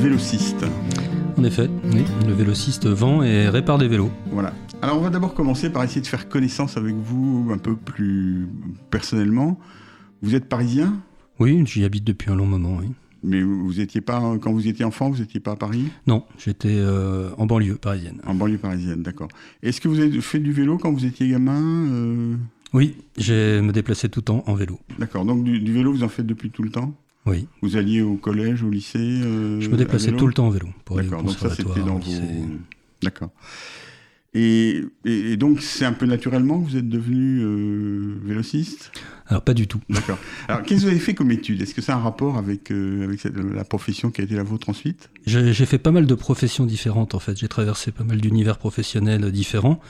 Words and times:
vélociste. 0.00 0.64
En 1.36 1.44
effet, 1.44 1.68
oui, 1.92 2.04
le 2.26 2.32
vélociste 2.32 2.86
vend 2.86 3.22
et 3.22 3.48
répare 3.50 3.76
des 3.76 3.86
vélos. 3.86 4.10
Voilà. 4.30 4.54
Alors 4.80 4.98
on 4.98 5.02
va 5.02 5.10
d'abord 5.10 5.34
commencer 5.34 5.68
par 5.68 5.84
essayer 5.84 6.00
de 6.00 6.06
faire 6.06 6.28
connaissance 6.28 6.78
avec 6.78 6.94
vous 6.94 7.50
un 7.52 7.58
peu 7.58 7.76
plus 7.76 8.48
personnellement. 8.90 9.58
Vous 10.22 10.34
êtes 10.34 10.48
parisien? 10.48 11.02
Oui, 11.38 11.62
j'y 11.66 11.84
habite 11.84 12.04
depuis 12.04 12.30
un 12.30 12.34
long 12.34 12.46
moment, 12.46 12.78
oui. 12.80 12.86
Mais 13.22 13.42
vous 13.42 13.78
étiez 13.80 14.00
pas, 14.00 14.38
quand 14.40 14.52
vous 14.52 14.66
étiez 14.68 14.86
enfant, 14.86 15.10
vous 15.10 15.18
n'étiez 15.18 15.40
pas 15.40 15.52
à 15.52 15.56
Paris? 15.56 15.88
Non, 16.06 16.24
j'étais 16.38 16.68
euh, 16.72 17.30
en 17.36 17.44
banlieue 17.44 17.76
parisienne. 17.76 18.22
En 18.26 18.34
banlieue 18.34 18.56
parisienne, 18.56 19.02
d'accord. 19.02 19.28
Est-ce 19.62 19.82
que 19.82 19.88
vous 19.88 20.00
avez 20.00 20.20
fait 20.22 20.38
du 20.38 20.52
vélo 20.52 20.78
quand 20.78 20.90
vous 20.92 21.04
étiez 21.04 21.28
gamin 21.28 21.60
euh? 21.60 22.34
Oui, 22.72 22.96
j'ai 23.18 23.60
me 23.60 23.72
déplacé 23.72 24.08
tout 24.08 24.20
le 24.20 24.24
temps 24.24 24.44
en 24.46 24.54
vélo. 24.54 24.78
D'accord, 24.98 25.26
donc 25.26 25.44
du, 25.44 25.72
vélo, 25.72 25.92
vous 25.92 26.04
en 26.04 26.08
faites 26.08 26.26
depuis 26.26 26.50
tout 26.50 26.62
le 26.62 26.70
temps? 26.70 26.94
Oui. 27.26 27.46
Vous 27.62 27.76
alliez 27.76 28.00
au 28.00 28.16
collège, 28.16 28.62
au 28.62 28.70
lycée 28.70 28.98
euh, 28.98 29.60
Je 29.60 29.68
me 29.68 29.76
déplaçais 29.76 30.12
tout 30.12 30.26
le 30.26 30.32
temps 30.32 30.46
en 30.46 30.50
vélo 30.50 30.68
pour 30.84 30.98
aller 30.98 31.08
au 31.08 31.22
donc 31.22 31.32
ça 31.32 31.48
vos... 31.48 31.74
D'accord. 33.02 33.30
Et, 34.32 34.84
donc, 35.36 35.60
c'est 35.60 35.84
un 35.84 35.92
peu 35.92 36.06
naturellement 36.06 36.60
que 36.60 36.70
vous 36.70 36.76
êtes 36.76 36.88
devenu 36.88 37.40
euh, 37.42 38.14
vélociste? 38.24 38.92
Alors, 39.26 39.42
pas 39.42 39.54
du 39.54 39.66
tout. 39.66 39.80
D'accord. 39.88 40.18
Alors, 40.46 40.62
qu'est-ce 40.62 40.82
que 40.82 40.84
vous 40.86 40.90
avez 40.90 41.00
fait 41.00 41.14
comme 41.14 41.32
étude? 41.32 41.60
Est-ce 41.60 41.74
que 41.74 41.82
ça 41.82 41.94
a 41.94 41.96
un 41.96 42.00
rapport 42.00 42.38
avec, 42.38 42.70
euh, 42.70 43.04
avec 43.04 43.24
la 43.24 43.64
profession 43.64 44.10
qui 44.10 44.20
a 44.20 44.24
été 44.24 44.36
la 44.36 44.44
vôtre 44.44 44.68
ensuite? 44.68 45.10
J'ai 45.26 45.52
fait 45.66 45.78
pas 45.78 45.90
mal 45.90 46.06
de 46.06 46.14
professions 46.14 46.64
différentes, 46.64 47.14
en 47.14 47.18
fait. 47.18 47.38
J'ai 47.38 47.48
traversé 47.48 47.90
pas 47.90 48.04
mal 48.04 48.20
d'univers 48.20 48.58
professionnels 48.58 49.32
différents. 49.32 49.80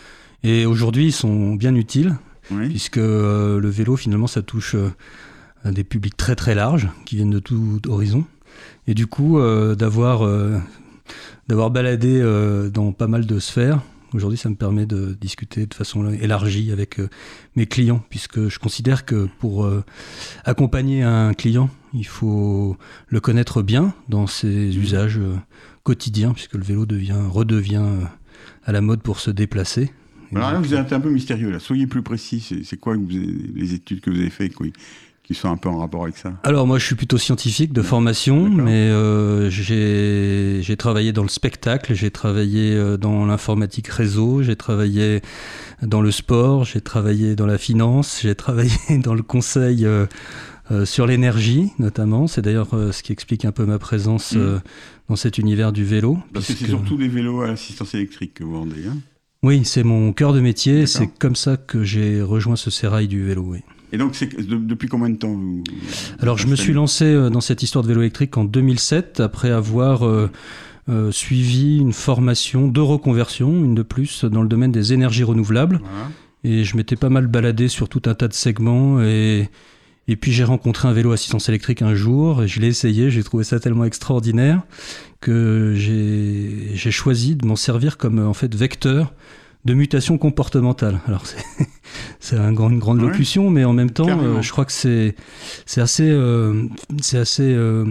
Et 0.43 0.65
aujourd'hui, 0.65 1.07
ils 1.07 1.13
sont 1.13 1.55
bien 1.55 1.75
utiles, 1.75 2.17
puisque 2.71 2.97
euh, 2.97 3.61
le 3.61 3.69
vélo, 3.69 3.97
finalement, 3.97 4.27
ça 4.27 4.41
touche 4.41 4.75
des 5.65 5.85
publics 5.85 6.17
très 6.17 6.37
très 6.37 6.55
larges, 6.55 6.89
qui 7.05 7.17
viennent 7.17 7.31
de 7.31 7.39
tout 7.39 7.81
horizon. 7.89 8.25
Et 8.87 8.95
du 8.95 9.07
coup, 9.07 9.41
d'avoir 9.75 10.29
d'avoir 11.49 11.71
baladé 11.71 12.23
dans 12.73 12.93
pas 12.93 13.07
mal 13.07 13.27
de 13.27 13.39
sphères, 13.39 13.81
Aujourd'hui, 14.13 14.39
ça 14.39 14.49
me 14.49 14.57
permet 14.57 14.87
de 14.87 15.17
discuter 15.21 15.67
de 15.67 15.75
façon 15.75 16.11
élargie 16.11 16.73
avec 16.73 16.99
euh, 16.99 17.09
mes 17.55 17.67
clients, 17.67 18.03
puisque 18.11 18.49
je 18.49 18.59
considère 18.59 19.05
que 19.05 19.29
pour 19.39 19.65
euh, 19.65 19.85
accompagner 20.45 21.05
un 21.05 21.33
client, 21.33 21.71
il 21.95 22.07
faut 22.07 22.77
le 23.07 23.21
connaître 23.21 23.63
bien 23.63 23.95
dans 24.09 24.27
ses 24.27 24.77
usages 24.77 25.19
euh, 25.19 25.37
quotidiens, 25.85 26.33
puisque 26.33 26.55
le 26.55 26.65
vélo 26.65 26.87
devient, 26.87 27.23
redevient 27.31 27.87
à 28.65 28.73
la 28.73 28.81
mode 28.81 29.01
pour 29.01 29.21
se 29.21 29.31
déplacer. 29.31 29.93
Alors 30.35 30.53
là, 30.53 30.59
vous 30.59 30.75
êtes 30.75 30.93
un 30.93 31.01
peu 31.01 31.11
mystérieux, 31.11 31.51
là. 31.51 31.61
Soyez 31.61 31.87
plus 31.87 32.03
précis. 32.03 32.63
C'est 32.65 32.77
quoi 32.79 32.97
les 32.97 33.75
études 33.75 34.01
que 34.01 34.11
vous 34.11 34.19
avez 34.19 34.31
faites 34.31 34.55
qui 35.31 35.37
sont 35.37 35.49
un 35.49 35.57
peu 35.57 35.69
en 35.69 35.79
rapport 35.79 36.03
avec 36.03 36.17
ça 36.17 36.33
Alors 36.43 36.67
moi 36.67 36.81
je 36.81 36.87
suis 36.87 36.97
plutôt 36.97 37.17
scientifique 37.17 37.73
de 37.73 37.83
formation, 37.83 38.51
mais 38.51 38.91
euh, 38.91 39.49
j'ai 39.49 40.77
travaillé 40.77 41.13
dans 41.13 41.23
le 41.23 41.29
spectacle, 41.29 41.95
j'ai 41.95 42.11
travaillé 42.11 42.75
euh, 42.75 42.97
dans 42.97 43.25
l'informatique 43.25 43.87
réseau, 43.87 44.43
j'ai 44.43 44.57
travaillé 44.57 45.21
dans 45.83 46.01
le 46.01 46.11
sport, 46.11 46.65
j'ai 46.65 46.81
travaillé 46.81 47.37
dans 47.37 47.47
la 47.47 47.59
finance, 47.59 48.19
j'ai 48.23 48.35
travaillé 48.35 48.73
dans 49.05 49.15
le 49.15 49.23
conseil 49.23 49.87
euh, 49.87 50.07
sur 50.85 51.07
l'énergie 51.07 51.71
notamment. 51.79 52.27
C'est 52.27 52.43
d'ailleurs 52.43 52.71
ce 52.91 53.01
qui 53.05 53.13
explique 53.13 53.45
un 53.45 53.53
peu 53.53 53.65
ma 53.65 53.79
présence 53.79 54.33
mm. 54.33 54.61
dans 55.09 55.17
cet 55.17 55.39
univers 55.39 55.71
du 55.71 55.85
vélo. 55.85 56.19
Parce 56.35 56.49
que 56.49 56.55
c'est 56.55 56.67
surtout 56.67 56.97
des 56.97 57.09
vélos 57.09 57.43
à 57.43 57.51
assistance 57.51 57.95
électrique 57.95 58.35
que 58.35 58.43
vous 58.43 58.55
vendez. 58.55 58.85
Hein? 58.89 58.97
Oui, 59.45 59.65
c'est 59.65 59.85
mon 59.85 60.13
cœur 60.13 60.33
de 60.33 60.41
métier, 60.41 60.87
c'est 60.87 61.07
comme 61.07 61.37
ça 61.37 61.57
que 61.57 61.85
j'ai 61.85 62.21
rejoint 62.21 62.57
ce 62.57 62.71
sérail 62.71 63.07
du 63.07 63.25
vélo. 63.25 63.45
Oui. 63.47 63.61
Et 63.93 63.99
donc, 63.99 64.17
depuis 64.49 64.89
combien 64.89 65.11
de 65.11 65.17
temps 65.17 65.33
vous, 65.33 65.65
Alors, 66.21 66.39
je 66.39 66.47
me 66.47 66.55
suis 66.55 66.73
lancé 66.73 67.05
euh, 67.05 67.29
dans 67.29 67.41
cette 67.41 67.63
histoire 67.63 67.83
de 67.83 67.89
vélo 67.89 68.03
électrique 68.03 68.37
en 68.37 68.45
2007, 68.45 69.21
après 69.21 69.51
avoir 69.51 70.07
euh, 70.07 70.31
euh, 70.89 71.11
suivi 71.11 71.79
une 71.79 71.93
formation 71.93 72.69
de 72.69 72.81
reconversion, 72.81 73.49
une 73.49 73.75
de 73.75 73.83
plus, 73.83 74.25
dans 74.25 74.43
le 74.43 74.49
domaine 74.49 74.73
des 74.73 74.93
énergies 74.93 75.25
renouvelables. 75.25 75.81
Et 76.45 76.65
je 76.65 76.77
m'étais 76.77 76.97
pas 76.97 77.11
mal 77.11 77.27
baladé 77.27 77.69
sur 77.69 77.89
tout 77.89 78.03
un 78.07 78.15
tas 78.15 78.29
de 78.29 78.33
segments. 78.33 79.03
Et, 79.03 79.49
et 80.07 80.17
puis, 80.17 80.33
j'ai 80.33 80.45
rencontré 80.45 80.87
un 80.87 80.93
vélo 80.93 81.11
assistance 81.11 81.49
électrique 81.49 81.83
un 81.83 81.95
jour, 81.95 82.45
et 82.45 82.49
je 82.49 82.61
l'ai 82.61 82.69
essayé, 82.69 83.11
j'ai 83.11 83.25
trouvé 83.25 83.43
ça 83.43 83.59
tellement 83.59 83.85
extraordinaire 83.85 84.63
que 85.21 85.75
j'ai 85.77 86.91
choisi 86.91 87.35
de 87.35 87.45
m'en 87.45 87.57
servir 87.57 87.99
comme 87.99 88.25
en 88.25 88.33
fait 88.33 88.55
vecteur 88.55 89.13
de 89.65 89.75
mutation 89.75 90.19
comportementale. 90.19 91.01
Alors 91.07 91.25
c'est 92.21 92.37
un 92.37 92.53
grand, 92.53 92.71
une 92.71 92.79
grande 92.79 93.01
locution, 93.01 93.51
mais 93.51 93.65
en 93.65 93.73
même 93.73 93.91
temps, 93.91 94.09
euh, 94.09 94.43
je 94.43 94.51
crois 94.51 94.65
que 94.65 94.73
c'est 94.73 95.15
c'est 95.67 95.81
assez 95.81 96.09
euh, 96.09 96.67
c'est 97.01 97.19
assez 97.19 97.55
euh, 97.55 97.85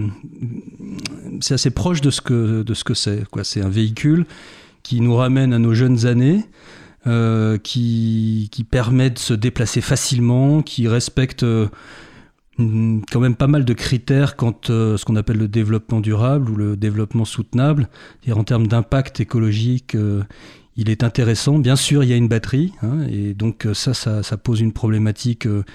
c'est 1.41 1.53
assez 1.53 1.69
proche 1.69 2.01
de 2.01 2.09
ce 2.09 2.21
que 2.21 2.63
de 2.63 2.73
ce 2.73 2.83
que 2.83 2.93
c'est. 2.93 3.27
Quoi, 3.29 3.43
c'est 3.43 3.61
un 3.61 3.69
véhicule 3.69 4.25
qui 4.83 5.01
nous 5.01 5.15
ramène 5.15 5.53
à 5.53 5.59
nos 5.59 5.73
jeunes 5.73 6.05
années. 6.05 6.43
qui, 7.63 8.49
qui 8.51 8.63
permet 8.63 9.09
de 9.09 9.17
se 9.17 9.33
déplacer 9.33 9.81
facilement, 9.81 10.61
qui 10.61 10.87
respecte 10.87 11.43
quand 13.11 13.19
même 13.19 13.35
pas 13.35 13.47
mal 13.47 13.65
de 13.65 13.73
critères 13.73 14.35
quant 14.35 14.51
à 14.69 14.97
ce 14.97 15.05
qu'on 15.05 15.15
appelle 15.15 15.37
le 15.37 15.47
développement 15.47 16.01
durable 16.01 16.49
ou 16.51 16.55
le 16.55 16.77
développement 16.77 17.25
soutenable. 17.25 17.89
En 18.31 18.43
termes 18.43 18.67
d'impact 18.67 19.19
écologique, 19.19 19.95
il 20.79 20.89
est 20.89 21.03
intéressant. 21.03 21.59
Bien 21.59 21.75
sûr, 21.75 22.03
il 22.05 22.09
y 22.09 22.13
a 22.13 22.15
une 22.15 22.29
batterie, 22.29 22.71
hein, 22.81 23.05
et 23.09 23.33
donc 23.33 23.65
euh, 23.65 23.73
ça, 23.73 23.93
ça, 23.93 24.37
pose 24.37 24.61
une 24.61 24.71
problématique 24.71 25.45
euh, 25.45 25.65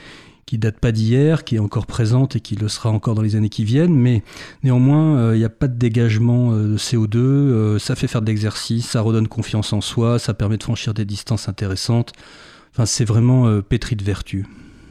qui 0.47 0.57
date 0.57 0.81
pas 0.81 0.93
d'hier, 0.93 1.45
qui 1.45 1.57
est 1.57 1.59
encore 1.59 1.87
présente 1.87 2.37
et 2.37 2.41
qui 2.41 2.57
le 2.57 2.69
sera 2.69 2.89
encore 2.89 3.15
dans 3.15 3.21
les 3.21 3.37
années 3.37 3.51
qui 3.51 3.65
viennent, 3.65 3.95
mais 3.95 4.23
néanmoins, 4.63 5.19
euh, 5.19 5.37
il 5.37 5.41
n'y 5.41 5.45
a 5.45 5.51
pas 5.51 5.69
de 5.69 5.77
dégagement 5.77 6.53
de 6.53 6.79
CO2, 6.79 7.79
ça 7.79 7.97
fait 7.97 8.07
faire 8.07 8.23
de 8.23 8.27
l'exercice, 8.27 8.89
ça 8.89 9.03
redonne 9.03 9.29
confiance 9.29 9.75
en 9.75 9.83
soi, 9.83 10.19
ça 10.19 10.33
permet 10.33 10.57
de 10.57 10.63
franchir 10.63 10.95
des 10.95 11.05
distances 11.05 11.51
intéressantes. 11.51 12.13
Enfin, 12.73 12.87
c'est 12.87 13.05
vraiment 13.05 13.61
pétri 13.61 13.97
de 13.97 14.05
vertu. 14.05 14.47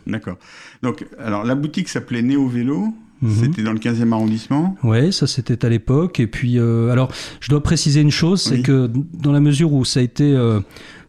D'accord. 0.07 0.37
Donc, 0.81 1.05
alors 1.19 1.43
la 1.43 1.55
boutique 1.55 1.89
s'appelait 1.89 2.21
Néo 2.21 2.47
Vélo. 2.47 2.93
Mhm. 3.23 3.31
C'était 3.31 3.63
dans 3.63 3.71
le 3.71 3.79
15e 3.79 4.11
arrondissement 4.11 4.75
Oui, 4.83 5.13
ça 5.13 5.27
c'était 5.27 5.65
à 5.65 5.69
l'époque. 5.69 6.19
Et 6.19 6.27
puis, 6.27 6.59
euh, 6.59 6.89
alors, 6.89 7.11
je 7.39 7.49
dois 7.49 7.63
préciser 7.63 8.01
une 8.01 8.11
chose, 8.11 8.41
c'est 8.41 8.61
que 8.61 8.91
dans 9.13 9.31
la 9.31 9.39
mesure 9.39 9.71
où 9.71 9.85
ça 9.85 10.01
a 10.01 10.03
été 10.03 10.33
euh, 10.35 10.59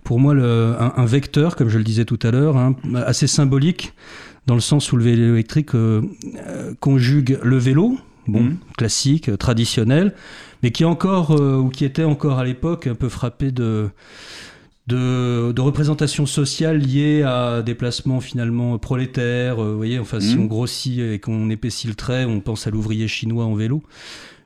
pour 0.05 0.21
moi 0.21 0.33
le, 0.33 0.77
un, 0.79 1.07
vecteur, 1.07 1.57
comme 1.57 1.69
je 1.69 1.79
le 1.79 1.83
disais 1.83 2.05
tout 2.05 2.19
à 2.23 2.31
l'heure, 2.31 2.57
hein, 2.57 2.77
assez 3.05 3.27
symbolique, 3.27 3.95
dans 4.47 4.55
le 4.55 4.61
sens 4.61 4.93
où 4.93 4.97
le 4.97 5.03
vélo 5.03 5.35
électrique 5.35 5.75
euh, 5.75 6.03
conjugue 6.79 7.39
le 7.43 7.59
vélo, 7.59 7.99
bon, 8.29 8.43
mhm. 8.43 8.57
classique, 8.77 9.37
traditionnel, 9.37 10.15
mais 10.63 10.71
qui 10.71 10.85
encore, 10.85 11.31
ou 11.33 11.69
qui 11.69 11.85
était 11.85 12.05
encore 12.05 12.39
à 12.39 12.45
l'époque 12.45 12.87
un 12.87 12.95
peu 12.95 13.09
frappé 13.09 13.51
de 13.51 13.89
de, 14.87 15.53
de, 15.53 15.61
représentation 15.61 16.27
sociale 16.27 16.79
liée 16.79 17.23
à 17.23 17.63
des 17.63 17.75
placements 17.75 18.21
finalement 18.21 18.79
prolétaires. 18.79 19.63
Euh, 19.63 19.71
vous 19.71 19.77
voyez, 19.77 19.99
enfin, 19.99 20.21
si 20.21 20.37
mmh. 20.37 20.43
on 20.43 20.45
grossit 20.45 20.99
et 21.01 21.19
qu'on 21.19 21.49
épaissit 21.49 21.89
le 21.89 21.95
trait, 21.95 22.25
on 22.25 22.41
pense 22.41 22.67
à 22.67 22.71
l'ouvrier 22.71 23.09
chinois 23.09 23.45
en 23.47 23.55
vélo. 23.55 23.83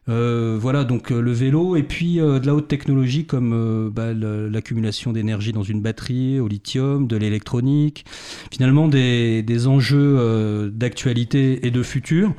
Euh, 0.08 0.56
voilà, 0.58 0.84
donc 0.84 1.12
euh, 1.12 1.20
le 1.20 1.32
vélo 1.32 1.76
et 1.76 1.82
puis 1.82 2.14
de 2.16 2.46
la 2.46 2.54
haute 2.54 2.66
technologie 2.66 3.26
comme 3.26 3.90
bah, 3.94 4.14
l'accumulation 4.14 5.12
d'énergie 5.12 5.52
dans 5.52 5.64
une 5.64 5.82
batterie 5.82 6.40
au 6.40 6.48
lithium, 6.48 7.06
de 7.06 7.16
l'électronique, 7.16 8.06
finalement 8.50 8.88
des, 8.88 9.42
des 9.42 9.66
enjeux 9.66 10.70
d'actualité 10.72 11.66
et 11.66 11.70
de 11.70 11.82
futur. 11.82 12.32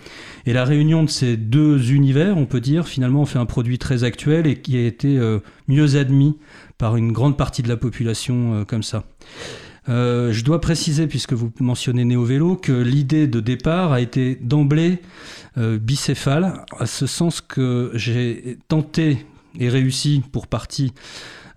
Et 0.48 0.54
la 0.54 0.64
réunion 0.64 1.04
de 1.04 1.10
ces 1.10 1.38
deux 1.38 1.92
univers, 1.92 2.38
on 2.38 2.46
peut 2.46 2.62
dire, 2.62 2.88
finalement, 2.88 3.22
on 3.22 3.26
fait 3.26 3.40
un 3.40 3.46
produit 3.46 3.78
très 3.78 4.04
actuel 4.04 4.48
et 4.48 4.56
qui 4.56 4.78
a 4.78 4.86
été 4.88 5.20
mieux 5.68 5.96
admis 5.96 6.38
par 6.80 6.96
une 6.96 7.12
grande 7.12 7.38
partie 7.38 7.62
de 7.62 7.68
la 7.68 7.78
population 7.78 8.56
euh, 8.56 8.66
comme 8.66 8.82
ça. 8.82 9.04
Euh, 9.90 10.32
je 10.32 10.44
dois 10.44 10.62
préciser, 10.62 11.06
puisque 11.08 11.34
vous 11.34 11.52
mentionnez 11.60 12.06
Néo-Vélo, 12.06 12.56
que 12.56 12.72
l'idée 12.72 13.28
de 13.28 13.40
départ 13.40 13.92
a 13.92 14.02
été 14.02 14.36
d'emblée 14.36 15.00
euh, 15.58 15.78
bicéphale, 15.78 16.66
à 16.78 16.88
ce 16.88 17.06
sens 17.06 17.42
que 17.42 17.92
j'ai 17.94 18.58
tenté 18.68 19.26
et 19.60 19.70
réussi 19.70 20.24
pour 20.32 20.48
partie 20.48 20.94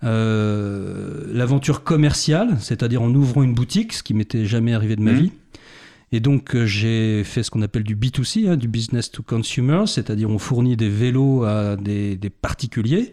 l'aventure 0.05 1.85
commerciale, 1.85 2.57
c'est-à-dire 2.59 3.01
en 3.01 3.13
ouvrant 3.15 3.41
une 3.41 3.53
boutique, 3.53 3.93
ce 3.93 4.03
qui 4.03 4.13
m'était 4.13 4.45
jamais 4.45 4.73
arrivé 4.73 4.97
de 4.97 5.01
ma 5.01 5.13
mmh. 5.13 5.15
vie. 5.15 5.31
Et 6.13 6.21
donc 6.21 6.55
j'ai 6.63 7.25
fait 7.25 7.43
ce 7.43 7.51
qu'on 7.51 7.61
appelle 7.61 7.83
du 7.83 7.97
B2C, 7.97 8.47
hein, 8.47 8.55
du 8.55 8.69
business 8.69 9.11
to 9.11 9.21
consumer, 9.23 9.83
c'est-à-dire 9.87 10.29
on 10.29 10.37
fournit 10.37 10.77
des 10.77 10.89
vélos 10.89 11.43
à 11.43 11.75
des, 11.75 12.15
des 12.15 12.29
particuliers 12.29 13.11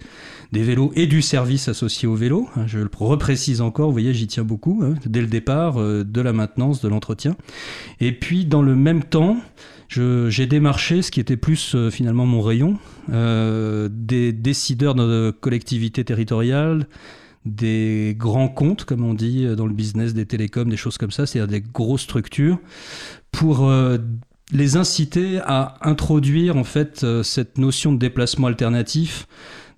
des 0.52 0.62
vélos 0.62 0.93
et 0.97 1.06
du 1.06 1.23
service 1.23 1.69
associé 1.69 2.08
au 2.08 2.14
vélo. 2.14 2.49
Hein, 2.56 2.67
je 2.67 2.79
le 2.79 2.91
reprécise 2.99 3.61
encore, 3.61 3.87
vous 3.87 3.93
voyez, 3.93 4.12
j'y 4.12 4.26
tiens 4.26 4.44
beaucoup, 4.44 4.82
hein, 4.82 4.94
dès 5.06 5.20
le 5.20 5.26
départ, 5.26 5.81
euh, 5.81 6.05
de 6.05 6.20
la 6.20 6.32
maintenance, 6.32 6.81
de 6.81 6.88
l'entretien. 6.88 7.37
Et 8.00 8.12
puis, 8.12 8.44
dans 8.44 8.62
le 8.62 8.75
même 8.75 9.05
temps, 9.05 9.37
j'ai 9.88 10.46
démarché 10.46 11.03
ce 11.03 11.11
qui 11.11 11.20
était 11.20 11.37
plus 11.37 11.75
euh, 11.75 11.91
finalement 11.91 12.26
mon 12.26 12.41
rayon, 12.41 12.79
euh, 13.12 13.88
des 13.91 14.32
décideurs 14.32 14.94
de 14.94 15.32
collectivités 15.41 16.05
territoriales, 16.05 16.87
des 17.45 18.15
grands 18.19 18.49
comptes, 18.49 18.85
comme 18.85 19.05
on 19.05 19.15
dit 19.15 19.47
dans 19.57 19.67
le 19.67 19.73
business 19.73 20.15
des 20.15 20.27
télécoms, 20.27 20.69
des 20.69 20.77
choses 20.77 20.99
comme 20.99 21.11
ça, 21.11 21.27
c'est-à-dire 21.27 21.49
des 21.49 21.61
grosses 21.61 22.03
structures, 22.03 22.59
pour 23.33 23.73
les 24.53 24.77
inciter 24.77 25.41
à 25.45 25.77
introduire 25.83 26.57
en 26.57 26.65
fait 26.65 27.07
cette 27.23 27.57
notion 27.57 27.93
de 27.93 27.99
déplacement 27.99 28.49
alternatif 28.49 29.27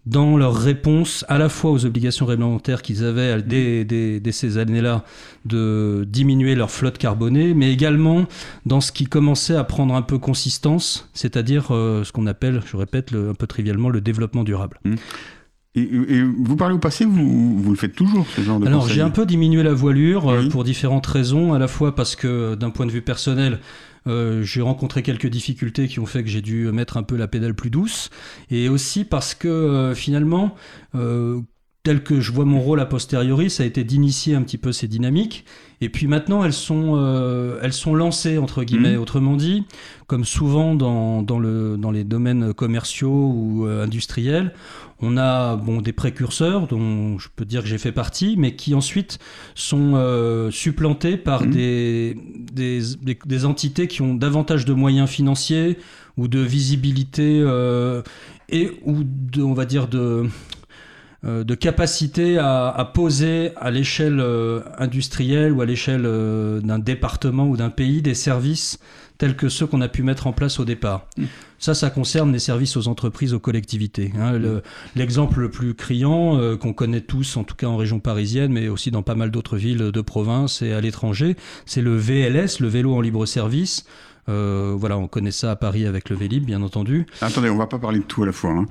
dans 0.06 0.36
leur 0.36 0.54
réponse 0.54 1.24
à 1.28 1.38
la 1.38 1.48
fois 1.48 1.70
aux 1.70 1.86
obligations 1.86 2.26
réglementaires 2.26 2.82
qu'ils 2.82 3.04
avaient 3.04 3.40
dès, 3.42 4.32
ces 4.32 4.58
années-là 4.58 5.04
de 5.44 6.06
diminuer 6.08 6.54
leur 6.54 6.70
flotte 6.70 6.98
carbonée, 6.98 7.54
mais 7.54 7.72
également 7.72 8.26
dans 8.66 8.80
ce 8.80 8.90
qui 8.90 9.06
commençait 9.06 9.54
à 9.54 9.64
prendre 9.64 9.94
un 9.94 10.02
peu 10.02 10.18
consistance, 10.18 11.08
c'est-à-dire 11.14 11.68
euh, 11.70 12.02
ce 12.04 12.12
qu'on 12.12 12.26
appelle, 12.26 12.62
je 12.66 12.76
répète 12.76 13.12
un 13.12 13.34
peu 13.34 13.46
trivialement, 13.46 13.90
le 13.90 14.00
développement 14.00 14.42
durable. 14.42 14.80
Mmh. 14.84 14.94
Et, 15.74 16.22
vous 16.22 16.56
parlez 16.56 16.74
au 16.74 16.78
passé, 16.78 17.06
vous, 17.06 17.58
vous 17.58 17.70
le 17.70 17.76
faites 17.76 17.94
toujours, 17.94 18.26
ce 18.36 18.42
genre 18.42 18.60
de 18.60 18.66
Alors 18.66 18.86
j'ai 18.88 19.00
un 19.00 19.08
peu 19.08 19.24
diminué 19.24 19.62
la 19.62 19.72
voilure 19.72 20.28
euh, 20.28 20.48
pour 20.50 20.64
différentes 20.64 21.06
raisons, 21.06 21.54
à 21.54 21.58
la 21.58 21.66
fois 21.66 21.94
parce 21.94 22.14
que 22.14 22.54
d'un 22.56 22.68
point 22.68 22.84
de 22.84 22.90
vue 22.90 23.00
personnel, 23.00 23.58
euh, 24.06 24.42
j'ai 24.42 24.62
rencontré 24.62 25.02
quelques 25.02 25.28
difficultés 25.28 25.88
qui 25.88 26.00
ont 26.00 26.06
fait 26.06 26.22
que 26.22 26.28
j'ai 26.28 26.42
dû 26.42 26.70
mettre 26.72 26.96
un 26.96 27.02
peu 27.02 27.16
la 27.16 27.28
pédale 27.28 27.54
plus 27.54 27.70
douce. 27.70 28.10
Et 28.50 28.68
aussi 28.68 29.04
parce 29.04 29.34
que 29.34 29.48
euh, 29.48 29.94
finalement, 29.94 30.54
euh, 30.94 31.40
tel 31.84 32.02
que 32.02 32.20
je 32.20 32.32
vois 32.32 32.44
mon 32.44 32.60
rôle 32.60 32.80
a 32.80 32.86
posteriori, 32.86 33.50
ça 33.50 33.62
a 33.62 33.66
été 33.66 33.84
d'initier 33.84 34.34
un 34.34 34.42
petit 34.42 34.58
peu 34.58 34.72
ces 34.72 34.88
dynamiques. 34.88 35.44
Et 35.80 35.88
puis 35.88 36.06
maintenant, 36.06 36.44
elles 36.44 36.52
sont, 36.52 36.96
elles 37.60 37.72
sont 37.72 37.96
lancées, 37.96 38.38
entre 38.38 38.62
guillemets. 38.62 38.96
Mmh. 38.96 39.00
Autrement 39.00 39.34
dit, 39.34 39.64
comme 40.06 40.24
souvent 40.24 40.76
dans, 40.76 41.22
dans, 41.22 41.40
le, 41.40 41.76
dans 41.76 41.90
les 41.90 42.04
domaines 42.04 42.54
commerciaux 42.54 43.32
ou 43.34 43.64
industriels, 43.66 44.54
on 45.02 45.16
a 45.16 45.56
bon, 45.56 45.82
des 45.82 45.92
précurseurs 45.92 46.68
dont 46.68 47.18
je 47.18 47.28
peux 47.34 47.44
dire 47.44 47.62
que 47.62 47.68
j'ai 47.68 47.78
fait 47.78 47.92
partie, 47.92 48.36
mais 48.38 48.54
qui 48.54 48.72
ensuite 48.72 49.18
sont 49.56 49.94
euh, 49.96 50.50
supplantés 50.52 51.16
par 51.16 51.44
mmh. 51.44 51.50
des, 51.50 52.16
des, 52.54 53.44
entités 53.44 53.88
qui 53.88 54.00
ont 54.00 54.14
davantage 54.14 54.64
de 54.64 54.72
moyens 54.72 55.10
financiers 55.10 55.78
ou 56.16 56.28
de 56.28 56.38
visibilité 56.38 57.40
euh, 57.42 58.02
et 58.48 58.70
ou 58.84 59.02
de, 59.02 59.42
on 59.42 59.54
va 59.54 59.64
dire 59.64 59.88
de 59.88 60.26
euh, 61.24 61.44
de 61.44 61.54
capacité 61.54 62.38
à, 62.38 62.90
poser 62.94 63.52
à 63.56 63.70
l'échelle 63.72 64.24
industrielle 64.78 65.52
ou 65.52 65.60
à 65.62 65.66
l'échelle 65.66 66.02
d'un 66.62 66.78
département 66.78 67.48
ou 67.48 67.56
d'un 67.56 67.70
pays 67.70 68.02
des 68.02 68.14
services 68.14 68.78
tels 69.18 69.36
que 69.36 69.48
ceux 69.48 69.66
qu'on 69.66 69.80
a 69.80 69.88
pu 69.88 70.02
mettre 70.02 70.26
en 70.26 70.32
place 70.32 70.58
au 70.60 70.64
départ. 70.64 71.06
Mmh. 71.16 71.24
Ça, 71.58 71.74
ça 71.74 71.90
concerne 71.90 72.32
les 72.32 72.40
services 72.40 72.76
aux 72.76 72.88
entreprises, 72.88 73.34
aux 73.34 73.38
collectivités. 73.38 74.12
Hein. 74.18 74.32
L'exemple 74.96 75.40
le, 75.40 75.50
plus 75.50 75.74
criant, 75.74 76.36
euh, 76.38 76.56
qu'on 76.56 76.72
connaît 76.72 77.00
tous, 77.00 77.36
en 77.36 77.44
tout 77.44 77.54
cas 77.54 77.68
en 77.68 77.76
région 77.76 78.00
parisienne, 78.00 78.52
mais 78.52 78.68
aussi 78.68 78.90
dans 78.90 79.02
pas 79.02 79.14
mal 79.14 79.30
d'autres 79.30 79.56
villes 79.56 79.92
de 79.92 80.00
province 80.00 80.62
et 80.62 80.72
à 80.72 80.80
l'étranger, 80.80 81.36
c'est 81.66 81.82
le 81.82 81.96
VLS, 81.96 82.58
le 82.60 82.68
vélo 82.68 82.94
en 82.94 83.00
libre 83.00 83.26
service. 83.26 83.86
Euh, 84.28 84.74
voilà, 84.76 84.98
on 84.98 85.08
connaît 85.08 85.32
ça 85.32 85.50
à 85.50 85.56
Paris 85.56 85.84
avec 85.84 86.08
le 86.08 86.16
Vélib, 86.16 86.44
bien 86.44 86.62
entendu. 86.62 87.06
Attendez, 87.20 87.50
on 87.50 87.56
va 87.56 87.66
pas 87.66 87.78
parler 87.78 87.98
de 87.98 88.04
tout 88.04 88.22
à 88.22 88.26
la 88.26 88.32
fois. 88.32 88.50
Hein. 88.50 88.66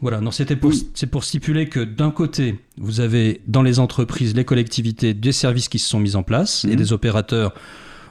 Voilà, 0.00 0.20
non, 0.20 0.30
c'était 0.30 0.56
pour, 0.56 0.72
c'est 0.94 1.06
pour 1.06 1.24
stipuler 1.24 1.68
que 1.68 1.80
d'un 1.80 2.10
côté, 2.10 2.58
vous 2.78 3.00
avez 3.00 3.42
dans 3.46 3.62
les 3.62 3.80
entreprises, 3.80 4.34
les 4.34 4.44
collectivités, 4.44 5.12
des 5.12 5.32
services 5.32 5.68
qui 5.68 5.78
se 5.78 5.88
sont 5.88 6.00
mis 6.00 6.16
en 6.16 6.22
place 6.22 6.64
et 6.64 6.68
mmh. 6.68 6.76
des 6.76 6.92
opérateurs 6.92 7.54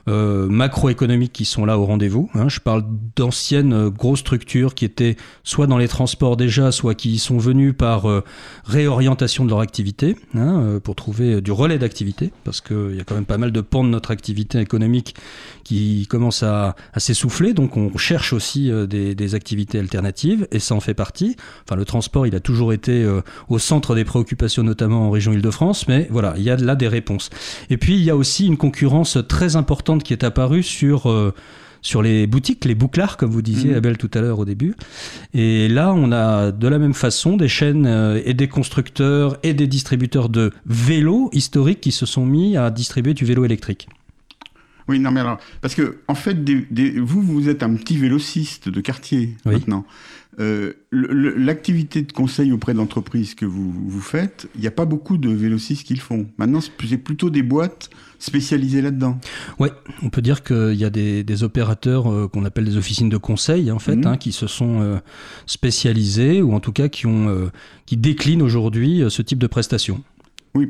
euh, 0.08 0.48
macroéconomiques 0.48 1.34
qui 1.34 1.44
sont 1.44 1.66
là 1.66 1.78
au 1.78 1.86
rendez-vous. 1.86 2.30
Hein. 2.34 2.48
Je 2.48 2.60
parle 2.60 2.86
d'anciennes 3.16 3.74
euh, 3.74 3.90
grosses 3.90 4.20
structures 4.20 4.74
qui 4.74 4.86
étaient 4.86 5.18
soit 5.44 5.68
dans 5.68 5.78
les 5.78 5.90
transports 5.90 6.38
déjà, 6.38 6.72
soit 6.72 6.96
qui 6.96 7.18
sont 7.18 7.38
venues 7.38 7.74
par 7.74 8.10
euh, 8.10 8.24
réorientation 8.64 9.44
de 9.44 9.50
leur 9.50 9.60
activité, 9.60 10.16
hein, 10.34 10.80
pour 10.84 10.96
trouver 10.96 11.42
du 11.42 11.52
relais 11.52 11.78
d'activité, 11.78 12.32
parce 12.46 12.62
qu'il 12.62 12.96
y 12.96 13.02
a 13.02 13.04
quand 13.04 13.16
même 13.16 13.26
pas 13.26 13.38
mal 13.38 13.52
de 13.52 13.60
pans 13.62 13.84
de 13.84 13.90
notre 13.90 14.12
activité 14.12 14.60
économique 14.60 15.16
qui 15.64 16.08
commencent 16.08 16.44
à, 16.44 16.76
s'essouffler, 16.96 17.54
donc 17.54 17.76
on 17.76 17.96
cherche 17.98 18.32
aussi 18.32 18.72
des, 18.88 19.14
des, 19.14 19.36
activités 19.36 19.80
alternatives, 19.80 20.48
et 20.52 20.60
ça 20.60 20.74
en 20.74 20.80
fait 20.80 20.94
partie. 20.94 21.36
Enfin, 21.66 21.76
le 21.76 21.86
transport, 21.86 22.26
il 22.26 22.36
a 22.36 22.40
toujours 22.40 22.72
été 22.74 23.06
au 23.50 23.60
centre 23.60 23.94
des 23.94 24.06
préoccupations, 24.06 24.64
notamment 24.64 25.08
en 25.08 25.12
région 25.12 25.34
Île-de-France, 25.34 25.88
mais 25.88 26.08
voilà, 26.10 26.34
il 26.38 26.44
y 26.44 26.50
a 26.50 26.56
là 26.56 26.76
des 26.76 26.88
réponses. 26.88 27.30
Et 27.70 27.78
puis, 27.78 27.96
il 27.96 28.04
y 28.04 28.10
a 28.10 28.16
aussi 28.16 28.48
une 28.48 28.58
concurrence 28.58 29.18
très 29.28 29.56
importante 29.56 29.97
qui 30.04 30.14
est 30.14 30.24
apparue 30.24 30.64
sur 30.64 31.10
euh, 31.10 31.34
sur 31.82 32.02
les 32.02 32.28
boutiques, 32.28 32.66
les 32.66 32.76
bouclards, 32.76 33.18
comme 33.18 33.32
vous 33.32 33.42
disiez, 33.42 33.72
mmh. 33.72 33.78
Abel, 33.78 33.98
tout 33.98 34.12
à 34.14 34.20
l'heure 34.20 34.40
au 34.40 34.46
début. 34.46 34.76
Et 35.34 35.68
là, 35.68 35.94
on 35.94 36.12
a 36.12 36.52
de 36.52 36.68
la 36.68 36.80
même 36.80 36.94
façon 36.94 37.38
des 37.38 37.48
chaînes 37.48 37.86
euh, 37.86 38.22
et 38.26 38.34
des 38.34 38.48
constructeurs 38.48 39.38
et 39.44 39.54
des 39.54 39.68
distributeurs 39.68 40.30
de 40.30 40.52
vélos 40.66 41.30
historiques 41.34 41.82
qui 41.82 41.92
se 41.92 42.06
sont 42.06 42.26
mis 42.26 42.58
à 42.58 42.72
distribuer 42.72 43.14
du 43.14 43.26
vélo 43.26 43.46
électrique. 43.46 43.88
Oui, 44.88 45.00
non, 45.00 45.12
mais 45.12 45.20
alors, 45.20 45.38
parce 45.62 45.76
que, 45.76 45.98
en 46.08 46.16
fait, 46.16 46.38
vous, 46.98 47.22
vous 47.22 47.50
êtes 47.50 47.64
un 47.64 47.74
petit 47.76 47.98
vélociste 47.98 48.70
de 48.70 48.82
quartier 48.82 49.36
maintenant. 49.46 49.86
Euh, 50.40 50.74
l'activité 50.92 52.04
de 52.04 52.12
conseil 52.12 52.52
auprès 52.52 52.76
d'entreprises 52.76 53.34
que 53.34 53.46
vous, 53.46 53.72
vous 53.72 54.02
faites, 54.02 54.48
il 54.54 54.62
n'y 54.62 54.68
a 54.68 54.72
pas 54.72 54.86
beaucoup 54.86 55.18
de 55.18 55.30
vélocistes 55.30 55.84
qui 55.84 55.96
le 55.96 56.00
font. 56.00 56.28
Maintenant, 56.38 56.60
c'est 56.62 56.98
plutôt 56.98 57.32
des 57.32 57.42
boîtes 57.42 57.90
spécialisées 58.20 58.84
là-dedans. 58.84 59.18
Oui, 59.58 59.70
on 60.04 60.10
peut 60.10 60.22
dire 60.22 60.44
qu'il 60.44 60.76
y 60.76 60.86
a 60.86 60.92
des, 60.92 61.44
opérateurs 61.44 62.12
euh, 62.12 62.28
qu'on 62.28 62.46
appelle 62.46 62.66
des 62.66 62.78
officines 62.78 63.10
de 63.10 63.18
conseil, 63.18 63.72
en 63.72 63.80
fait, 63.80 63.96
mhm. 63.96 64.06
hein, 64.06 64.18
qui 64.18 64.32
se 64.32 64.46
sont 64.46 64.80
euh, 64.82 65.00
spécialisés 65.48 66.44
ou 66.44 66.54
en 66.54 66.60
tout 66.60 66.72
cas 66.72 66.88
qui, 66.88 67.08
ont, 67.08 67.50
qui 67.88 67.98
déclinent 67.98 68.44
aujourd'hui 68.44 69.04
ce 69.10 69.24
type 69.24 69.40
de 69.40 69.48
prestations. 69.48 70.04
Oui, 70.58 70.68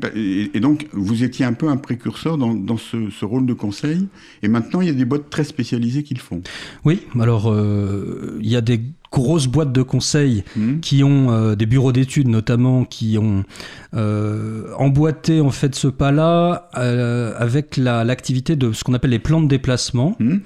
et, 0.54 0.60
donc 0.60 0.86
vous 0.92 1.24
étiez 1.24 1.44
un 1.44 1.52
peu 1.52 1.68
un 1.68 1.76
précurseur 1.76 2.36
dans, 2.36 2.76
ce, 2.76 3.24
rôle 3.24 3.46
de 3.46 3.54
conseil, 3.54 4.06
et 4.42 4.48
maintenant 4.48 4.80
il 4.80 4.88
y 4.88 4.90
a 4.90 4.94
des 4.94 5.04
boîtes 5.04 5.30
très 5.30 5.44
spécialisées 5.44 6.02
qui 6.02 6.14
le 6.14 6.20
font. 6.20 6.42
Oui, 6.84 7.00
alors 7.18 7.54
il 8.40 8.48
y 8.48 8.56
a 8.56 8.60
des 8.60 8.80
grosses 9.12 9.46
boîtes 9.46 9.72
de 9.72 9.82
conseil 9.82 10.44
mmh. 10.56 10.80
qui 10.80 11.02
ont 11.02 11.30
euh, 11.30 11.54
des 11.54 11.66
bureaux 11.66 11.92
d'études 11.92 12.28
notamment 12.28 12.84
qui 12.84 13.16
ont 13.18 13.44
euh, 13.94 14.72
emboîté 14.76 15.40
en 15.40 15.50
fait 15.50 15.74
ce 15.74 15.88
pas-là 15.88 16.68
euh, 16.76 17.32
avec 17.38 17.76
l'activité 17.78 18.54
de 18.54 18.72
ce 18.72 18.84
qu'on 18.84 18.94
appelle 18.94 19.10
les 19.10 19.18
plans 19.18 19.40
de 19.40 19.48
déplacement. 19.48 20.14
Mmh, 20.18 20.36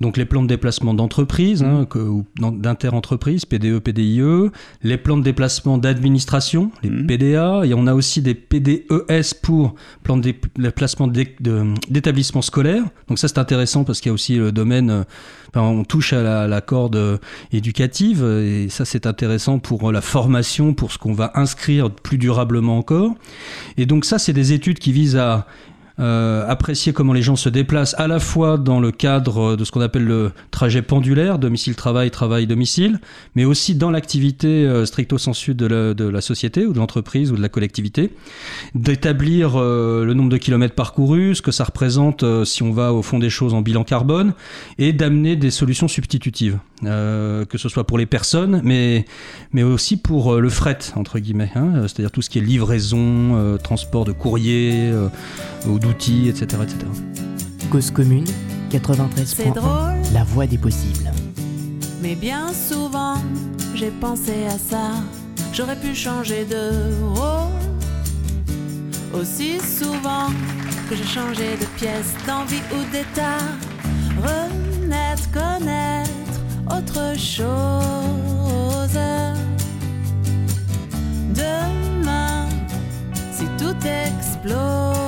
Donc 0.00 0.16
les 0.16 0.24
plans 0.24 0.42
de 0.42 0.46
déplacement 0.46 0.94
d'entreprise, 0.94 1.62
hein, 1.62 1.86
ou 1.94 2.24
d'inter-entreprise, 2.40 3.44
PDE, 3.44 3.80
PDIE, 3.80 4.50
les 4.82 4.96
plans 4.96 5.18
de 5.18 5.22
déplacement 5.22 5.76
d'administration, 5.76 6.70
les 6.82 6.90
mmh. 6.90 7.06
PDA, 7.06 7.62
et 7.64 7.74
on 7.74 7.86
a 7.86 7.94
aussi 7.94 8.22
des 8.22 8.34
PDES 8.34 9.34
pour 9.42 9.74
plans 10.02 10.16
de 10.16 10.34
déplacement 10.56 11.08
d'établissements 11.08 12.42
scolaires. 12.42 12.84
Donc 13.08 13.18
ça 13.18 13.28
c'est 13.28 13.38
intéressant 13.38 13.84
parce 13.84 14.00
qu'il 14.00 14.08
y 14.08 14.12
a 14.12 14.14
aussi 14.14 14.36
le 14.36 14.50
domaine 14.50 15.04
on 15.54 15.84
touche 15.84 16.12
à 16.12 16.46
la, 16.46 16.60
corde 16.60 17.20
éducative 17.52 18.24
et 18.24 18.68
ça 18.68 18.84
c'est 18.84 19.06
intéressant 19.06 19.58
pour 19.58 19.92
la 19.92 20.00
formation, 20.00 20.74
pour 20.74 20.92
ce 20.92 20.98
qu'on 20.98 21.14
va 21.14 21.30
inscrire 21.34 21.90
plus 21.90 22.18
durablement 22.18 22.78
encore. 22.78 23.12
Et 23.76 23.86
donc 23.86 24.04
ça 24.04 24.18
c'est 24.18 24.32
des 24.32 24.52
études 24.52 24.78
qui 24.78 24.92
visent 24.92 25.16
à 25.16 25.46
euh, 26.00 26.46
apprécier 26.48 26.92
comment 26.92 27.12
les 27.12 27.22
gens 27.22 27.34
se 27.34 27.48
déplacent 27.48 27.96
à 27.98 28.06
la 28.06 28.20
fois 28.20 28.56
dans 28.56 28.78
le 28.78 28.92
cadre 28.92 29.56
de 29.56 29.64
ce 29.64 29.72
qu'on 29.72 29.80
appelle 29.80 30.04
le 30.04 30.30
trajet 30.52 30.80
pendulaire, 30.80 31.40
domicile-travail, 31.40 32.12
travail-domicile, 32.12 33.00
mais 33.34 33.44
aussi 33.44 33.74
dans 33.74 33.90
l'activité 33.90 34.64
euh, 34.64 34.86
stricto 34.86 35.18
sensu 35.18 35.54
de 35.54 35.66
la, 35.66 36.20
société 36.20 36.66
ou 36.66 36.72
de 36.72 36.78
l'entreprise 36.78 37.32
ou 37.32 37.36
de 37.36 37.42
la 37.42 37.48
collectivité, 37.48 38.12
d'établir 38.74 39.56
euh, 39.56 40.04
le 40.04 40.14
nombre 40.14 40.30
de 40.30 40.36
kilomètres 40.36 40.76
parcourus, 40.76 41.36
ce 41.36 41.42
que 41.42 41.50
ça 41.50 41.64
représente 41.64 42.24
si 42.44 42.62
on 42.62 42.72
va 42.72 42.92
au 42.92 43.02
fond 43.02 43.18
des 43.18 43.30
choses 43.30 43.54
en 43.54 43.62
bilan 43.62 43.82
carbone, 43.82 44.34
et 44.78 44.92
d'amener 44.92 45.34
des 45.34 45.50
solutions 45.50 45.88
substitutives, 45.88 46.58
que 46.82 47.56
ce 47.56 47.68
soit 47.68 47.84
pour 47.84 47.98
les 47.98 48.06
personnes, 48.06 48.60
mais, 48.62 49.04
mais 49.52 49.62
aussi 49.62 49.96
pour 49.96 50.36
le 50.36 50.48
fret, 50.48 50.78
entre 50.94 51.18
guillemets, 51.18 51.50
hein, 51.54 51.82
c'est-à-dire 51.82 52.10
tout 52.10 52.22
ce 52.22 52.30
qui 52.30 52.38
est 52.38 52.42
livraison, 52.42 53.58
transport 53.62 54.04
de 54.04 54.12
courrier 54.12 54.92
ou 55.66 55.78
d'outils, 55.88 56.28
etc., 56.28 56.62
etc. 56.62 56.76
Cause 57.70 57.90
commune, 57.90 58.26
93 58.70 59.36
La 60.12 60.24
voie 60.24 60.46
des 60.46 60.58
possibles. 60.58 61.10
Mais 62.02 62.14
bien 62.14 62.48
souvent, 62.52 63.16
j'ai 63.74 63.90
pensé 63.90 64.46
à 64.46 64.58
ça. 64.58 64.90
J'aurais 65.52 65.76
pu 65.76 65.94
changer 65.94 66.44
de 66.44 67.02
rôle. 67.02 67.48
Aussi 69.14 69.58
souvent 69.58 70.28
que 70.88 70.96
j'ai 70.96 71.04
changé 71.04 71.56
de 71.60 71.66
pièce, 71.78 72.14
d'envie 72.26 72.62
ou 72.72 72.80
d'état. 72.92 73.44
Renaître, 74.22 75.30
connaître 75.32 76.10
autre 76.66 77.18
chose. 77.18 78.98
Demain, 81.34 82.46
si 83.32 83.44
tout 83.58 83.76
explose 83.86 85.07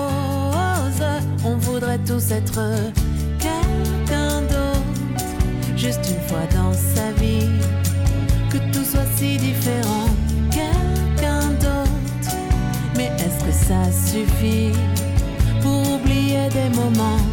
voudrait 1.81 1.99
tous 2.07 2.31
être 2.31 2.61
quelqu'un 3.39 4.43
d'autre, 4.43 5.77
juste 5.77 6.01
une 6.11 6.29
fois 6.29 6.45
dans 6.55 6.75
sa 6.75 7.11
vie, 7.13 7.49
que 8.51 8.59
tout 8.71 8.85
soit 8.85 9.07
si 9.17 9.39
différent, 9.39 10.09
quelqu'un 10.51 11.49
d'autre. 11.53 12.37
Mais 12.97 13.11
est-ce 13.17 13.45
que 13.45 13.53
ça 13.53 13.83
suffit 13.91 14.73
pour 15.63 15.95
oublier 15.95 16.49
des 16.51 16.69
moments, 16.77 17.25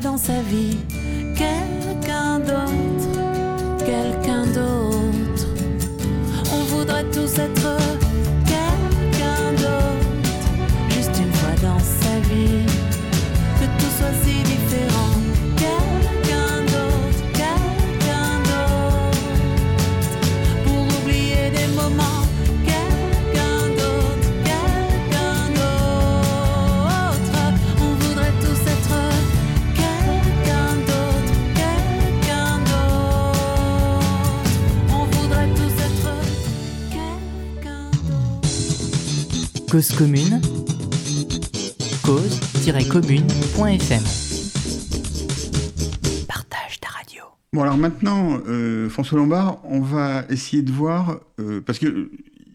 dans 0.00 0.16
sa 0.16 0.40
vie. 0.42 0.76
Cause 39.70 39.92
commune, 39.92 40.40
cause-commune.fm. 42.02 44.02
Partage 46.26 46.80
ta 46.80 46.88
radio. 46.88 47.22
Bon, 47.52 47.62
alors 47.62 47.76
maintenant, 47.76 48.38
euh, 48.48 48.88
François 48.88 49.18
Lombard, 49.18 49.58
on 49.64 49.80
va 49.80 50.24
essayer 50.30 50.62
de 50.62 50.72
voir, 50.72 51.20
euh, 51.40 51.60
parce 51.60 51.78
que 51.78 52.10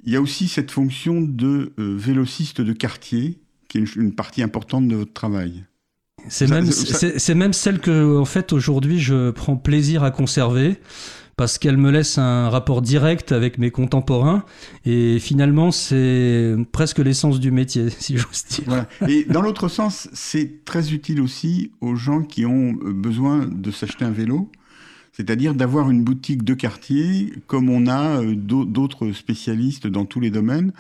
il 0.06 0.12
y 0.12 0.16
a 0.16 0.22
aussi 0.22 0.48
cette 0.48 0.72
fonction 0.72 1.22
de 1.22 1.72
euh, 1.80 1.96
vélociste 1.98 2.62
de 2.62 2.74
quartier, 2.74 3.40
qui 3.70 3.78
est 3.78 3.82
une, 3.82 3.88
une 4.04 4.16
partie 4.16 4.42
importante 4.44 4.88
de 4.88 4.96
votre 4.96 5.14
travail. 5.14 5.64
C'est 6.30 6.50
même, 6.50 6.72
ça- 6.72 7.36
même 7.36 7.54
celle 7.54 7.80
que, 7.80 8.18
en 8.18 8.26
fait, 8.26 8.54
aujourd'hui, 8.54 9.00
je 9.00 9.32
prends 9.32 9.56
plaisir 9.58 10.04
à 10.04 10.12
conserver 10.12 10.78
parce 11.36 11.58
qu'elle 11.58 11.78
me 11.78 11.90
laisse 11.92 12.18
un 12.18 12.50
rapport 12.50 12.82
direct 12.82 13.32
avec 13.32 13.58
mes 13.58 13.72
contemporains 13.72 14.44
et 14.86 15.18
finalement, 15.20 15.72
c'est 15.72 16.56
presque 16.72 17.00
l'essence 17.00 17.40
du 17.40 17.52
métier, 17.52 17.90
si 18.00 18.18
j'ose 18.18 18.46
dire. 18.50 18.64
Voilà. 18.68 18.88
Et 19.08 19.24
dans 19.26 19.42
l'autre 19.42 19.68
sens, 19.68 20.10
c'est 20.14 20.64
très 20.66 20.94
utile 20.94 21.22
aussi 21.22 21.72
aux 21.82 21.96
gens 21.96 22.22
qui 22.22 22.46
ont 22.46 22.74
euh, 22.84 22.94
besoin 22.94 23.46
de 23.52 23.72
s'acheter 23.72 24.06
un 24.06 24.12
vélo, 24.12 24.50
c'est-à-dire 25.12 25.54
d'avoir 25.54 25.90
une 25.92 26.04
boutique 26.04 26.44
de 26.44 26.54
quartier, 26.56 27.34
comme 27.48 27.70
on 27.70 27.86
a 27.88 28.22
euh, 28.22 28.36
d'au- 28.36 28.66
d'autres 28.66 29.12
spécialistes 29.12 29.86
dans 29.88 30.06
tous 30.06 30.20
les 30.20 30.32
domaines, 30.32 30.72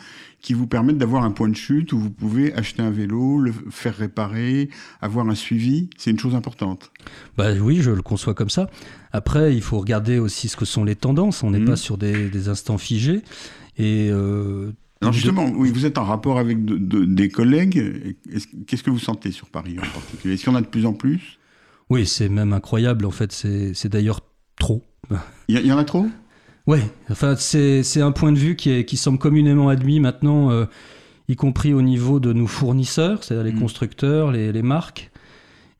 qui 0.41 0.53
vous 0.53 0.67
permettent 0.67 0.97
d'avoir 0.97 1.23
un 1.23 1.31
point 1.31 1.47
de 1.49 1.55
chute 1.55 1.93
où 1.93 1.99
vous 1.99 2.09
pouvez 2.09 2.53
acheter 2.53 2.81
un 2.81 2.89
vélo, 2.91 3.39
le 3.39 3.53
faire 3.69 3.95
réparer, 3.95 4.69
avoir 5.01 5.27
un 5.29 5.35
suivi. 5.35 5.89
C'est 5.97 6.11
une 6.11 6.19
chose 6.19 6.35
importante. 6.35 6.91
Bah 7.37 7.51
oui, 7.61 7.81
je 7.81 7.91
le 7.91 8.01
conçois 8.01 8.33
comme 8.33 8.49
ça. 8.49 8.69
Après, 9.13 9.55
il 9.55 9.61
faut 9.61 9.79
regarder 9.79 10.17
aussi 10.19 10.49
ce 10.49 10.57
que 10.57 10.65
sont 10.65 10.83
les 10.83 10.95
tendances. 10.95 11.43
On 11.43 11.51
n'est 11.51 11.59
Mhm. 11.59 11.65
pas 11.67 11.75
sur 11.75 11.97
des, 11.97 12.29
des 12.29 12.49
instants 12.49 12.77
figés. 12.79 13.21
Et 13.77 14.09
euh, 14.11 14.71
Alors 15.01 15.13
justement, 15.13 15.45
oui, 15.55 15.71
vous 15.71 15.85
êtes 15.85 15.97
en 15.97 16.03
rapport 16.03 16.39
avec 16.39 16.65
de- 16.65 16.77
de- 16.77 17.05
des 17.05 17.29
collègues. 17.29 18.15
Est-ce- 18.31 18.47
Qu'est-ce 18.67 18.83
que 18.83 18.89
vous 18.89 18.99
sentez 18.99 19.31
sur 19.31 19.47
Paris 19.49 19.77
en 19.77 19.81
particulier? 19.93 20.33
Est-ce 20.33 20.43
qu'il 20.43 20.51
y 20.51 20.55
en 20.55 20.57
a 20.57 20.61
de 20.61 20.67
plus 20.67 20.85
en 20.85 20.93
plus? 20.93 21.37
Oui, 21.89 22.05
c'est 22.07 22.29
même 22.29 22.53
incroyable. 22.53 23.05
En 23.05 23.11
fait, 23.11 23.31
c'est 23.31 23.87
d'ailleurs 23.89 24.21
trop. 24.57 24.83
il 25.49 25.59
y, 25.65 25.71
en 25.71 25.77
a 25.77 25.83
trop? 25.83 26.07
Ouais, 26.65 26.81
enfin, 27.11 27.35
c'est 27.35 27.83
un 28.01 28.11
point 28.13 28.31
de 28.31 28.39
vue 28.39 28.55
qui, 28.55 28.71
est, 28.71 28.85
qui 28.85 28.95
semble 28.97 29.19
communément 29.19 29.67
admis 29.69 29.99
maintenant, 29.99 30.49
euh, 30.49 30.65
y 31.27 31.35
compris 31.35 31.73
au 31.73 31.81
niveau 31.81 32.19
de 32.21 32.31
nos 32.33 32.47
fournisseurs, 32.47 33.23
c'est-à-dire 33.23 33.43
les 33.43 33.51
Mhm. 33.51 33.59
constructeurs, 33.59 34.31
les, 34.31 34.51
les 34.53 34.61
marques, 34.61 35.11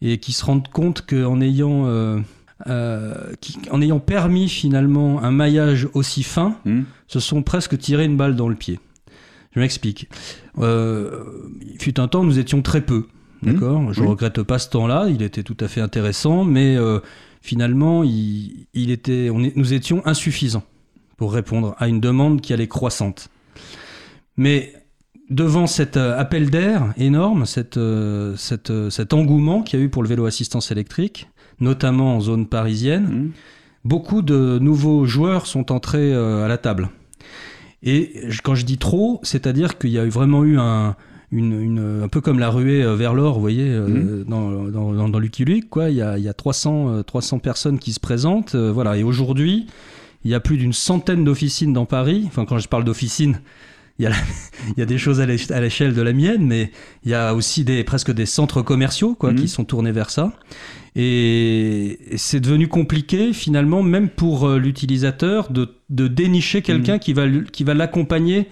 et 0.01 0.17
qui 0.19 0.33
se 0.33 0.43
rendent 0.43 0.67
compte 0.67 1.05
qu'en 1.07 1.39
ayant, 1.39 1.85
euh, 1.87 2.19
euh, 2.67 3.13
qui- 3.41 3.57
en 3.71 3.81
ayant 3.81 3.99
permis 3.99 4.47
finalement 4.49 5.21
un 5.23 5.31
maillage 5.31 5.87
aussi 5.93 6.23
fin, 6.23 6.57
Hmm 6.65 6.81
se 7.07 7.19
sont 7.19 7.43
presque 7.43 7.77
tiré 7.77 8.05
une 8.05 8.17
balle 8.17 8.35
dans 8.35 8.49
le 8.49 8.55
pied. 8.55 8.79
Je 9.53 9.59
m'explique. 9.59 10.09
Euh, 10.57 11.23
il 11.61 11.79
fut 11.79 11.99
un 11.99 12.07
temps, 12.07 12.23
nous 12.23 12.39
étions 12.39 12.61
très 12.63 12.81
peu. 12.81 13.05
Mhm. 13.43 13.53
D'accord? 13.53 13.93
Je 13.93 14.01
Oui. 14.01 14.07
regrette 14.07 14.41
pas 14.41 14.57
ce 14.57 14.69
temps-là, 14.69 15.07
il 15.09 15.21
était 15.21 15.43
tout 15.43 15.57
à 15.59 15.67
fait 15.67 15.81
intéressant, 15.81 16.43
mais 16.43 16.75
euh, 16.75 16.99
finalement, 17.41 18.03
il, 18.03 18.65
il 18.73 18.89
était, 18.89 19.29
on 19.31 19.43
est- 19.43 19.55
nous 19.55 19.73
étions 19.73 20.01
insuffisants 20.07 20.63
pour 21.17 21.33
répondre 21.33 21.75
à 21.77 21.87
une 21.87 21.99
demande 21.99 22.41
qui 22.41 22.51
allait 22.53 22.67
croissante. 22.67 23.29
Mais 24.37 24.73
devant 25.29 25.67
cet 25.67 25.97
appel 25.97 26.49
d'air 26.49 26.93
énorme, 26.97 27.45
cette, 27.45 27.79
cette, 28.37 28.89
cet 28.89 29.13
engouement 29.13 29.61
qu'il 29.61 29.79
y 29.79 29.81
a 29.83 29.85
eu 29.85 29.89
pour 29.89 30.01
le 30.03 30.09
vélo 30.09 30.25
assistance 30.25 30.71
électrique, 30.71 31.29
notamment 31.59 32.15
en 32.17 32.21
zone 32.21 32.45
parisienne, 32.47 33.05
Hmm 33.05 33.31
beaucoup 33.85 34.21
de 34.21 34.59
nouveaux 34.61 35.03
joueurs 35.05 35.45
sont 35.45 35.69
entrés 35.69 36.13
euh, 36.13 36.45
à 36.45 36.47
la 36.47 36.57
table. 36.57 36.87
Et 37.83 38.13
quand 38.41 38.55
je 38.55 38.63
dis 38.63 38.77
trop, 38.77 39.19
c'est-à-dire 39.23 39.77
qu'il 39.77 39.89
y 39.89 39.97
a 39.99 40.05
vraiment 40.05 40.45
eu 40.45 40.57
un, 40.57 40.95
une, 41.33 41.59
une- 41.61 42.01
un 42.03 42.07
peu 42.07 42.21
comme 42.21 42.39
la 42.39 42.49
ruée 42.49 42.81
euh, 42.81 42.95
vers 42.95 43.13
l'or, 43.13 43.33
vous 43.35 43.41
voyez, 43.41 43.67
euh, 43.69 44.23
dans, 44.25 44.51
dans, 44.69 44.93
dans, 44.93 45.09
dans 45.09 45.19
Lucky 45.19 45.43
Luke, 45.43 45.69
quoi. 45.69 45.89
Il 45.89 45.97
y 45.97 46.01
a, 46.01 46.17
il 46.17 46.23
y 46.23 46.29
a 46.29 46.33
300, 46.33 46.89
euh, 46.89 47.03
300 47.03 47.39
personnes 47.39 47.77
qui 47.77 47.91
se 47.91 47.99
présentent, 47.99 48.55
euh, 48.55 48.71
voilà. 48.71 48.95
Et 48.95 49.03
aujourd'hui, 49.03 49.67
il 50.23 50.31
y 50.31 50.33
a 50.33 50.39
plus 50.39 50.55
d'une 50.55 50.71
centaine 50.71 51.25
d'officines 51.25 51.73
dans 51.73 51.85
Paris. 51.85 52.23
Enfin, 52.27 52.45
quand 52.45 52.59
je 52.59 52.69
parle 52.69 52.85
d'officines, 52.85 53.41
il 53.99 54.03
y, 54.03 54.05
a 54.05 54.11
la- 54.11 54.15
il 54.77 54.79
y 54.79 54.81
a 54.81 54.85
des 54.85 54.97
choses 54.97 55.19
à 55.19 55.25
l'éch- 55.25 55.51
à 55.51 55.59
l'échelle 55.59 55.93
de 55.93 56.01
la 56.01 56.13
mienne, 56.13 56.45
mais 56.47 56.71
il 57.03 57.11
y 57.11 57.15
a 57.15 57.35
aussi 57.35 57.65
des, 57.65 57.83
presque 57.83 58.13
des 58.13 58.25
centres 58.25 58.61
commerciaux 58.61 59.13
quoi, 59.13 59.31
Mhm. 59.33 59.39
qui 59.39 59.47
sont 59.49 59.65
tournés 59.65 59.91
vers 59.91 60.09
ça. 60.09 60.31
Et, 60.95 61.99
c'est 62.17 62.39
devenu 62.39 62.67
compliqué 62.67 63.33
finalement, 63.33 63.83
même 63.83 64.09
pour 64.09 64.47
euh, 64.47 64.57
l'utilisateur, 64.57 65.51
de, 65.51 65.75
de 65.89 66.07
dénicher 66.07 66.61
quelqu'un 66.61 66.99
qui 66.99 67.13
va, 67.13 67.27
qui 67.51 67.63
va 67.63 67.73
l'accompagner, 67.73 68.47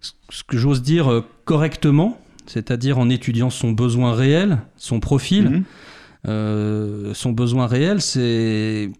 ce 0.00 0.44
que 0.44 0.56
j'ose 0.56 0.82
dire, 0.82 1.10
euh, 1.10 1.24
correctement, 1.44 2.20
c'est-à-dire 2.46 2.98
en 2.98 3.08
étudiant 3.08 3.50
son 3.50 3.72
besoin 3.72 4.14
réel, 4.14 4.58
son 4.76 5.00
profil. 5.00 5.50
Mhm. 5.50 5.64
Euh, 6.26 7.12
son 7.12 7.32
besoin 7.32 7.66
réel, 7.66 8.00
c'est 8.00 8.90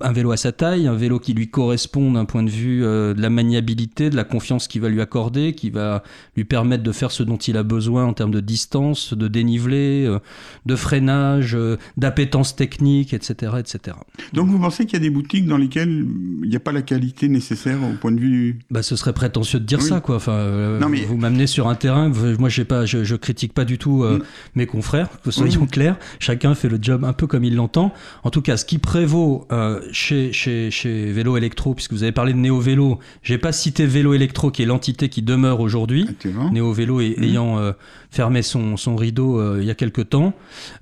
un 0.00 0.10
vélo 0.12 0.32
à 0.32 0.36
sa 0.36 0.50
taille, 0.50 0.88
un 0.88 0.94
vélo 0.96 1.20
qui 1.20 1.34
lui 1.34 1.48
correspond 1.48 2.10
d'un 2.12 2.24
point 2.24 2.42
de 2.42 2.50
vue 2.50 2.84
euh, 2.84 3.14
de 3.14 3.22
la 3.22 3.30
maniabilité, 3.30 4.10
de 4.10 4.16
la 4.16 4.24
confiance 4.24 4.66
qu'il 4.66 4.80
va 4.80 4.88
lui 4.88 5.00
accorder, 5.00 5.52
qui 5.52 5.70
va 5.70 6.02
lui 6.36 6.44
permettre 6.44 6.82
de 6.82 6.90
faire 6.90 7.12
ce 7.12 7.22
dont 7.22 7.36
il 7.36 7.56
a 7.56 7.62
besoin 7.62 8.04
en 8.04 8.12
termes 8.12 8.32
de 8.32 8.40
distance, 8.40 9.14
de 9.14 9.28
dénivelé, 9.28 10.04
euh, 10.04 10.18
de 10.66 10.74
freinage, 10.74 11.54
euh, 11.54 11.76
d'appétence 11.96 12.56
technique, 12.56 13.14
etc., 13.14 13.52
etc. 13.60 13.96
Donc 14.32 14.48
vous 14.48 14.58
pensez 14.58 14.84
qu'il 14.84 14.94
y 14.94 14.96
a 14.96 15.00
des 15.00 15.10
boutiques 15.10 15.46
dans 15.46 15.58
lesquelles 15.58 16.04
il 16.42 16.48
n'y 16.50 16.56
a 16.56 16.60
pas 16.60 16.72
la 16.72 16.82
qualité 16.82 17.28
nécessaire 17.28 17.78
au 17.84 17.92
point 17.94 18.10
de 18.10 18.18
vue... 18.20 18.58
Bah, 18.72 18.82
ce 18.82 18.96
serait 18.96 19.12
prétentieux 19.12 19.60
de 19.60 19.64
dire 19.64 19.78
Oui. 19.80 19.88
ça, 19.88 20.00
quoi. 20.00 20.16
Enfin, 20.16 20.78
Non, 20.80 20.88
mais- 20.88 21.04
vous 21.04 21.16
m'amenez 21.16 21.46
sur 21.46 21.68
un 21.68 21.76
terrain. 21.76 22.10
Moi, 22.40 22.48
j'ai 22.48 22.64
pas, 22.64 22.84
je, 22.84 23.04
je 23.04 23.14
critique 23.14 23.52
pas 23.52 23.64
du 23.64 23.78
tout 23.78 24.02
Mm. 24.02 24.22
mes 24.56 24.66
confrères. 24.66 25.08
Que 25.22 25.30
soyons 25.30 25.66
clairs. 25.66 25.96
Chacun 26.18 26.56
fait 26.56 26.68
le 26.68 26.78
job 26.82 27.04
un 27.04 27.12
peu 27.12 27.28
comme 27.28 27.44
il 27.44 27.54
l'entend. 27.54 27.92
En 28.24 28.30
tout 28.30 28.42
cas, 28.42 28.56
ce 28.56 28.64
qui 28.64 28.78
prévaut 28.78 29.46
chez, 29.92 30.32
chez, 30.32 30.70
chez 30.70 31.12
Vélo 31.12 31.36
Electro, 31.36 31.74
puisque 31.74 31.92
vous 31.92 32.02
avez 32.02 32.12
parlé 32.12 32.32
de 32.32 32.38
Néo 32.38 32.58
Vélo, 32.60 32.98
j'ai 33.22 33.38
pas 33.38 33.52
cité 33.52 33.86
Vélo 33.86 34.14
Electro, 34.14 34.50
qui 34.50 34.62
est 34.62 34.66
l'entité 34.66 35.08
qui 35.08 35.22
demeure 35.22 35.60
aujourd'hui. 35.60 36.06
Néo 36.52 36.72
Vélo 36.72 37.00
est- 37.00 37.16
Mhm. 37.18 37.24
ayant 37.24 37.58
euh, 37.58 37.72
fermé 38.10 38.42
son, 38.42 38.76
son 38.76 38.96
rideau 38.96 39.38
euh, 39.40 39.58
il 39.60 39.66
y 39.66 39.70
a 39.70 39.74
quelque 39.74 40.02
temps 40.02 40.32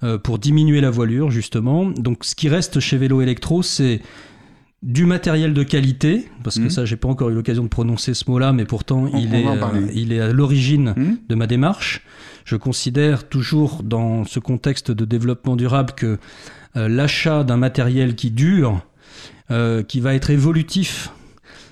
euh, 0.03 0.19
pour 0.19 0.39
diminuer 0.39 0.81
la 0.81 0.91
voilure 0.91 1.31
justement. 1.31 1.87
Donc 1.91 2.25
ce 2.25 2.35
qui 2.35 2.49
reste 2.49 2.81
chez 2.81 2.97
Vélo 2.97 3.21
Electro, 3.21 3.63
c'est 3.63 4.01
du 4.83 5.05
matériel 5.07 5.55
de 5.55 5.63
qualité, 5.63 6.29
parce 6.43 6.57
que 6.59 6.65
Mhm. 6.65 6.71
ça 6.71 6.85
j'ai 6.85 6.97
pas 6.97 7.09
encore 7.09 7.31
eu 7.31 7.35
l'occasion 7.35 7.63
de 7.63 7.69
prononcer 7.69 8.15
ce 8.15 8.29
mot-là, 8.29 8.53
mais 8.53 8.65
pourtant 8.65 9.05
On- 9.13 9.17
il, 9.17 9.29
on 9.29 9.35
est, 9.35 9.47
euh, 9.47 9.87
il 9.95 10.13
est 10.13 10.21
à 10.21 10.33
l'origine 10.33 10.95
Hmm 10.97 11.15
de 11.29 11.35
ma 11.37 11.47
démarche. 11.47 12.03
Je 12.45 12.57
considère 12.57 13.29
toujours 13.29 13.83
dans 13.85 14.25
ce 14.25 14.41
contexte 14.41 14.91
de 14.91 15.05
développement 15.05 15.55
durable 15.55 15.93
que 15.97 16.19
euh, 16.77 16.89
l'achat 16.89 17.45
d'un 17.45 17.59
matériel 17.59 18.17
qui 18.17 18.33
dure, 18.33 18.81
euh, 19.51 19.83
qui 19.83 20.01
va 20.01 20.15
être 20.15 20.31
évolutif, 20.31 21.11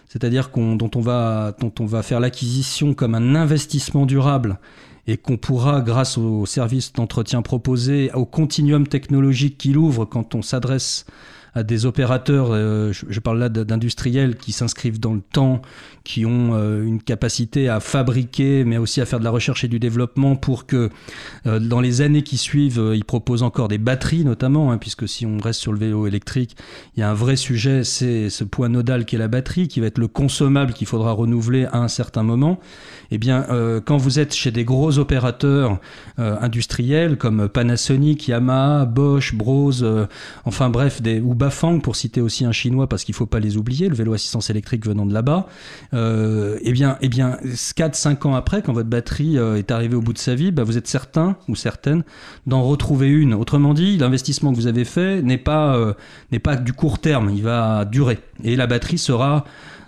c'est-à-dire 0.09 0.51
dont 0.51 0.91
on 0.95 1.01
va 1.01 2.03
faire 2.03 2.21
l'acquisition 2.21 2.95
comme 2.95 3.15
un 3.15 3.35
investissement 3.35 4.07
durable 4.07 4.59
et 5.07 5.17
qu'on 5.17 5.37
pourra, 5.37 5.81
grâce 5.81 6.19
aux 6.19 6.47
services 6.47 6.93
d'entretien 6.93 7.43
proposés, 7.43 8.11
au 8.15 8.25
continuum 8.25 8.87
technologique 8.87 9.59
qu'il 9.59 9.77
ouvre 9.77 10.05
quand 10.05 10.35
on 10.35 10.43
s'adresse 10.43 11.07
à 11.55 11.63
des 11.63 11.87
opérateurs, 11.87 12.49
euh, 12.51 12.93
je, 12.93 13.21
parle 13.21 13.39
là 13.39 13.49
d'industriels 13.49 14.37
qui 14.37 14.53
s'inscrivent 14.53 15.01
dans 15.01 15.15
le 15.15 15.21
temps, 15.21 15.63
qui 16.05 16.25
ont 16.25 16.55
euh, 16.55 16.85
une 16.85 17.03
capacité 17.03 17.69
à 17.69 17.81
fabriquer, 17.81 18.65
mais 18.65 18.79
aussi 18.79 19.01
à 19.01 19.07
faire 19.07 19.19
de 19.19 19.25
la 19.25 19.31
recherche 19.31 19.65
et 19.65 19.69
du 19.69 19.79
développement 19.79 20.37
pour 20.37 20.67
que 20.67 20.91
euh, 21.47 21.59
dans 21.59 21.81
les 21.81 22.03
années 22.03 22.23
qui 22.23 22.37
suivent, 22.37 22.93
ils 22.95 23.05
proposent 23.05 23.43
encore 23.43 23.69
des 23.69 23.79
batteries 23.79 24.25
notamment, 24.25 24.71
hein, 24.71 24.79
puisque 24.79 25.09
si 25.09 25.27
on 25.27 25.39
reste 25.39 25.61
sur 25.61 25.73
le 25.73 25.79
vélo 25.79 26.07
électrique, 26.07 26.57
il 26.97 27.01
y 27.01 27.03
a 27.03 27.11
un 27.11 27.15
vrai 27.15 27.37
sujet, 27.37 27.83
c'est 27.85 28.31
ce 28.31 28.45
point 28.45 28.69
nodal 28.69 29.05
qui 29.05 29.17
est 29.17 29.19
la 29.19 29.29
batterie, 29.29 29.69
qui 29.69 29.81
va 29.81 29.87
être 29.87 29.99
le 29.99 30.09
consommable 30.09 30.73
qu'il 30.73 30.87
faudra 30.87 31.13
renouveler 31.13 31.67
à 31.73 31.79
un 31.79 31.89
certain 31.89 32.23
moment. 32.23 32.61
Eh 33.11 33.19
bien, 33.19 33.47
quand 33.85 33.97
vous 33.97 34.21
êtes 34.21 34.35
chez 34.35 34.53
des 34.53 34.65
gros 34.65 34.99
opérateurs 34.99 35.81
industriels 36.17 37.17
comme 37.17 37.49
Panasonic, 37.49 38.29
Yamaha, 38.29 38.85
Bosch, 38.85 39.35
Bose, 39.35 39.85
enfin 40.45 40.71
bref, 40.71 41.03
des, 41.03 41.21
ou 41.21 41.35
Bafang, 41.41 41.81
pour 41.81 41.97
citer 41.97 42.21
aussi 42.21 42.45
un 42.45 42.53
chinois, 42.53 42.87
parce 42.87 43.03
qu'il 43.03 43.15
ne 43.15 43.17
faut 43.17 43.27
pas 43.27 43.41
les 43.41 43.57
oublier, 43.57 43.89
le 43.89 43.95
vélo 43.95 44.13
assistance 44.13 44.51
électrique 44.51 44.87
venant 44.87 45.07
de 45.07 45.15
là-bas, 45.15 45.47
euh, 45.95 46.59
eh 46.61 46.73
bien, 46.73 46.99
eh 47.01 47.09
bien 47.09 47.39
4-5 47.43 48.27
ans 48.27 48.35
après, 48.35 48.61
quand 48.61 48.75
votre 48.75 48.91
batterie 48.91 49.39
euh, 49.39 49.57
est 49.57 49.71
arrivée 49.71 49.97
au 49.97 50.03
bout 50.03 50.13
de 50.13 50.19
sa 50.19 50.35
vie, 50.35 50.51
bah, 50.51 50.65
vous 50.65 50.77
êtes 50.77 50.87
certain 50.87 51.37
ou 51.49 51.57
certaine 51.57 52.05
d'en 52.47 52.63
retrouver 52.63 53.09
une. 53.09 53.33
Autrement 53.33 53.73
dit, 53.73 53.97
l'investissement 53.97 54.53
que 54.53 54.57
vous 54.57 54.67
avez 54.67 54.85
fait 54.85 55.23
n'est 55.23 55.39
pas, 55.39 55.77
euh, 55.77 55.95
n'est 56.31 56.41
pas 56.41 56.57
du 56.57 56.75
court 56.75 56.99
terme, 56.99 57.31
il 57.31 57.43
va 57.43 57.87
durer. 57.87 58.19
Et 58.45 58.55
la 58.55 58.67
batterie 58.67 58.99
sera 58.99 59.45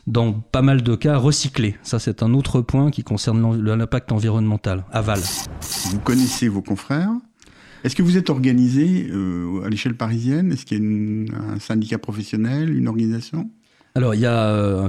dans 0.06 0.32
pas 0.32 0.62
mal 0.62 0.82
de 0.82 0.94
cas 0.96 1.18
recyclée. 1.18 1.76
Ça, 1.82 1.98
c'est 1.98 2.22
un 2.22 2.32
autre 2.32 2.62
point 2.62 2.90
qui 2.90 3.04
concerne 3.04 3.62
l'impact 3.62 4.10
environnemental, 4.10 4.84
aval. 4.90 5.20
Vous 5.90 6.00
connaissez 6.00 6.48
vos 6.48 6.62
confrères 6.62 7.10
est-ce 7.84 7.96
que 7.96 8.02
vous 8.02 8.16
êtes 8.16 8.30
organisé 8.30 9.08
euh, 9.10 9.62
à 9.64 9.68
l'échelle 9.68 9.94
parisienne? 9.94 10.52
Est-ce 10.52 10.64
qu'il 10.64 10.78
y 10.78 11.32
a 11.32 11.38
un 11.54 11.58
syndicat 11.58 11.98
professionnel, 11.98 12.76
une 12.76 12.88
organisation? 12.88 13.50
Alors, 13.94 14.14
il 14.14 14.22
y 14.22 14.26
a 14.26 14.46
euh, 14.46 14.88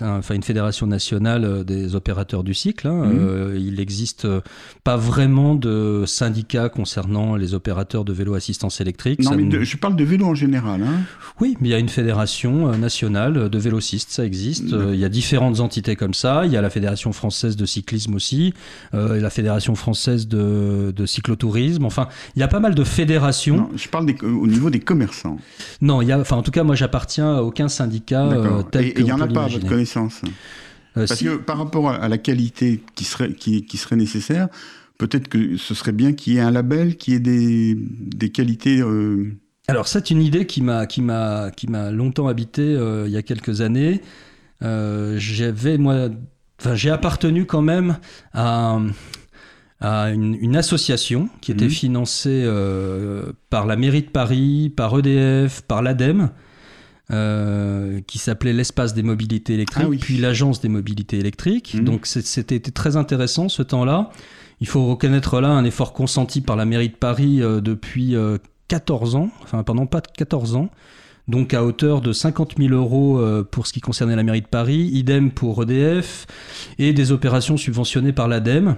un, 0.00 0.20
une 0.34 0.42
fédération 0.42 0.86
nationale 0.86 1.44
euh, 1.44 1.64
des 1.64 1.94
opérateurs 1.94 2.42
du 2.42 2.54
cycle. 2.54 2.86
Hein. 2.86 3.04
Mhm. 3.04 3.18
Euh, 3.20 3.58
il 3.60 3.74
n'existe 3.74 4.26
pas 4.84 4.96
vraiment 4.96 5.54
de 5.54 6.04
syndicat 6.06 6.70
concernant 6.70 7.36
les 7.36 7.52
opérateurs 7.52 8.06
de 8.06 8.12
vélo 8.14 8.34
assistance 8.34 8.80
électrique. 8.80 9.22
Non, 9.22 9.36
mais 9.36 9.64
je 9.64 9.76
parle 9.76 9.96
de 9.96 10.04
vélo 10.04 10.26
en 10.26 10.34
général. 10.34 10.82
Hein. 10.82 11.00
Oui, 11.40 11.58
mais 11.60 11.68
il 11.68 11.72
y 11.72 11.74
a 11.74 11.78
une 11.78 11.90
fédération 11.90 12.72
nationale 12.78 13.50
de 13.50 13.58
vélocistes, 13.58 14.10
ça 14.10 14.24
existe. 14.24 14.70
il 14.70 14.98
y 14.98 15.04
a 15.04 15.08
différentes 15.08 15.60
entités 15.60 15.94
comme 15.94 16.14
ça. 16.14 16.46
Il 16.46 16.52
y 16.52 16.56
a 16.56 16.62
la 16.62 16.70
Fédération 16.70 17.12
française 17.12 17.56
de 17.56 17.66
cyclisme 17.66 18.14
aussi, 18.14 18.54
la 18.92 19.30
Fédération 19.30 19.74
française 19.74 20.26
de, 20.26 20.92
de, 20.96 21.06
cyclotourisme. 21.06 21.84
Enfin, 21.84 22.08
il 22.34 22.40
y 22.40 22.42
a 22.42 22.48
pas 22.48 22.60
mal 22.60 22.74
de 22.74 22.84
fédérations. 22.84 23.56
Non, 23.56 23.70
je 23.76 23.88
parle 23.88 24.06
au 24.22 24.46
niveau 24.46 24.70
des 24.70 24.80
commerçants. 24.80 25.38
Non, 25.80 26.02
il 26.02 26.08
y 26.08 26.12
a, 26.12 26.18
enfin, 26.18 26.36
en 26.36 26.42
tout 26.42 26.50
cas, 26.50 26.64
moi, 26.64 26.74
j'appartiens 26.74 27.36
à 27.36 27.42
aucun 27.42 27.68
syndicat 27.68 28.37
et 28.74 28.94
il 28.98 29.04
n'y 29.04 29.12
en 29.12 29.20
a 29.20 29.26
pas 29.26 29.44
à 29.44 29.48
votre 29.48 29.66
connaissance? 29.66 30.22
Euh, 30.96 31.06
Parce 31.06 31.20
que 31.20 31.36
par 31.36 31.58
rapport 31.58 31.90
à 31.90 32.08
la 32.08 32.18
qualité 32.18 32.82
qui 32.94 33.04
serait, 33.04 33.32
qui, 33.32 33.76
serait 33.76 33.96
nécessaire, 33.96 34.48
peut-être 34.98 35.28
que 35.28 35.56
ce 35.56 35.74
serait 35.74 35.92
bien 35.92 36.12
qu'il 36.12 36.34
y 36.34 36.36
ait 36.38 36.40
un 36.40 36.50
label 36.50 36.96
qui 36.96 37.14
ait 37.14 37.20
des, 37.20 37.76
des 37.76 38.30
qualités. 38.30 38.80
Euh, 38.80 39.32
Alors 39.68 39.86
c'est 39.86 40.10
une 40.10 40.22
idée 40.22 40.46
qui 40.46 40.62
m'a 40.62 40.86
qui 40.86 41.02
m'a 41.02 41.50
qui 41.50 41.68
m'a 41.68 41.90
longtemps 41.90 42.28
habité 42.28 42.62
il 43.06 43.10
y 43.10 43.16
a 43.16 43.22
quelques 43.22 43.60
années. 43.60 44.00
J'avais 44.60 45.78
moi, 45.78 46.08
enfin 46.60 46.74
j'ai 46.74 46.90
appartenu 46.90 47.44
quand 47.44 47.62
même 47.62 47.98
à 48.32 48.78
à 49.80 50.10
une, 50.10 50.56
association 50.56 51.28
qui 51.40 51.52
était 51.52 51.66
mmh. 51.66 51.70
financée 51.70 52.50
par 53.50 53.66
la 53.66 53.76
mairie 53.76 54.02
de 54.02 54.10
Paris, 54.10 54.72
par 54.74 54.98
EDF, 54.98 55.60
par 55.62 55.82
l'ADEME, 55.82 56.30
euh, 57.10 58.02
qui 58.06 58.18
s'appelait 58.18 58.52
l'espace 58.52 58.92
des 58.92 59.02
mobilités 59.02 59.54
électriques, 59.54 59.86
ah 59.90 59.96
puis 59.98 60.18
l'agence 60.18 60.60
des 60.60 60.68
mobilités 60.68 61.18
électriques. 61.18 61.74
Mhm. 61.74 61.84
Donc 61.84 62.06
c'était 62.06 62.60
très 62.60 62.96
intéressant 62.96 63.48
ce 63.48 63.62
temps-là. 63.62 64.10
Il 64.60 64.66
faut 64.66 64.86
reconnaître 64.86 65.40
là 65.40 65.48
un 65.48 65.64
effort 65.64 65.94
consenti 65.94 66.42
par 66.42 66.54
la 66.56 66.66
mairie 66.66 66.90
de 66.90 66.96
Paris 66.96 67.40
euh, 67.42 67.62
depuis 67.62 68.14
14 68.68 69.14
euh, 69.14 69.18
ans, 69.18 69.30
enfin 69.42 69.62
pendant 69.62 69.86
pas 69.86 70.02
14 70.02 70.56
ans, 70.56 70.68
donc 71.28 71.54
à 71.54 71.64
hauteur 71.64 72.00
de 72.00 72.12
50 72.12 72.54
000 72.58 72.74
euros 72.74 73.22
pour 73.50 73.66
ce 73.66 73.72
qui 73.72 73.80
concernait 73.80 74.16
la 74.16 74.22
mairie 74.22 74.40
de 74.40 74.46
Paris, 74.46 74.90
idem 74.92 75.30
pour 75.30 75.62
EDF, 75.62 76.26
et 76.78 76.92
des 76.92 77.12
opérations 77.12 77.56
subventionnées 77.56 78.12
par 78.12 78.28
l'ADEME. 78.28 78.76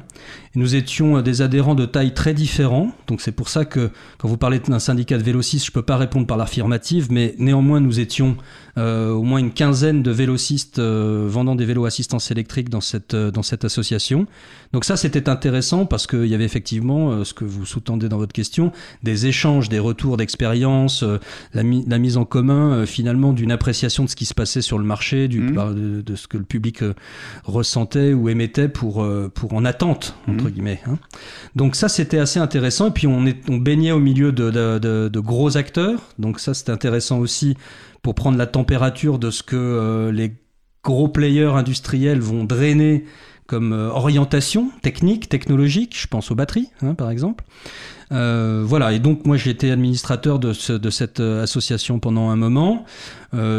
Nous 0.56 0.74
étions 0.74 1.22
des 1.22 1.42
adhérents 1.42 1.76
de 1.76 1.86
taille 1.86 2.12
très 2.12 2.34
différents, 2.34 2.90
donc 3.06 3.20
c'est 3.20 3.32
pour 3.32 3.48
ça 3.48 3.64
que 3.64 3.90
quand 4.18 4.28
vous 4.28 4.36
parlez 4.36 4.58
d'un 4.58 4.80
syndicat 4.80 5.16
de 5.16 5.22
vélocistes, 5.22 5.64
je 5.64 5.70
ne 5.70 5.74
peux 5.74 5.82
pas 5.82 5.96
répondre 5.96 6.26
par 6.26 6.36
l'affirmative, 6.36 7.08
mais 7.10 7.34
néanmoins 7.38 7.80
nous 7.80 8.00
étions 8.00 8.36
euh, 8.78 9.10
au 9.10 9.22
moins 9.22 9.38
une 9.38 9.52
quinzaine 9.52 10.02
de 10.02 10.10
vélocistes 10.10 10.78
euh, 10.78 11.26
vendant 11.28 11.54
des 11.54 11.64
vélos 11.64 11.84
assistance 11.84 12.30
électrique 12.30 12.68
dans 12.68 12.80
cette, 12.80 13.14
euh, 13.14 13.30
dans 13.30 13.42
cette 13.42 13.64
association. 13.64 14.26
Donc 14.72 14.84
ça, 14.84 14.96
c'était 14.96 15.28
intéressant 15.28 15.86
parce 15.86 16.06
qu'il 16.06 16.26
y 16.26 16.34
avait 16.34 16.44
effectivement, 16.44 17.24
ce 17.24 17.34
que 17.34 17.44
vous 17.44 17.66
sous-tendez 17.66 18.08
dans 18.08 18.18
votre 18.18 18.32
question, 18.32 18.72
des 19.02 19.26
échanges, 19.26 19.68
des 19.68 19.80
retours 19.80 20.16
d'expérience, 20.16 21.02
la, 21.52 21.62
la, 21.62 21.98
mise 21.98 22.16
en 22.16 22.24
commun 22.24 22.39
finalement 22.86 23.32
d'une 23.32 23.52
appréciation 23.52 24.04
de 24.04 24.08
ce 24.08 24.16
qui 24.16 24.26
se 24.26 24.34
passait 24.34 24.62
sur 24.62 24.78
le 24.78 24.84
marché, 24.84 25.28
du, 25.28 25.40
mmh. 25.40 26.02
de, 26.02 26.16
ce 26.16 26.28
que 26.28 26.38
le 26.38 26.44
public 26.44 26.82
ressentait 27.44 28.12
ou 28.12 28.28
émettait 28.28 28.68
pour, 28.68 29.06
pour 29.34 29.54
en 29.54 29.64
attente, 29.64 30.14
entre 30.28 30.44
mmh. 30.44 30.50
guillemets. 30.50 30.80
Hein. 30.86 30.98
Donc 31.56 31.76
ça, 31.76 31.88
c'était 31.88 32.18
assez 32.18 32.38
intéressant. 32.38 32.88
Et 32.88 32.90
puis 32.92 33.06
on, 33.06 33.26
est, 33.26 33.38
on 33.48 33.56
baignait 33.56 33.92
au 33.92 34.00
milieu 34.00 34.32
de, 34.32 34.50
de, 34.50 35.08
de 35.08 35.20
gros 35.20 35.56
acteurs. 35.56 36.00
Donc 36.18 36.40
ça, 36.40 36.54
c'était 36.54 36.72
intéressant 36.72 37.18
aussi 37.18 37.56
pour 38.02 38.14
prendre 38.14 38.38
la 38.38 38.46
température 38.46 39.18
de 39.18 39.30
ce 39.30 39.42
que 39.42 39.56
euh, 39.56 40.12
les 40.12 40.34
gros 40.82 41.08
players 41.08 41.52
industriels 41.54 42.20
vont 42.20 42.44
drainer 42.44 43.04
comme 43.46 43.72
euh, 43.72 43.90
orientation 43.90 44.70
technique, 44.82 45.28
technologique, 45.28 45.96
je 45.98 46.06
pense 46.06 46.30
aux 46.30 46.34
batteries 46.34 46.70
hein, 46.82 46.94
par 46.94 47.10
exemple. 47.10 47.44
Euh, 48.12 48.62
voilà, 48.64 48.92
et 48.92 48.98
donc 48.98 49.24
moi 49.24 49.36
j'ai 49.36 49.50
été 49.50 49.70
administrateur 49.70 50.38
de, 50.38 50.52
de, 50.76 50.90
cette 50.90 51.20
association 51.20 52.00
pendant 52.00 52.30
un 52.30 52.36
moment. 52.36 52.84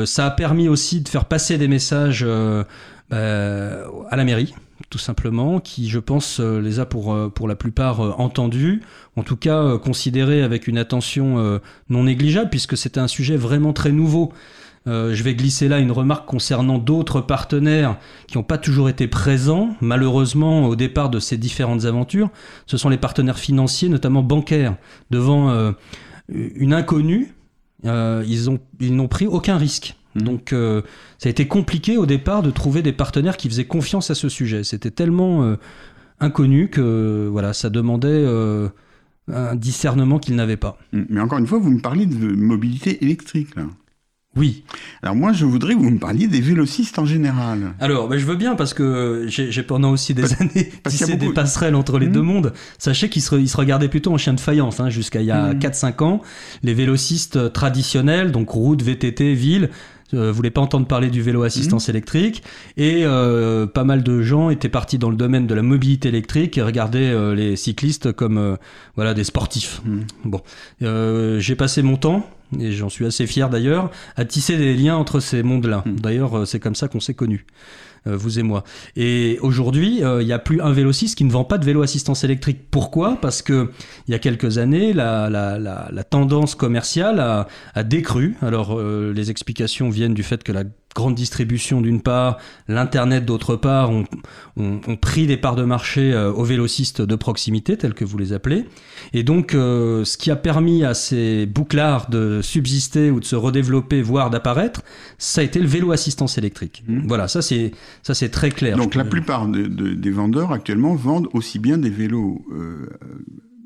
ça 0.06 0.26
a 0.26 0.32
permis 0.32 0.68
aussi 0.68 1.02
de 1.02 1.08
faire 1.08 1.26
passer 1.26 1.58
des 1.58 1.68
messages 1.68 2.26
bah, 2.26 2.66
à 3.10 4.16
la 4.16 4.24
mairie, 4.26 4.54
tout 4.90 4.98
simplement, 4.98 5.60
qui 5.60 5.90
je 5.90 6.00
pense 6.00 6.40
les 6.40 6.80
a 6.80 6.86
pour, 6.86 7.32
pour 7.34 7.48
la 7.48 7.56
plupart 7.56 8.20
entendus, 8.20 8.82
en 9.16 9.24
tout 9.24 9.38
cas 9.38 9.78
considérés 9.78 10.42
avec 10.42 10.68
une 10.68 10.78
attention 10.78 11.62
non 11.90 12.04
négligeable, 12.04 12.50
puisque 12.50 12.76
c'était 12.76 13.00
un 13.00 13.08
sujet 13.08 13.38
vraiment 13.38 13.72
très 13.72 13.92
nouveau. 13.92 14.34
Euh, 14.88 15.14
je 15.14 15.24
vais 15.24 15.36
glisser 15.36 15.68
là 15.68 15.80
une 15.80 15.92
remarque 15.92 16.28
concernant 16.28 16.80
d'autres 16.80 17.22
partenaires 17.22 17.98
qui 18.28 18.38
n'ont 18.38 18.44
pas 18.44 18.58
toujours 18.58 18.90
été 18.90 19.08
présents, 19.08 19.76
malheureusement, 19.80 20.68
au 20.68 20.76
départ 20.76 21.10
de 21.10 21.20
ces 21.20 21.38
différentes 21.38 21.86
aventures. 21.86 22.30
Ce 22.66 22.78
sont 22.78 22.90
les 22.90 22.98
partenaires 22.98 23.38
financiers, 23.38 23.90
notamment 23.90 24.24
bancaires. 24.24 24.76
Devant 25.12 25.52
euh, 25.52 25.72
une 26.30 26.74
inconnue, 26.74 27.36
euh, 27.86 28.26
ils 28.28 28.96
n'ont 28.96 29.08
pris 29.08 29.28
aucun 29.28 29.58
risque. 29.58 29.96
Mmh. 30.16 30.22
Donc 30.24 30.50
ça 31.20 31.28
a 31.28 31.30
été 31.30 31.48
compliqué 31.48 31.96
au 31.96 32.06
départ 32.06 32.42
de 32.42 32.52
trouver 32.52 32.82
des 32.82 32.92
partenaires 32.92 33.38
qui 33.38 33.48
faisaient 33.48 33.66
confiance 33.66 34.12
à 34.12 34.16
ce 34.16 34.28
sujet. 34.28 34.66
C'était 34.66 34.92
tellement 34.92 35.56
inconnu 36.20 36.68
que 36.70 37.30
voilà, 37.32 37.54
ça 37.54 37.70
demandait 37.70 38.26
un 39.32 39.56
discernement 39.56 40.20
qu'ils 40.20 40.36
n'avaient 40.36 40.58
pas. 40.58 40.78
Mais 40.92 41.22
encore 41.22 41.38
une 41.38 41.48
fois, 41.48 41.60
vous 41.60 41.72
me 41.72 41.80
parlez 41.80 42.08
de 42.08 42.28
mobilité 42.36 43.02
électrique 43.06 43.56
là. 43.56 43.64
Oui. 44.38 44.64
Alors 45.04 45.16
moi, 45.16 45.34
je 45.34 45.44
voudrais 45.44 45.74
que 45.74 45.80
vous 45.80 45.90
me 45.90 46.00
parliez 46.00 46.28
des 46.28 46.40
vélocistes 46.40 46.98
en 47.00 47.06
général. 47.06 47.74
Alors, 47.82 48.08
ben, 48.08 48.18
je 48.18 48.26
veux 48.26 48.38
bien 48.38 48.56
parce 48.56 48.74
que 48.74 49.26
j'ai 49.28 49.64
pendant 49.64 49.92
aussi 49.92 50.14
des 50.14 50.34
années 50.42 50.72
tissé 50.88 51.18
des 51.18 51.34
passerelles 51.34 51.76
entre 51.76 52.00
les 52.00 52.08
deux 52.08 52.22
mmh. 52.22 52.26
mondes. 52.26 52.54
Sachez 52.78 53.10
qu'ils 53.10 53.22
se, 53.22 53.46
se, 53.46 53.58
regardaient 53.58 53.90
plutôt 53.90 54.14
en 54.14 54.18
chien 54.18 54.34
de 54.34 54.40
faïence 54.40 54.80
hein, 54.80 54.90
jusqu'à 54.90 55.20
il 55.20 55.28
y 55.28 55.32
a 55.32 55.54
4-5 55.54 55.96
mmh. 56.00 56.04
ans. 56.06 56.22
Les 56.64 56.74
vélocistes 56.74 57.52
traditionnels, 57.52 58.32
donc 58.32 58.50
route, 58.52 58.82
VTT, 58.82 59.34
ville, 59.34 59.70
euh, 60.14 60.32
voulaient 60.32 60.50
pas 60.50 60.62
entendre 60.62 60.88
parler 60.88 61.10
du 61.10 61.22
vélo 61.22 61.44
assistance 61.44 61.88
mmh. 61.88 61.92
électrique 61.92 62.44
et 62.78 63.02
euh, 63.04 63.68
pas 63.68 63.84
mal 63.84 64.02
de 64.02 64.22
gens 64.22 64.50
étaient 64.50 64.70
partis 64.70 64.98
dans 64.98 65.10
le 65.10 65.16
domaine 65.16 65.48
de 65.48 65.54
la 65.54 65.62
mobilité 65.62 66.08
électrique 66.10 66.58
et 66.58 66.62
regardaient 66.62 67.12
euh, 67.12 67.36
les 67.36 67.56
cyclistes 67.56 68.12
comme 68.14 68.38
euh, 68.38 68.56
voilà 68.96 69.14
des 69.14 69.24
sportifs. 69.26 69.82
Bon, 70.24 70.42
j'ai 70.80 71.56
passé 71.56 71.82
mon 71.82 71.98
temps 71.98 72.30
et 72.60 72.72
j'en 72.72 72.90
suis 72.90 73.06
assez 73.06 73.28
fier 73.28 73.50
d'ailleurs, 73.50 73.92
à 74.16 74.26
tisser 74.26 74.58
des 74.58 74.76
liens 74.76 74.96
entre 74.96 75.20
ces 75.20 75.44
mondes-là. 75.44 75.84
Hmm. 75.86 75.96
D'ailleurs, 76.00 76.40
euh, 76.40 76.46
c'est 76.46 76.60
comme 76.60 76.76
ça 76.76 76.88
qu'on 76.88 77.00
s'est 77.00 77.14
connus. 77.14 77.46
Euh, 78.08 78.18
vous 78.18 78.40
et 78.40 78.44
moi. 78.44 78.64
Et 78.96 79.38
aujourd'hui, 79.42 80.04
euh, 80.04 80.24
il 80.24 80.26
n'y 80.26 80.34
a 80.34 80.40
plus 80.40 80.60
un 80.60 80.72
vélociste 80.72 81.16
qui 81.16 81.24
ne 81.24 81.32
vend 81.32 81.44
pas 81.44 81.60
de 81.60 81.66
vélo 81.66 81.84
assistance 81.84 82.24
électrique. 82.24 82.72
Pourquoi? 82.72 83.18
Parce 83.22 83.44
que 83.44 83.70
il 84.08 84.12
y 84.12 84.16
a 84.16 84.20
quelques 84.20 84.58
années, 84.58 84.92
la, 84.92 85.30
la, 85.30 85.60
la, 85.60 85.88
la 85.92 86.04
tendance 86.04 86.56
commerciale 86.56 87.20
a, 87.20 87.48
a, 87.76 87.84
décru. 87.84 88.38
Alors, 88.42 88.82
les 88.82 89.30
explications 89.30 89.90
viennent 89.90 90.16
du 90.16 90.24
fait 90.24 90.44
que 90.44 90.52
la 90.52 90.64
grande 90.96 91.16
distribution 91.16 91.82
d'une 91.82 92.02
part, 92.02 92.38
l'Internet 92.68 93.26
d'autre 93.26 93.56
part, 93.56 93.92
ont, 93.92 94.06
pris 95.00 95.26
des 95.26 95.38
parts 95.38 95.56
de 95.56 95.64
marché 95.64 96.14
euh, 96.14 96.32
aux 96.32 96.44
vélocistes 96.44 97.02
de 97.02 97.16
proximité, 97.16 97.78
tels 97.78 97.94
que 97.94 98.06
vous 98.06 98.18
les 98.18 98.34
appelez. 98.34 98.66
Et 99.14 99.24
donc, 99.24 99.56
euh, 99.56 100.04
ce 100.06 100.18
qui 100.18 100.32
a 100.32 100.36
permis 100.36 100.84
à 100.84 100.94
ces 100.94 101.46
bouclards 101.46 102.10
de 102.10 102.42
subsister 102.42 103.12
ou 103.12 103.20
de 103.20 103.26
se 103.26 103.36
redévelopper, 103.36 104.02
voire 104.02 104.30
d'apparaître, 104.30 104.82
ça 105.18 105.42
a 105.42 105.44
été 105.44 105.60
le 105.60 105.68
vélo 105.68 105.92
assistance 105.92 106.38
électrique. 106.38 106.84
Mmh. 106.88 107.08
Voilà, 107.08 107.28
ça 107.28 107.42
c'est 107.42 107.72
ça 108.04 108.14
c'est 108.14 108.30
très 108.30 108.50
clair. 108.50 108.78
Donc 108.78 108.96
la 108.96 109.06
plupart 109.06 109.48
des 109.48 110.12
vendeurs 110.12 110.52
actuellement 110.52 110.96
vendent 110.96 111.28
aussi 111.34 111.60
bien 111.60 111.78
des 111.78 111.90
vélos 111.90 112.46
euh, 112.52 112.88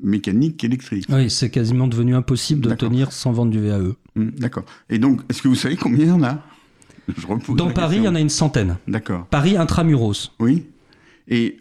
mécaniques 0.02 0.58
qu'électriques. 0.58 1.06
Oui, 1.08 1.30
c'est 1.30 1.50
quasiment 1.50 1.88
devenu 1.88 2.14
impossible 2.14 2.60
de 2.62 2.74
tenir 2.74 3.12
sans 3.12 3.32
vendre 3.32 3.50
du 3.50 3.60
VAE. 3.60 3.94
Mmh, 4.14 4.30
d'accord. 4.38 4.64
Et 4.90 4.98
donc, 4.98 5.20
est-ce 5.28 5.42
que 5.42 5.48
vous 5.48 5.54
savez 5.54 5.76
combien 5.76 6.04
il 6.04 6.08
y 6.08 6.12
en 6.12 6.22
a? 6.22 6.42
dans 7.56 7.70
Paris, 7.70 7.96
il 7.98 8.04
y 8.04 8.08
en 8.08 8.14
a 8.14 8.20
une 8.20 8.28
centaine. 8.28 8.76
D'accord. 8.88 9.26
Paris 9.26 9.56
intramuros. 9.56 10.32
Oui. 10.40 10.66
Et 11.28 11.58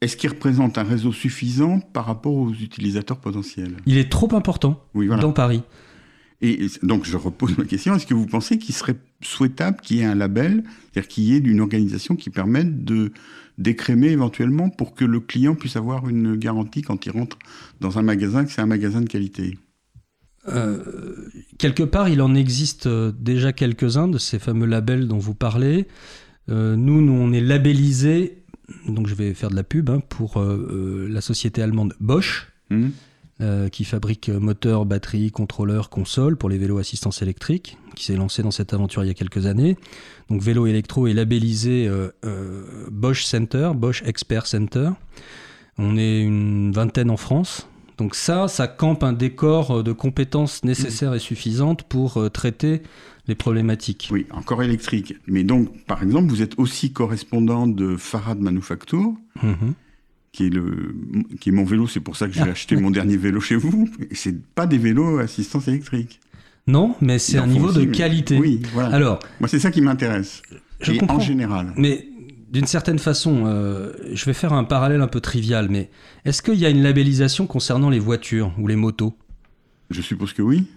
est-ce 0.00 0.16
qu'il 0.16 0.30
représente 0.30 0.78
un 0.78 0.82
réseau 0.82 1.12
suffisant 1.12 1.80
par 1.80 2.06
rapport 2.06 2.34
aux 2.34 2.50
utilisateurs 2.50 3.18
potentiels? 3.18 3.76
Il 3.86 3.96
est 3.96 4.10
trop 4.10 4.34
important 4.34 4.82
oui, 4.94 5.08
dans 5.08 5.32
Paris. 5.32 5.62
Et 6.42 6.66
donc 6.82 7.06
je 7.06 7.16
repose 7.16 7.56
ma 7.56 7.64
question, 7.64 7.94
est-ce 7.94 8.06
que 8.06 8.12
vous 8.12 8.26
pensez 8.26 8.58
qu'il 8.58 8.74
serait 8.74 8.96
souhaitable 9.22 9.80
qu'il 9.80 9.98
y 9.98 10.00
ait 10.00 10.04
un 10.04 10.14
label, 10.14 10.62
c'est-à-dire 10.92 11.08
qu'il 11.08 11.24
y 11.24 11.34
ait 11.34 11.38
une 11.38 11.60
organisation 11.60 12.16
qui 12.16 12.28
permette 12.28 12.84
de 12.84 13.12
décrémer 13.56 14.08
éventuellement 14.08 14.68
pour 14.68 14.94
que 14.94 15.06
le 15.06 15.20
client 15.20 15.54
puisse 15.54 15.76
avoir 15.76 16.08
une 16.08 16.34
garantie 16.36 16.82
quand 16.82 17.06
il 17.06 17.12
rentre 17.12 17.38
dans 17.80 17.98
un 17.98 18.02
magasin 18.02 18.44
que 18.44 18.50
c'est 18.50 18.60
un 18.60 18.66
magasin 18.66 19.00
de 19.00 19.08
qualité? 19.08 19.56
Euh, 20.48 20.78
quelque 21.58 21.82
part, 21.82 22.08
il 22.08 22.20
en 22.20 22.34
existe 22.34 22.86
euh, 22.86 23.12
déjà 23.18 23.52
quelques-uns 23.52 24.08
de 24.08 24.18
ces 24.18 24.38
fameux 24.38 24.66
labels 24.66 25.08
dont 25.08 25.18
vous 25.18 25.34
parlez. 25.34 25.86
Euh, 26.50 26.76
nous, 26.76 27.00
nous, 27.00 27.12
on 27.12 27.32
est 27.32 27.40
labellisé, 27.40 28.42
donc 28.86 29.06
je 29.06 29.14
vais 29.14 29.32
faire 29.34 29.50
de 29.50 29.56
la 29.56 29.64
pub 29.64 29.90
hein, 29.90 30.00
pour 30.08 30.42
la 30.42 31.20
société 31.20 31.62
allemande 31.62 31.94
Bosch, 32.00 32.52
mmh. 32.70 32.88
qui 33.70 33.84
fabrique 33.84 34.28
moteurs, 34.28 34.86
batteries, 34.86 35.30
contrôleurs, 35.30 35.90
consoles 35.90 36.36
pour 36.36 36.48
les 36.48 36.58
vélos 36.58 36.78
assistance 36.78 37.22
électrique, 37.22 37.78
qui 37.94 38.04
s'est 38.04 38.16
lancé 38.16 38.42
dans 38.42 38.50
cette 38.50 38.72
aventure 38.72 39.04
il 39.04 39.08
y 39.08 39.10
a 39.10 39.14
quelques 39.14 39.46
années. 39.46 39.76
Donc 40.30 40.40
Vélo 40.40 40.66
Electro 40.66 41.06
est 41.06 41.12
labellisé 41.12 41.90
Bosch 42.90 43.24
Center, 43.24 43.72
Bosch 43.74 44.02
Expert 44.06 44.46
Center. 44.46 44.90
On 45.76 45.96
est 45.98 46.22
une 46.22 46.72
vingtaine 46.72 47.10
en 47.10 47.18
France. 47.18 47.68
Donc 47.98 48.14
ça, 48.14 48.48
ça 48.48 48.66
campe 48.66 49.02
un 49.02 49.12
décor 49.12 49.70
euh, 49.70 49.82
de 49.82 49.92
compétences 49.92 50.64
nécessaires 50.64 51.14
et 51.14 51.18
suffisantes 51.18 51.84
pour 51.84 52.16
euh, 52.16 52.28
traiter 52.28 52.82
les 53.28 53.34
problématiques. 53.34 54.08
Oui, 54.10 54.26
encore 54.30 54.62
électrique. 54.62 55.14
Mais 55.26 55.44
donc, 55.44 55.84
par 55.86 56.02
exemple, 56.02 56.28
vous 56.28 56.42
êtes 56.42 56.58
aussi 56.58 56.92
correspondant 56.92 57.66
de 57.66 57.96
Farad 57.96 58.38
Manufacture, 58.38 59.14
mhm. 59.42 59.74
qui, 60.32 60.46
est 60.46 60.50
le, 60.50 60.94
qui 61.40 61.48
est 61.50 61.52
mon 61.52 61.64
vélo. 61.64 61.86
C'est 61.86 62.00
pour 62.00 62.16
ça 62.16 62.26
que 62.26 62.34
j'ai 62.34 62.40
ah. 62.40 62.48
acheté 62.52 62.76
mon 62.76 62.90
dernier 62.90 63.16
vélo 63.16 63.40
chez 63.40 63.56
vous. 63.56 63.88
Et 64.10 64.14
c'est 64.14 64.36
pas 64.54 64.66
des 64.66 64.78
vélos 64.78 65.18
assistance 65.18 65.68
électrique. 65.68 66.20
Non, 66.66 66.96
mais 67.00 67.18
c'est 67.18 67.38
un 67.38 67.46
niveau 67.46 67.72
de 67.72 67.84
qualité. 67.84 68.38
Oui, 68.38 68.62
voilà. 68.72 68.94
Alors, 68.94 69.18
moi, 69.38 69.48
c'est 69.48 69.58
ça 69.58 69.70
qui 69.70 69.82
m'intéresse. 69.82 70.42
Je 70.80 70.92
comprends. 70.92 71.16
En 71.16 71.20
général. 71.20 71.72
Mais 71.76 72.08
d'une 72.54 72.66
certaine 72.66 72.98
façon, 73.00 73.46
euh, 73.46 73.92
je 74.12 74.24
vais 74.26 74.32
faire 74.32 74.52
un 74.52 74.62
parallèle 74.62 75.02
un 75.02 75.08
peu 75.08 75.20
trivial, 75.20 75.66
mais 75.68 75.90
est-ce 76.24 76.40
qu'il 76.40 76.54
y 76.54 76.64
a 76.64 76.70
une 76.70 76.84
labellisation 76.84 77.48
concernant 77.48 77.90
les 77.90 77.98
voitures 77.98 78.52
ou 78.58 78.68
les 78.68 78.76
motos? 78.76 79.12
Je 79.90 80.00
suppose 80.00 80.32
que 80.32 80.40
oui. 80.40 80.68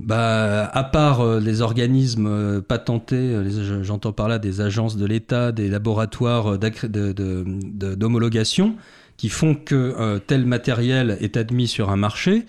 Bah, 0.00 0.66
à 0.66 0.82
part 0.82 1.20
euh, 1.20 1.38
les 1.38 1.60
organismes 1.60 2.26
euh, 2.26 2.60
patentés, 2.60 3.40
j'entends 3.82 4.12
par 4.12 4.26
là 4.26 4.40
des 4.40 4.60
agences 4.60 4.96
de 4.96 5.06
l'État, 5.06 5.52
des 5.52 5.68
laboratoires 5.68 6.58
d'homologation, 6.58 8.74
qui 9.16 9.28
font 9.28 9.54
que 9.54 10.18
tel 10.26 10.44
matériel 10.44 11.18
est 11.20 11.36
admis 11.36 11.68
sur 11.68 11.90
un 11.90 11.96
marché, 11.96 12.46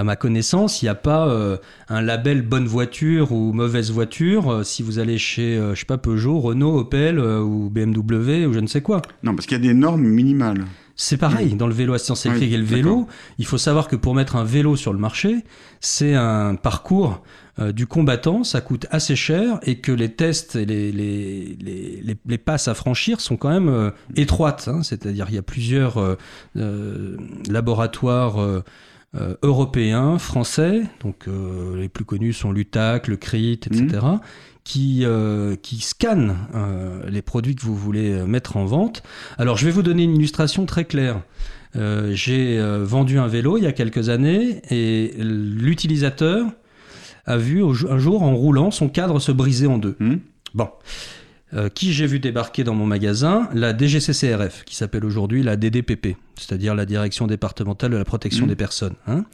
à 0.00 0.04
ma 0.04 0.16
connaissance, 0.16 0.80
il 0.80 0.86
n'y 0.86 0.88
a 0.88 0.94
pas 0.94 1.28
euh, 1.28 1.58
un 1.90 2.00
label 2.00 2.40
bonne 2.40 2.66
voiture 2.66 3.32
ou 3.32 3.52
mauvaise 3.52 3.90
voiture 3.90 4.50
euh, 4.50 4.62
si 4.62 4.82
vous 4.82 4.98
allez 4.98 5.18
chez, 5.18 5.58
euh, 5.58 5.74
je 5.74 5.80
sais 5.80 5.86
pas, 5.86 5.98
Peugeot, 5.98 6.40
Renault, 6.40 6.78
Opel 6.78 7.20
ou 7.20 7.68
BMW 7.68 8.46
ou 8.46 8.54
je 8.54 8.60
ne 8.60 8.66
sais 8.66 8.80
quoi. 8.80 9.02
Non, 9.22 9.34
parce 9.34 9.46
qu'il 9.46 9.58
y 9.58 9.60
a 9.60 9.62
des 9.62 9.74
normes 9.74 10.08
minimales. 10.08 10.64
C'est 10.96 11.18
pareil, 11.18 11.54
dans 11.54 11.66
le 11.66 11.74
vélo 11.74 11.92
assistance 11.92 12.24
électrique 12.24 12.52
et 12.52 12.58
le 12.58 12.64
vélo, 12.64 13.06
il 13.38 13.46
faut 13.46 13.58
savoir 13.58 13.88
que 13.88 13.96
pour 13.96 14.14
mettre 14.14 14.36
un 14.36 14.44
vélo 14.44 14.76
sur 14.76 14.92
le 14.92 14.98
marché, 14.98 15.44
c'est 15.80 16.14
un 16.14 16.56
parcours 16.56 17.22
du 17.58 17.86
combattant, 17.86 18.44
ça 18.44 18.60
coûte 18.60 18.86
assez 18.90 19.16
cher 19.16 19.60
et 19.62 19.76
que 19.76 19.92
les 19.92 20.12
tests 20.12 20.56
et 20.56 20.66
les, 20.66 20.92
les, 20.92 21.56
les, 21.58 22.18
les 22.26 22.38
passes 22.38 22.68
à 22.68 22.74
franchir 22.74 23.22
sont 23.22 23.38
quand 23.38 23.48
même 23.48 23.92
étroites. 24.14 24.68
Hein. 24.68 24.82
C'est-à-dire 24.82 25.24
il 25.30 25.36
y 25.36 25.38
a 25.38 25.42
plusieurs 25.42 26.18
laboratoires 26.54 28.62
euh, 29.16 29.34
européens, 29.42 30.18
français, 30.18 30.82
donc 31.02 31.26
euh, 31.26 31.76
les 31.76 31.88
plus 31.88 32.04
connus 32.04 32.32
sont 32.32 32.52
l'UTAC, 32.52 33.08
le 33.08 33.16
CRIT, 33.16 33.66
etc., 33.66 33.98
mmh. 34.02 34.20
qui, 34.62 35.00
euh, 35.02 35.56
qui 35.56 35.80
scannent 35.80 36.36
les 37.08 37.20
produits 37.20 37.56
que 37.56 37.62
vous 37.62 37.74
voulez 37.74 38.22
mettre 38.24 38.56
en 38.56 38.66
vente. 38.66 39.02
Alors 39.36 39.56
je 39.56 39.64
vais 39.64 39.72
vous 39.72 39.82
donner 39.82 40.04
une 40.04 40.14
illustration 40.14 40.64
très 40.64 40.84
claire. 40.84 41.22
J'ai 41.74 42.60
vendu 42.82 43.18
un 43.18 43.26
vélo 43.26 43.56
il 43.56 43.64
y 43.64 43.66
a 43.66 43.72
quelques 43.72 44.10
années 44.10 44.62
et 44.70 45.12
l'utilisateur 45.18 46.46
a 47.26 47.36
vu 47.36 47.64
un 47.64 47.98
jour 47.98 48.22
en 48.22 48.34
roulant 48.34 48.70
son 48.70 48.88
cadre 48.88 49.18
se 49.18 49.32
briser 49.32 49.66
en 49.66 49.78
deux. 49.78 49.96
Mmh. 49.98 50.16
Bon. 50.54 50.68
Euh, 51.52 51.68
qui 51.68 51.92
j'ai 51.92 52.06
vu 52.06 52.20
débarquer 52.20 52.62
dans 52.62 52.74
mon 52.74 52.86
magasin? 52.86 53.48
La 53.52 53.76
DGCCRF, 53.76 54.64
qui 54.64 54.76
s'appelle 54.76 55.04
aujourd'hui 55.04 55.42
la 55.42 55.56
DDPP, 55.56 56.16
c'est-à-dire 56.36 56.74
la 56.74 56.86
Direction 56.86 57.26
départementale 57.26 57.90
de 57.90 57.96
la 57.96 58.04
protection 58.04 58.46
mmh. 58.46 58.48
des 58.48 58.56
personnes, 58.56 58.94
hein 59.08 59.24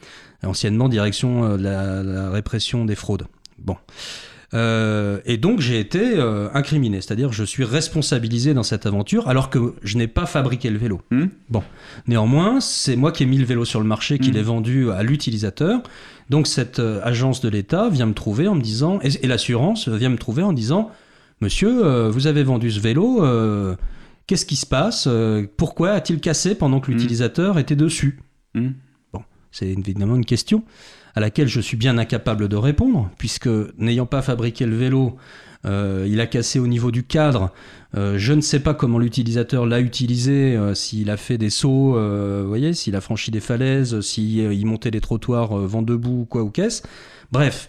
anciennement 0.43 0.89
Direction 0.89 1.43
euh, 1.43 1.57
de 1.57 1.63
la, 1.63 2.31
répression 2.31 2.85
des 2.85 2.95
fraudes. 2.95 3.27
Bon. 3.59 3.77
Euh, 4.53 5.19
et 5.25 5.37
donc 5.37 5.59
j'ai 5.59 5.77
été 5.79 6.19
incriminé, 6.53 7.01
c'est-à-dire 7.01 7.33
je 7.33 7.43
suis 7.43 7.65
responsabilisé 7.65 8.53
dans 8.53 8.63
cette 8.63 8.85
aventure 8.85 9.27
alors 9.27 9.49
que 9.49 9.75
je 9.83 9.97
n'ai 9.97 10.07
pas 10.07 10.25
fabriqué 10.25 10.69
le 10.69 10.77
vélo. 10.77 11.01
Mmh. 11.11 11.25
Bon, 11.49 11.63
néanmoins 12.07 12.61
c'est 12.61 12.95
moi 12.95 13.11
qui 13.11 13.23
ai 13.23 13.25
mis 13.25 13.37
le 13.37 13.45
vélo 13.45 13.65
sur 13.65 13.81
le 13.81 13.85
marché, 13.85 14.19
qui 14.19 14.31
mmh. 14.31 14.33
l'ai 14.33 14.43
vendu 14.43 14.91
à 14.91 15.03
l'utilisateur. 15.03 15.83
Donc 16.29 16.47
cette 16.47 16.79
agence 16.79 17.41
de 17.41 17.49
l'État 17.49 17.89
vient 17.89 18.05
me 18.05 18.13
trouver 18.13 18.47
en 18.47 18.55
me 18.55 18.61
disant, 18.61 18.99
et 19.01 19.27
l'assurance 19.27 19.87
vient 19.89 20.09
me 20.09 20.17
trouver 20.17 20.43
en 20.43 20.53
disant, 20.53 20.91
Monsieur, 21.39 21.85
euh, 21.85 22.09
vous 22.09 22.25
avez 22.25 22.43
vendu 22.43 22.71
ce 22.71 22.79
vélo, 22.79 23.23
euh, 23.23 23.75
qu'est-ce 24.25 24.45
qui 24.45 24.55
se 24.55 24.65
passe 24.65 25.05
euh, 25.07 25.45
Pourquoi 25.57 25.91
a-t-il 25.91 26.19
cassé 26.19 26.55
pendant 26.55 26.79
que 26.79 26.89
hmm. 26.89 26.95
l'utilisateur 26.95 27.59
était 27.59 27.75
dessus 27.75 28.19
hmm. 28.55 28.69
Bon, 29.13 29.21
c'est 29.51 29.67
évidemment 29.67 30.15
une 30.15 30.25
question 30.25 30.63
à 31.13 31.19
laquelle 31.19 31.47
je 31.47 31.61
suis 31.61 31.77
bien 31.77 31.99
incapable 31.99 32.47
de 32.47 32.55
répondre, 32.55 33.11
puisque 33.19 33.49
n'ayant 33.77 34.07
pas 34.07 34.23
fabriqué 34.23 34.65
le 34.65 34.75
vélo, 34.75 35.17
il 35.65 36.21
a 36.21 36.27
cassé 36.27 36.59
au 36.59 36.67
niveau 36.67 36.91
du 36.91 37.03
cadre. 37.03 37.51
je 37.95 38.33
ne 38.33 38.39
sais 38.39 38.59
pas 38.59 38.75
comment 38.75 38.99
l'utilisateur 38.99 39.65
l'a 39.65 39.79
utilisé, 39.81 40.55
s'il 40.75 41.09
a 41.09 41.17
fait 41.17 41.39
des 41.39 41.49
sauts, 41.49 41.93
vous 41.93 42.47
voyez, 42.47 42.73
s'il 42.73 42.95
a 42.95 43.01
franchi 43.01 43.31
des 43.31 43.39
falaises, 43.39 43.99
s'il 44.01 44.65
montait 44.67 44.91
les 44.91 45.01
trottoirs 45.01 45.57
vent 45.57 45.81
debout, 45.81 46.27
quoi 46.29 46.43
ou 46.43 46.51
qu'est-ce. 46.51 46.83
Bref, 47.31 47.67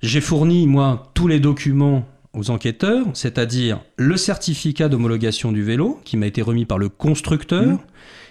j'ai 0.00 0.20
fourni, 0.20 0.68
moi, 0.68 1.10
tous 1.12 1.26
les 1.26 1.40
documents 1.40 2.06
aux 2.32 2.50
enquêteurs, 2.50 3.06
c'est-à-dire 3.14 3.80
le 3.96 4.16
certificat 4.16 4.88
d'homologation 4.88 5.52
du 5.52 5.62
vélo 5.62 6.00
qui 6.04 6.16
m'a 6.16 6.26
été 6.26 6.42
remis 6.42 6.64
par 6.64 6.78
le 6.78 6.88
constructeur, 6.88 7.64
mmh. 7.64 7.78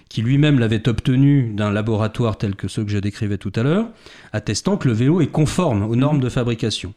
qui 0.07 0.21
lui-même 0.21 0.59
l'avait 0.59 0.87
obtenu 0.87 1.51
d'un 1.53 1.71
laboratoire 1.71 2.37
tel 2.37 2.55
que 2.55 2.67
ceux 2.67 2.83
que 2.83 2.91
je 2.91 2.99
décrivais 2.99 3.37
tout 3.37 3.51
à 3.55 3.63
l'heure, 3.63 3.89
attestant 4.31 4.77
que 4.77 4.87
le 4.87 4.93
vélo 4.93 5.21
est 5.21 5.27
conforme 5.27 5.83
aux 5.83 5.95
normes 5.95 6.17
mmh. 6.17 6.21
de 6.21 6.29
fabrication. 6.29 6.93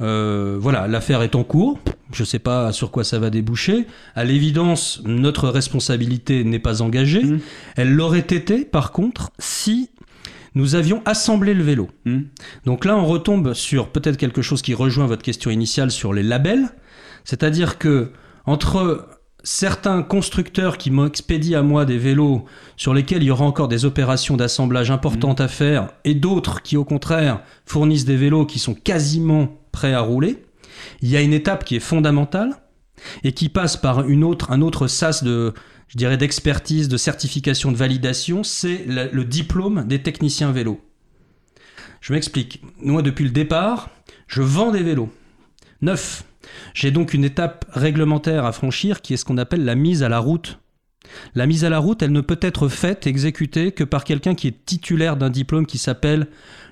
Euh, 0.00 0.56
voilà, 0.60 0.88
l'affaire 0.88 1.22
est 1.22 1.34
en 1.34 1.44
cours. 1.44 1.78
Je 2.12 2.22
ne 2.22 2.26
sais 2.26 2.38
pas 2.38 2.72
sur 2.72 2.90
quoi 2.90 3.04
ça 3.04 3.18
va 3.18 3.30
déboucher. 3.30 3.86
À 4.14 4.24
l'évidence, 4.24 5.00
notre 5.04 5.48
responsabilité 5.48 6.44
n'est 6.44 6.58
pas 6.58 6.82
engagée. 6.82 7.22
Mmh. 7.22 7.40
Elle 7.76 7.94
l'aurait 7.94 8.20
été, 8.20 8.64
par 8.64 8.92
contre, 8.92 9.30
si 9.38 9.90
nous 10.54 10.74
avions 10.74 11.02
assemblé 11.04 11.54
le 11.54 11.62
vélo. 11.62 11.88
Hmm. 12.04 12.22
Donc 12.64 12.84
là, 12.84 12.96
on 12.96 13.06
retombe 13.06 13.54
sur 13.54 13.88
peut-être 13.88 14.16
quelque 14.16 14.42
chose 14.42 14.62
qui 14.62 14.74
rejoint 14.74 15.06
votre 15.06 15.22
question 15.22 15.50
initiale 15.50 15.90
sur 15.90 16.12
les 16.12 16.22
labels. 16.22 16.68
C'est-à-dire 17.24 17.78
que 17.78 18.10
entre 18.44 19.08
certains 19.44 20.02
constructeurs 20.02 20.78
qui 20.78 20.90
m'expédient 20.90 21.60
à 21.60 21.62
moi 21.62 21.84
des 21.84 21.98
vélos 21.98 22.44
sur 22.76 22.94
lesquels 22.94 23.22
il 23.22 23.26
y 23.26 23.30
aura 23.30 23.44
encore 23.44 23.68
des 23.68 23.84
opérations 23.84 24.36
d'assemblage 24.36 24.90
importantes 24.90 25.40
hmm. 25.40 25.44
à 25.44 25.48
faire 25.48 25.88
et 26.04 26.14
d'autres 26.14 26.62
qui 26.62 26.76
au 26.76 26.84
contraire 26.84 27.42
fournissent 27.66 28.04
des 28.04 28.16
vélos 28.16 28.46
qui 28.46 28.58
sont 28.58 28.74
quasiment 28.74 29.58
prêts 29.72 29.94
à 29.94 30.00
rouler, 30.00 30.44
il 31.00 31.08
y 31.08 31.16
a 31.16 31.22
une 31.22 31.32
étape 31.32 31.64
qui 31.64 31.76
est 31.76 31.80
fondamentale 31.80 32.50
et 33.24 33.32
qui 33.32 33.48
passe 33.48 33.76
par 33.76 34.08
une 34.08 34.22
autre, 34.22 34.52
un 34.52 34.60
autre 34.60 34.86
sas 34.86 35.24
de, 35.24 35.54
je 35.92 35.98
dirais, 35.98 36.16
d'expertise, 36.16 36.88
de 36.88 36.96
certification, 36.96 37.70
de 37.70 37.76
validation, 37.76 38.42
c'est 38.44 38.86
le 38.86 39.24
diplôme 39.24 39.86
des 39.86 40.02
techniciens 40.02 40.50
vélos. 40.50 40.80
Je 42.00 42.14
m'explique. 42.14 42.62
Moi, 42.78 43.02
depuis 43.02 43.24
le 43.24 43.30
départ, 43.30 43.90
je 44.26 44.40
vends 44.40 44.70
des 44.70 44.82
vélos. 44.82 45.12
Neuf. 45.82 46.24
J'ai 46.72 46.92
donc 46.92 47.12
une 47.12 47.24
étape 47.24 47.66
réglementaire 47.70 48.46
à 48.46 48.52
franchir 48.52 49.02
qui 49.02 49.12
est 49.12 49.18
ce 49.18 49.26
qu'on 49.26 49.36
appelle 49.36 49.66
la 49.66 49.74
mise 49.74 50.02
à 50.02 50.08
la 50.08 50.18
route. 50.18 50.58
La 51.34 51.46
mise 51.46 51.62
à 51.66 51.68
la 51.68 51.78
route, 51.78 52.02
elle 52.02 52.10
ne 52.10 52.22
peut 52.22 52.38
être 52.40 52.68
faite, 52.68 53.06
exécutée 53.06 53.72
que 53.72 53.84
par 53.84 54.04
quelqu'un 54.04 54.34
qui 54.34 54.48
est 54.48 54.64
titulaire 54.64 55.18
d'un 55.18 55.28
diplôme 55.28 55.66
qui 55.66 55.76
s'appelle 55.76 56.26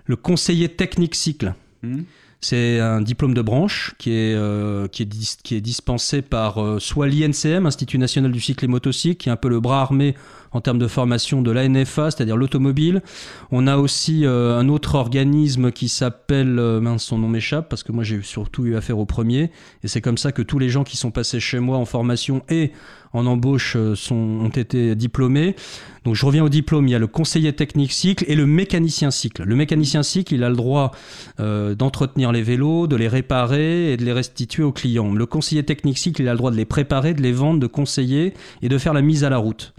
le 0.07 0.17
conseiller 0.17 0.71
technique 0.71 1.15
cycle. 1.15 1.53
Mmh. 1.83 2.05
C'est 2.43 2.81
un 2.81 3.03
diplôme 3.03 3.35
de 3.35 3.43
branche 3.43 3.95
qui 3.99 4.13
est, 4.13 4.35
euh, 4.35 4.89
qui 4.89 5.03
est, 5.03 5.61
dispensé 5.61 6.23
par 6.23 6.63
euh, 6.63 6.79
soit 6.79 7.07
l'INCM, 7.07 7.67
Institut 7.67 7.99
national 7.99 8.33
du 8.33 8.41
cycle 8.41 8.65
et 8.65 8.69
motocycle, 8.69 9.17
qui 9.17 9.29
est 9.29 9.33
un 9.33 9.37
peu 9.37 9.49
le 9.49 9.61
bras 9.61 9.83
armé 9.83 10.15
en 10.53 10.63
termes 10.63 10.79
de 10.79 10.87
formation 10.87 11.43
de 11.43 11.51
l'ANFA, 11.51 12.11
c'est-à-dire 12.11 12.39
l'automobile. 12.39 13.03
On 13.51 13.67
a 13.67 13.77
aussi 13.77 14.25
euh, 14.25 14.59
un 14.59 14.71
autre 14.71 14.95
organisme 14.95 15.71
qui 15.71 15.91
s'appelle, 15.91 16.55
mince, 16.81 17.05
son 17.05 17.19
nom 17.19 17.29
m'échappe, 17.29 17.69
parce 17.69 17.83
que 17.83 17.93
moi 17.93 18.05
j'ai 18.05 18.23
surtout 18.23 18.65
eu 18.65 18.75
affaire 18.75 18.99
au 18.99 19.05
premier, 19.05 19.51
et 19.85 19.89
c'est 19.89 20.01
comme 20.01 20.19
ça 20.19 20.33
que 20.33 20.41
tous 20.41 20.59
les 20.59 20.71
gens 20.71 20.83
qui 20.83 20.97
sont 20.97 21.11
passés 21.11 21.41
chez 21.41 21.61
moi 21.61 21.77
en 21.77 21.85
formation 21.85 22.43
et 22.49 22.73
en 23.13 23.27
embauche 23.27 23.75
euh, 23.77 23.95
sont, 23.95 24.15
ont 24.15 24.49
été 24.49 24.95
diplômés. 24.95 25.57
Donc 26.05 26.15
je 26.15 26.25
reviens 26.25 26.45
au 26.45 26.49
diplôme, 26.49 26.89
il 26.89 26.93
y 26.93 26.95
a 26.95 26.99
le 26.99 27.07
conseiller 27.07 27.53
technique 27.53 27.93
cycle 27.93 28.25
et 28.29 28.35
le 28.35 28.47
mécanicien 28.47 29.11
cycle. 29.11 29.43
Le 29.43 29.57
mécanicien 29.57 30.03
cycle, 30.03 30.35
il 30.35 30.45
a 30.45 30.49
le 30.49 30.57
droit 30.57 30.93
euh, 31.41 31.75
d'entretenir 31.75 32.33
les 32.33 32.43
vélos, 32.43 32.87
de 32.87 32.97
les 32.97 33.09
réparer 33.09 33.93
et 33.93 33.97
de 33.97 34.05
les 34.05 34.13
restituer 34.13 34.63
aux 34.63 34.73
clients. 34.73 35.13
Le 35.13 35.27
conseiller 35.27 35.63
technique 35.63 35.99
cycle, 35.99 36.23
il 36.23 36.29
a 36.29 36.33
le 36.33 36.39
droit 36.39 36.51
de 36.51 36.57
les 36.57 36.65
préparer, 36.65 37.15
de 37.15 37.23
les 37.23 37.33
vendre, 37.33 37.61
de 37.61 37.67
conseiller 37.67 38.35
et 38.63 38.69
de 38.69 38.79
faire 38.79 38.95
la 38.95 39.03
mise 39.03 39.25
à 39.25 39.31
la 39.31 39.39
route. 39.39 39.75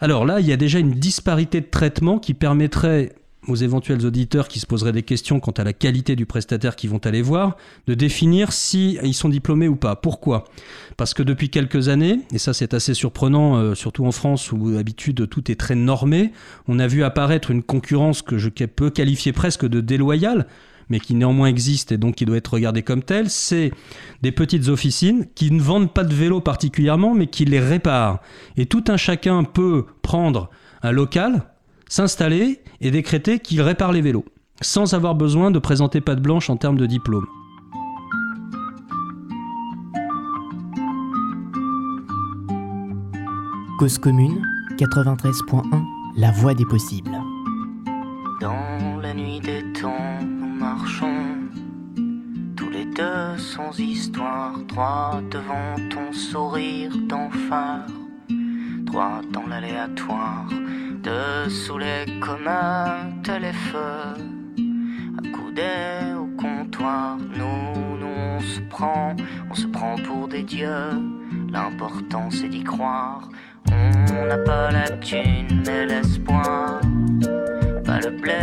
Alors 0.00 0.24
là, 0.24 0.40
il 0.40 0.46
y 0.46 0.52
a 0.52 0.56
déjà 0.56 0.78
une 0.78 0.92
disparité 0.92 1.60
de 1.60 1.66
traitement 1.66 2.18
qui 2.18 2.34
permettrait 2.34 3.12
aux 3.48 3.56
éventuels 3.56 4.04
auditeurs 4.06 4.48
qui 4.48 4.60
se 4.60 4.66
poseraient 4.66 4.92
des 4.92 5.02
questions 5.02 5.40
quant 5.40 5.52
à 5.52 5.64
la 5.64 5.72
qualité 5.72 6.14
du 6.14 6.26
prestataire 6.26 6.76
qu'ils 6.76 6.90
vont 6.90 7.00
aller 7.04 7.22
voir, 7.22 7.56
de 7.86 7.94
définir 7.94 8.52
si 8.52 8.98
ils 9.02 9.14
sont 9.14 9.28
diplômés 9.28 9.68
ou 9.68 9.76
pas. 9.76 9.96
Pourquoi? 9.96 10.44
Parce 10.96 11.14
que 11.14 11.22
depuis 11.22 11.50
quelques 11.50 11.88
années, 11.88 12.20
et 12.32 12.38
ça 12.38 12.52
c'est 12.52 12.74
assez 12.74 12.94
surprenant, 12.94 13.56
euh, 13.56 13.74
surtout 13.74 14.06
en 14.06 14.12
France 14.12 14.52
où 14.52 14.72
d'habitude 14.72 15.28
tout 15.28 15.50
est 15.50 15.56
très 15.56 15.74
normé, 15.74 16.32
on 16.68 16.78
a 16.78 16.86
vu 16.86 17.02
apparaître 17.02 17.50
une 17.50 17.62
concurrence 17.62 18.22
que 18.22 18.38
je 18.38 18.48
peux 18.48 18.90
qualifier 18.90 19.32
presque 19.32 19.66
de 19.66 19.80
déloyale, 19.80 20.46
mais 20.88 21.00
qui 21.00 21.14
néanmoins 21.14 21.48
existe 21.48 21.92
et 21.92 21.98
donc 21.98 22.16
qui 22.16 22.24
doit 22.24 22.36
être 22.36 22.54
regardée 22.54 22.82
comme 22.82 23.02
telle, 23.02 23.30
c'est 23.30 23.72
des 24.22 24.32
petites 24.32 24.68
officines 24.68 25.26
qui 25.34 25.50
ne 25.50 25.60
vendent 25.60 25.92
pas 25.92 26.04
de 26.04 26.14
vélos 26.14 26.40
particulièrement, 26.40 27.14
mais 27.14 27.26
qui 27.26 27.44
les 27.44 27.60
réparent. 27.60 28.20
Et 28.56 28.66
tout 28.66 28.84
un 28.88 28.96
chacun 28.96 29.44
peut 29.44 29.84
prendre 30.02 30.50
un 30.82 30.92
local, 30.92 31.44
s'installer 31.88 32.60
et 32.80 32.90
décréter 32.90 33.38
qu'il 33.38 33.60
répare 33.60 33.92
les 33.92 34.00
vélos, 34.00 34.24
sans 34.60 34.94
avoir 34.94 35.14
besoin 35.14 35.50
de 35.50 35.58
présenter 35.58 36.00
patte 36.00 36.20
blanche 36.20 36.50
en 36.50 36.56
termes 36.56 36.78
de 36.78 36.86
diplôme. 36.86 37.26
Cause 43.78 43.98
commune 43.98 44.42
93.1 44.76 45.62
La 46.16 46.32
voie 46.32 46.54
des 46.54 46.64
possibles. 46.64 47.12
Dans 48.40 49.00
la 49.00 49.14
nuit 49.14 49.40
des 49.40 49.64
temps, 49.72 50.18
nous 50.20 50.54
marchons 50.54 51.24
tous 52.56 52.70
les 52.70 52.86
deux 52.86 53.38
sans 53.38 53.78
histoire, 53.78 54.58
droit 54.66 55.20
devant 55.30 55.76
ton 55.90 56.12
sourire 56.12 56.92
d'enfer, 57.08 57.86
droit 58.84 59.20
dans 59.32 59.46
l'aléatoire 59.46 60.48
Dessous 61.02 61.78
les 61.78 62.18
communs, 62.18 63.12
les 63.40 63.52
feux, 63.52 64.14
accoudés 65.18 66.14
au 66.16 66.26
comptoir, 66.40 67.16
nous, 67.18 67.96
nous 67.98 68.06
on 68.06 68.40
se 68.40 68.60
prend, 68.60 69.14
on 69.50 69.54
se 69.54 69.66
prend 69.66 69.96
pour 69.96 70.28
des 70.28 70.42
dieux. 70.42 70.90
L'important 71.52 72.30
c'est 72.30 72.48
d'y 72.48 72.64
croire. 72.64 73.28
On 73.70 74.26
n'a 74.26 74.38
pas 74.38 74.70
la 74.70 74.90
thune 74.90 75.62
mais 75.66 75.86
l'espoir, 75.86 76.80
pas 77.84 78.00
le 78.00 78.10
blé 78.10 78.34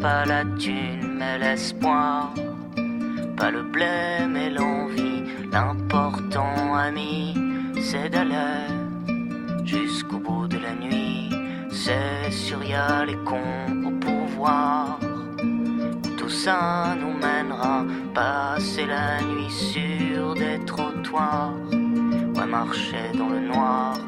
pas 0.00 0.24
la 0.24 0.44
thune, 0.58 1.16
mais 1.18 1.38
l'espoir. 1.38 2.32
Pas 3.36 3.50
le 3.50 3.62
blé, 3.62 4.26
mais 4.28 4.50
l'envie. 4.50 5.24
L'important, 5.52 6.74
ami, 6.74 7.34
c'est 7.80 8.08
d'aller 8.08 8.66
jusqu'au 9.64 10.18
bout 10.18 10.46
de 10.48 10.58
la 10.58 10.74
nuit. 10.74 11.30
C'est 11.70 12.30
sûr, 12.30 12.62
y 12.64 12.74
les 13.06 13.18
cons 13.24 13.86
au 13.86 13.90
pouvoir. 14.06 14.98
Tout 16.16 16.28
ça 16.28 16.94
nous 17.00 17.14
mènera 17.26 17.84
passer 18.14 18.86
la 18.86 19.20
nuit 19.22 19.50
sur 19.50 20.34
des 20.34 20.58
trottoirs. 20.64 21.54
Ouais, 22.36 22.46
marcher 22.46 23.06
dans 23.14 23.28
le 23.28 23.40
noir. 23.40 23.98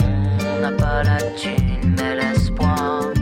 On 0.00 0.60
n'a 0.60 0.72
pas 0.72 1.02
la 1.02 1.20
thune, 1.32 1.94
mais 1.96 2.14
l'espoir. 2.14 3.21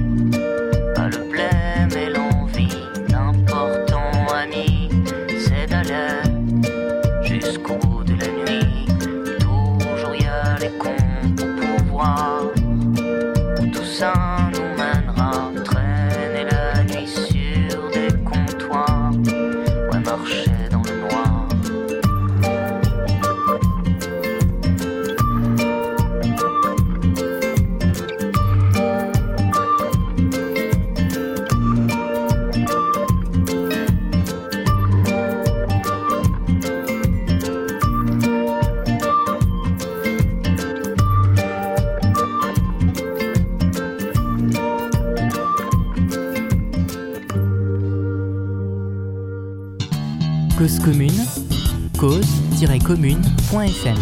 commune.fm. 52.90 53.96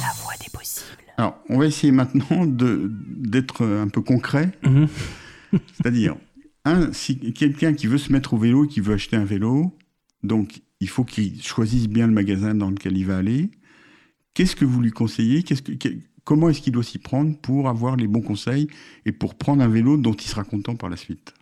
La 0.00 0.12
voie 0.20 0.32
des 0.42 0.50
possibles. 0.52 1.12
Alors, 1.16 1.38
on 1.48 1.58
va 1.58 1.66
essayer 1.66 1.92
maintenant 1.92 2.44
d'être 2.44 3.64
un 3.64 3.86
peu 3.86 4.00
concret. 4.00 4.50
Mhm. 4.64 4.88
C'est-à-dire, 5.74 6.16
un, 6.64 6.92
si 6.92 7.16
quelqu'un 7.32 7.72
qui 7.72 7.86
veut 7.86 7.98
se 7.98 8.12
mettre 8.12 8.34
au 8.34 8.36
vélo, 8.36 8.66
qui 8.66 8.80
veut 8.80 8.94
acheter 8.94 9.14
un 9.14 9.24
vélo, 9.24 9.78
donc 10.24 10.60
il 10.80 10.88
faut 10.88 11.04
qu'il 11.04 11.40
choisisse 11.40 11.86
bien 11.86 12.08
le 12.08 12.12
magasin 12.12 12.52
dans 12.52 12.70
lequel 12.70 12.98
il 12.98 13.06
va 13.06 13.18
aller. 13.18 13.52
Qu'est-ce 14.34 14.56
que 14.56 14.64
vous 14.64 14.80
lui 14.80 14.90
conseillez? 14.90 15.44
Que, 15.44 15.54
Comment 16.24 16.48
est-ce 16.48 16.62
qu'il 16.62 16.72
doit 16.72 16.82
s'y 16.82 16.98
prendre 16.98 17.38
pour 17.38 17.68
avoir 17.68 17.94
les 17.94 18.08
bons 18.08 18.22
conseils 18.22 18.66
et 19.06 19.12
pour 19.12 19.36
prendre 19.36 19.62
un 19.62 19.68
vélo 19.68 19.96
dont 19.96 20.14
il 20.14 20.26
sera 20.26 20.42
content 20.42 20.74
par 20.74 20.90
la 20.90 20.96
suite? 20.96 21.32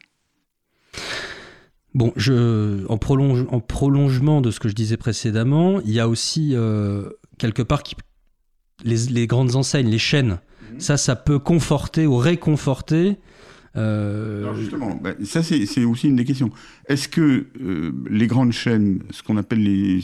Bon, 1.95 2.13
je, 2.17 2.87
en, 2.89 2.97
prolonge, 2.97 3.45
en, 3.51 3.61
prolongement 3.61 4.41
de 4.41 4.51
ce 4.51 4.61
que 4.61 4.69
je 4.69 4.75
disais 4.75 4.97
précédemment, 4.97 5.81
il 5.83 5.93
y 5.93 6.01
a 6.01 6.09
aussi 6.09 6.53
euh, 6.55 7.11
quelque 7.39 7.63
part 7.63 7.83
qui, 7.83 7.97
les, 8.85 9.27
grandes 9.27 9.57
enseignes, 9.57 9.89
les 9.89 9.99
chaînes. 9.99 10.39
Mhm. 10.73 10.81
Ça, 10.81 10.97
ça 10.97 11.17
peut 11.17 11.39
conforter 11.39 12.07
ou 12.07 12.17
réconforter 12.17 13.19
Alors 13.75 14.55
justement, 14.55 14.95
bah, 14.95 15.11
ça 15.25 15.43
c'est 15.43 15.85
aussi 15.85 16.09
une 16.09 16.17
des 16.17 16.25
questions. 16.25 16.51
Est-ce 16.89 17.09
que 17.09 17.47
les 18.09 18.27
grandes 18.27 18.53
chaînes, 18.53 19.01
ce 19.11 19.23
qu'on 19.23 19.37
appelle 19.37 19.63
les... 19.63 20.01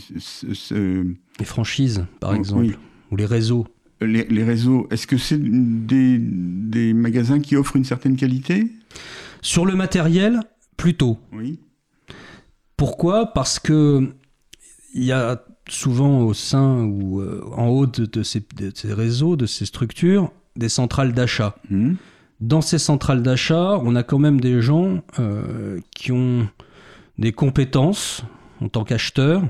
Les 1.38 1.44
franchises, 1.44 2.04
par 2.20 2.34
exemple, 2.34 2.76
ou 3.10 3.16
les 3.16 3.26
réseaux 3.26 3.66
les, 4.00 4.44
réseaux, 4.44 4.86
est-ce 4.90 5.06
que 5.06 5.16
c'est 5.16 5.38
des, 5.40 6.18
des, 6.18 6.92
magasins 6.94 7.40
qui 7.40 7.56
offrent 7.56 7.76
une 7.76 7.84
certaine 7.84 8.16
qualité? 8.16 8.70
Sur 9.42 9.66
le 9.66 9.74
matériel, 9.74 10.40
plutôt. 10.76 11.18
Oui. 11.32 11.58
Pourquoi? 12.78 13.32
Parce 13.34 13.58
que 13.58 14.08
il 14.94 15.04
y 15.04 15.12
a 15.12 15.44
souvent 15.68 16.20
au 16.22 16.32
sein 16.32 16.84
ou 16.84 17.20
euh, 17.20 17.44
en 17.54 17.66
haut 17.66 17.86
de, 17.86 18.22
ces, 18.22 18.42
réseaux, 18.84 19.36
de 19.36 19.46
ces 19.46 19.66
structures, 19.66 20.32
des 20.56 20.70
centrales 20.70 21.12
d'achat. 21.12 21.56
Mmh. 21.68 21.94
Dans 22.40 22.60
ces 22.60 22.78
centrales 22.78 23.22
d'achat, 23.22 23.78
on 23.82 23.96
a 23.96 24.02
quand 24.04 24.18
même 24.18 24.40
des 24.40 24.62
gens 24.62 25.02
euh, 25.18 25.80
qui 25.94 26.12
ont 26.12 26.48
des 27.18 27.32
compétences 27.32 28.22
en 28.60 28.68
tant 28.68 28.84
qu'acheteurs 28.84 29.42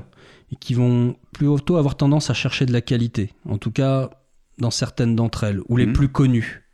et 0.51 0.55
qui 0.55 0.73
vont 0.73 1.15
plutôt 1.31 1.77
avoir 1.77 1.95
tendance 1.95 2.31
à 2.31 2.33
chercher 2.33 2.65
de 2.65 2.73
la 2.73 2.81
qualité. 2.81 3.31
En 3.47 3.59
tout 3.59 3.71
cas, 3.71 4.09
dans 4.57 4.71
certaines 4.71 5.15
d'entre 5.15 5.43
elles, 5.43 5.61
ou 5.69 5.77
les 5.77 5.85
mmh. 5.85 5.93
plus 5.93 6.09
connues. 6.09 6.68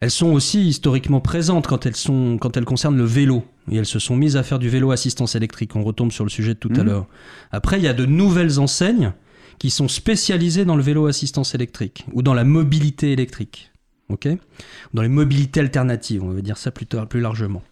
Elles 0.00 0.10
sont 0.10 0.32
aussi 0.32 0.68
historiquement 0.68 1.20
présentes 1.20 1.66
quand 1.66 1.86
elles, 1.86 1.96
sont, 1.96 2.36
quand 2.38 2.56
elles 2.56 2.64
concernent 2.64 2.98
le 2.98 3.04
vélo. 3.04 3.44
Et 3.70 3.76
elles 3.76 3.86
se 3.86 3.98
sont 3.98 4.16
mises 4.16 4.36
à 4.36 4.42
faire 4.42 4.58
du 4.58 4.68
vélo 4.68 4.90
assistance 4.90 5.34
électrique. 5.34 5.74
On 5.74 5.82
retombe 5.82 6.12
sur 6.12 6.24
le 6.24 6.30
sujet 6.30 6.54
de 6.54 6.58
tout 6.58 6.72
à 6.76 6.82
mmh. 6.82 6.86
l'heure. 6.86 7.06
Après, 7.50 7.78
il 7.78 7.84
y 7.84 7.88
a 7.88 7.94
de 7.94 8.04
nouvelles 8.04 8.60
enseignes 8.60 9.12
qui 9.58 9.70
sont 9.70 9.88
spécialisées 9.88 10.64
dans 10.64 10.76
le 10.76 10.82
vélo 10.82 11.06
assistance 11.06 11.54
électrique 11.54 12.04
ou 12.12 12.22
dans 12.22 12.34
la 12.34 12.44
mobilité 12.44 13.12
électrique. 13.12 13.72
ok? 14.10 14.28
Dans 14.92 15.02
les 15.02 15.08
mobilités 15.08 15.60
alternatives, 15.60 16.22
on 16.22 16.30
va 16.30 16.42
dire 16.42 16.58
ça 16.58 16.70
plus, 16.70 16.86
plus 17.08 17.20
largement. 17.20 17.62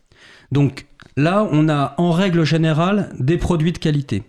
Donc 0.50 0.86
là, 1.16 1.46
on 1.52 1.68
a 1.68 1.94
en 1.98 2.10
règle 2.10 2.44
générale 2.44 3.14
des 3.18 3.36
produits 3.36 3.72
de 3.72 3.78
qualité. 3.78 4.22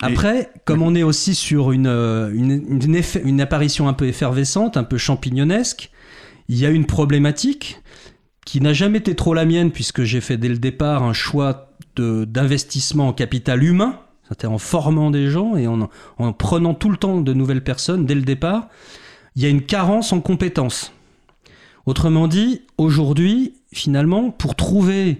Après, 0.00 0.50
comme 0.64 0.82
on 0.82 0.96
est 0.96 1.04
aussi 1.04 1.36
sur 1.36 1.70
une, 1.70 1.86
euh, 1.86 2.28
une, 2.34 3.40
apparition 3.40 3.86
un 3.86 3.92
peu 3.92 4.08
effervescente, 4.08 4.76
un 4.76 4.82
peu 4.82 4.98
champignonesque, 4.98 5.92
il 6.48 6.58
y 6.58 6.66
a 6.66 6.70
une 6.70 6.86
problématique 6.86 7.80
qui 8.44 8.60
n'a 8.60 8.72
jamais 8.72 8.98
été 8.98 9.14
trop 9.14 9.34
la 9.34 9.44
mienne, 9.44 9.70
puisque 9.70 10.02
j'ai 10.02 10.20
fait 10.20 10.36
dès 10.36 10.48
le 10.48 10.58
départ 10.58 11.02
un 11.02 11.12
choix 11.12 11.68
d'investissement 11.96 13.08
en 13.08 13.12
capital 13.12 13.62
humain, 13.62 14.00
c'est-à-dire 14.24 14.52
en 14.52 14.58
formant 14.58 15.10
des 15.10 15.28
gens 15.28 15.56
et 15.56 15.66
en, 15.66 15.88
en, 16.18 16.32
prenant 16.32 16.74
tout 16.74 16.90
le 16.90 16.96
temps 16.96 17.20
de 17.20 17.32
nouvelles 17.32 17.62
personnes 17.62 18.06
dès 18.06 18.14
le 18.14 18.22
départ. 18.22 18.68
Il 19.36 19.42
y 19.42 19.46
a 19.46 19.48
une 19.48 19.62
carence 19.62 20.12
en 20.12 20.20
compétences. 20.20 20.92
Autrement 21.86 22.28
dit, 22.28 22.62
aujourd'hui, 22.78 23.54
finalement, 23.72 24.30
pour 24.30 24.54
trouver 24.54 25.18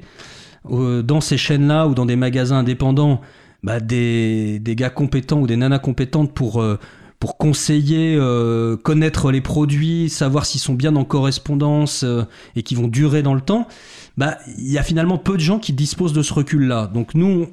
euh, 0.70 1.02
dans 1.02 1.20
ces 1.20 1.36
chaînes-là 1.36 1.88
ou 1.88 1.94
dans 1.94 2.06
des 2.06 2.16
magasins 2.16 2.58
indépendants 2.58 3.20
bah, 3.62 3.80
des, 3.80 4.58
des, 4.58 4.76
gars 4.76 4.90
compétents 4.90 5.40
ou 5.40 5.46
des 5.46 5.56
nanas 5.56 5.78
compétentes 5.78 6.32
pour, 6.32 6.62
euh, 6.62 6.78
pour 7.22 7.36
conseiller, 7.36 8.16
euh, 8.18 8.76
connaître 8.76 9.30
les 9.30 9.40
produits, 9.40 10.08
savoir 10.08 10.44
s'ils 10.44 10.60
sont 10.60 10.74
bien 10.74 10.96
en 10.96 11.04
correspondance 11.04 12.02
euh, 12.02 12.24
et 12.56 12.64
qui 12.64 12.74
vont 12.74 12.88
durer 12.88 13.22
dans 13.22 13.34
le 13.34 13.40
temps, 13.40 13.68
bah, 14.16 14.38
il 14.58 14.72
y 14.72 14.76
a 14.76 14.82
finalement 14.82 15.18
peu 15.18 15.34
de 15.34 15.40
gens 15.40 15.60
qui 15.60 15.72
disposent 15.72 16.14
de 16.14 16.22
ce 16.24 16.34
recul-là. 16.34 16.88
Donc 16.92 17.14
nous, 17.14 17.46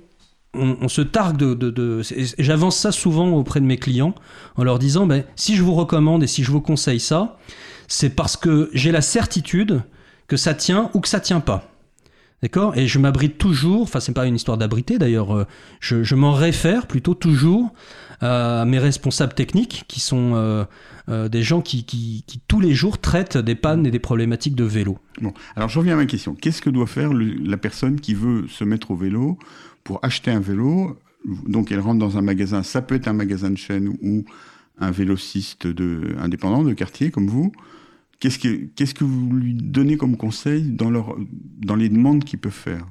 on, 0.56 0.88
se 0.88 1.02
targue 1.02 1.38
de... 1.38 1.54
de, 1.54 2.02
J'avance 2.40 2.78
ça 2.78 2.92
souvent 2.92 3.30
auprès 3.34 3.60
de 3.60 3.66
mes 3.68 3.78
clients 3.78 4.16
en 4.56 4.64
leur 4.64 4.80
disant, 4.80 5.06
bah, 5.06 5.18
si 5.36 5.56
je 5.56 5.62
vous 5.62 5.76
recommande 5.76 6.24
et 6.24 6.28
si 6.28 6.44
je 6.44 6.50
vous 6.50 6.62
conseille 6.62 7.00
ça, 7.00 7.38
c'est 7.88 8.10
parce 8.10 8.38
que 8.38 8.72
j'ai 8.74 8.92
la 8.92 9.02
certitude 9.02 9.84
que 10.28 10.36
ça 10.36 10.56
tient 10.56 10.90
ou 10.96 11.00
que 11.00 11.08
ça 11.08 11.20
tient 11.20 11.42
pas. 11.42 11.70
D'accord? 12.42 12.78
Et 12.78 12.88
je 12.88 13.00
m'abrite 13.00 13.38
toujours, 13.38 13.82
enfin 13.82 14.00
c'est 14.00 14.14
pas 14.14 14.26
une 14.26 14.36
histoire 14.36 14.58
d'abriter 14.58 14.98
d'ailleurs, 14.98 15.36
euh, 15.36 15.46
je, 15.82 16.16
m'en 16.16 16.32
réfère 16.32 16.88
plutôt 16.88 17.14
toujours 17.14 17.74
à 18.22 18.66
mes 18.66 18.80
responsables 18.80 19.34
techniques 19.34 19.86
qui 19.88 20.00
sont 20.00 20.34
euh, 20.36 20.64
euh, 21.10 21.30
des 21.30 21.44
gens 21.44 21.62
qui, 21.62 22.24
tous 22.48 22.60
les 22.62 22.74
jours 22.74 22.98
traitent 22.98 23.38
des 23.38 23.56
pannes 23.56 23.86
et 23.86 23.92
des 23.92 24.00
problématiques 24.00 24.56
de 24.56 24.64
vélo. 24.64 25.00
Bon, 25.22 25.34
alors 25.56 25.70
je 25.70 25.80
reviens 25.80 25.94
à 25.94 25.98
ma 25.98 26.06
question. 26.06 26.34
Qu'est-ce 26.34 26.62
que 26.62 26.70
doit 26.70 26.88
faire 26.88 27.12
la 27.14 27.58
personne 27.58 28.00
qui 28.00 28.14
veut 28.14 28.48
se 28.48 28.64
mettre 28.64 28.92
au 28.92 28.96
vélo 28.96 29.38
pour 29.84 30.00
acheter 30.02 30.32
un 30.32 30.40
vélo? 30.40 30.98
Donc 31.48 31.72
elle 31.74 31.82
rentre 31.82 32.00
dans 32.00 32.18
un 32.18 32.22
magasin, 32.22 32.64
ça 32.64 32.82
peut 32.82 32.96
être 32.96 33.10
un 33.10 33.14
magasin 33.14 33.50
de 33.50 33.58
chaîne 33.58 33.90
ou 34.02 34.24
un 34.80 34.92
vélociste 34.92 35.68
indépendant 36.18 36.64
de 36.64 36.74
quartier 36.74 37.12
comme 37.12 37.28
vous. 37.28 37.52
Qu'est-ce 38.20 38.40
que, 38.40 38.66
qu'est-ce 38.76 38.94
que 38.94 39.04
vous 39.04 39.32
lui 39.32 39.54
donnez 39.54 39.98
comme 39.98 40.18
conseil 40.18 40.64
dans, 40.64 40.90
leur, 40.90 41.16
dans 41.60 41.76
les 41.76 41.90
demandes 41.90 42.24
qu'il 42.24 42.40
peut 42.40 42.50
faire? 42.50 42.86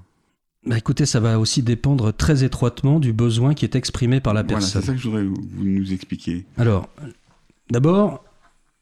Bah 0.66 0.76
écoutez, 0.76 1.06
ça 1.06 1.20
va 1.20 1.38
aussi 1.38 1.62
dépendre 1.62 2.12
très 2.12 2.44
étroitement 2.44 2.98
du 2.98 3.12
besoin 3.12 3.54
qui 3.54 3.64
est 3.64 3.76
exprimé 3.76 4.20
par 4.20 4.34
la 4.34 4.42
personne. 4.42 4.70
Voilà, 4.70 4.80
c'est 4.80 4.86
ça 4.86 4.92
que 4.92 4.98
je 4.98 5.08
voudrais 5.08 5.24
vous 5.24 5.64
nous 5.64 5.92
expliquer. 5.92 6.46
Alors, 6.56 6.88
d'abord, 7.70 8.24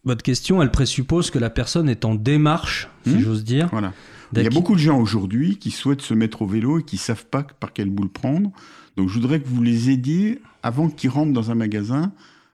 votre 0.05 0.23
question, 0.23 0.63
elle 0.63 0.71
présuppose 0.71 1.31
que 1.31 1.39
la 1.39 1.51
personne 1.51 1.89
est 1.89 2.05
en 2.05 2.15
démarche, 2.15 2.89
si 3.05 3.15
hmm 3.15 3.21
j'ose 3.21 3.45
dire. 3.45 3.69
Voilà. 3.71 3.93
Il 4.35 4.43
y 4.43 4.47
a 4.47 4.51
beaucoup 4.51 4.75
de 4.75 4.81
gens 4.81 4.99
aujourd'hui 4.99 5.57
qui 5.57 5.71
souhaitent 5.71 6.03
se 6.03 6.15
mettre 6.15 6.43
au 6.43 6.47
vélo 6.47 6.81
et 6.81 6.83
qui 6.83 6.97
savent 6.97 7.27
pas 7.27 7.45
par 7.45 7.73
quelle 7.73 7.91
boule 7.91 8.09
prendre. 8.09 8.51
Donc, 8.97 9.09
je 9.09 9.15
voudrais 9.15 9.41
que 9.41 9.47
vous 9.47 9.63
les 9.63 9.91
aidiez 9.91 10.41
avant 10.63 10.89
qu'ils 10.89 11.11
rentrent 11.11 11.33
dans 11.33 11.51
un 11.51 11.55
magasin 11.55 12.13